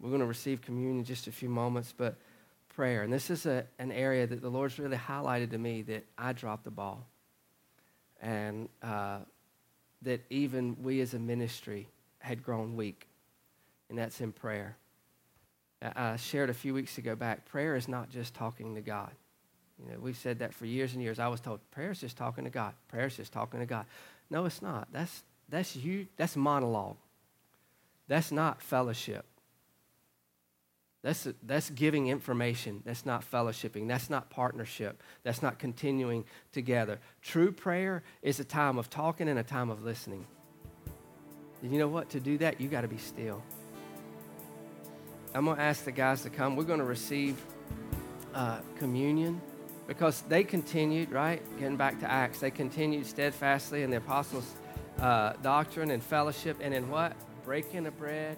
We're 0.00 0.10
going 0.10 0.20
to 0.20 0.26
receive 0.26 0.60
communion 0.60 0.98
in 0.98 1.04
just 1.04 1.26
a 1.26 1.32
few 1.32 1.48
moments, 1.48 1.94
but 1.96 2.16
prayer. 2.68 3.02
And 3.02 3.12
this 3.12 3.30
is 3.30 3.46
a, 3.46 3.64
an 3.78 3.92
area 3.92 4.26
that 4.26 4.42
the 4.42 4.48
Lord's 4.48 4.78
really 4.78 4.96
highlighted 4.96 5.50
to 5.50 5.58
me 5.58 5.82
that 5.82 6.04
I 6.18 6.32
dropped 6.32 6.64
the 6.64 6.70
ball. 6.70 7.06
And 8.20 8.68
uh, 8.82 9.18
that 10.02 10.24
even 10.30 10.76
we 10.82 11.00
as 11.00 11.14
a 11.14 11.18
ministry 11.18 11.88
had 12.18 12.42
grown 12.42 12.76
weak, 12.76 13.06
and 13.88 13.98
that's 13.98 14.20
in 14.20 14.32
prayer. 14.32 14.76
I 15.96 16.16
shared 16.16 16.50
a 16.50 16.54
few 16.54 16.74
weeks 16.74 16.98
ago 16.98 17.14
back, 17.14 17.44
prayer 17.46 17.76
is 17.76 17.88
not 17.88 18.10
just 18.10 18.34
talking 18.34 18.74
to 18.74 18.80
God. 18.80 19.10
You 19.78 19.92
know, 19.92 19.98
we've 20.00 20.16
said 20.16 20.38
that 20.38 20.54
for 20.54 20.66
years 20.66 20.94
and 20.94 21.02
years. 21.02 21.18
I 21.18 21.28
was 21.28 21.40
told 21.40 21.60
prayer 21.70 21.90
is 21.90 22.00
just 22.00 22.16
talking 22.16 22.44
to 22.44 22.50
God. 22.50 22.74
Prayer 22.88 23.06
is 23.06 23.16
just 23.16 23.32
talking 23.32 23.60
to 23.60 23.66
God. 23.66 23.86
No, 24.30 24.44
it's 24.44 24.62
not. 24.62 24.88
That's 24.92 25.24
that's 25.48 25.76
you. 25.76 26.06
That's 26.16 26.36
monologue. 26.36 26.96
That's 28.08 28.32
not 28.32 28.62
fellowship. 28.62 29.24
That's, 31.02 31.28
that's 31.42 31.68
giving 31.68 32.08
information. 32.08 32.82
That's 32.86 33.04
not 33.04 33.30
fellowshipping. 33.30 33.86
That's 33.88 34.08
not 34.08 34.30
partnership. 34.30 35.02
That's 35.22 35.42
not 35.42 35.58
continuing 35.58 36.24
together. 36.50 36.98
True 37.20 37.52
prayer 37.52 38.02
is 38.22 38.40
a 38.40 38.44
time 38.44 38.78
of 38.78 38.88
talking 38.88 39.28
and 39.28 39.38
a 39.38 39.42
time 39.42 39.68
of 39.68 39.84
listening. 39.84 40.26
And 41.62 41.70
you 41.70 41.78
know 41.78 41.88
what? 41.88 42.08
To 42.10 42.20
do 42.20 42.38
that, 42.38 42.58
you 42.58 42.68
got 42.68 42.82
to 42.82 42.88
be 42.88 42.96
still. 42.96 43.42
I'm 45.34 45.44
going 45.44 45.56
to 45.56 45.62
ask 45.62 45.84
the 45.84 45.92
guys 45.92 46.22
to 46.22 46.30
come. 46.30 46.56
We're 46.56 46.64
going 46.64 46.78
to 46.78 46.84
receive 46.84 47.40
uh, 48.34 48.60
communion 48.78 49.40
because 49.86 50.22
they 50.22 50.44
continued, 50.44 51.10
right? 51.10 51.42
Getting 51.58 51.76
back 51.76 52.00
to 52.00 52.10
Acts, 52.10 52.38
they 52.38 52.50
continued 52.50 53.06
steadfastly 53.06 53.82
in 53.82 53.90
the 53.90 53.98
apostles' 53.98 54.54
uh, 55.00 55.34
doctrine 55.42 55.90
and 55.90 56.02
fellowship 56.02 56.58
and 56.60 56.72
in 56.72 56.88
what? 56.88 57.14
breaking 57.44 57.84
the 57.84 57.90
bread, 57.90 58.36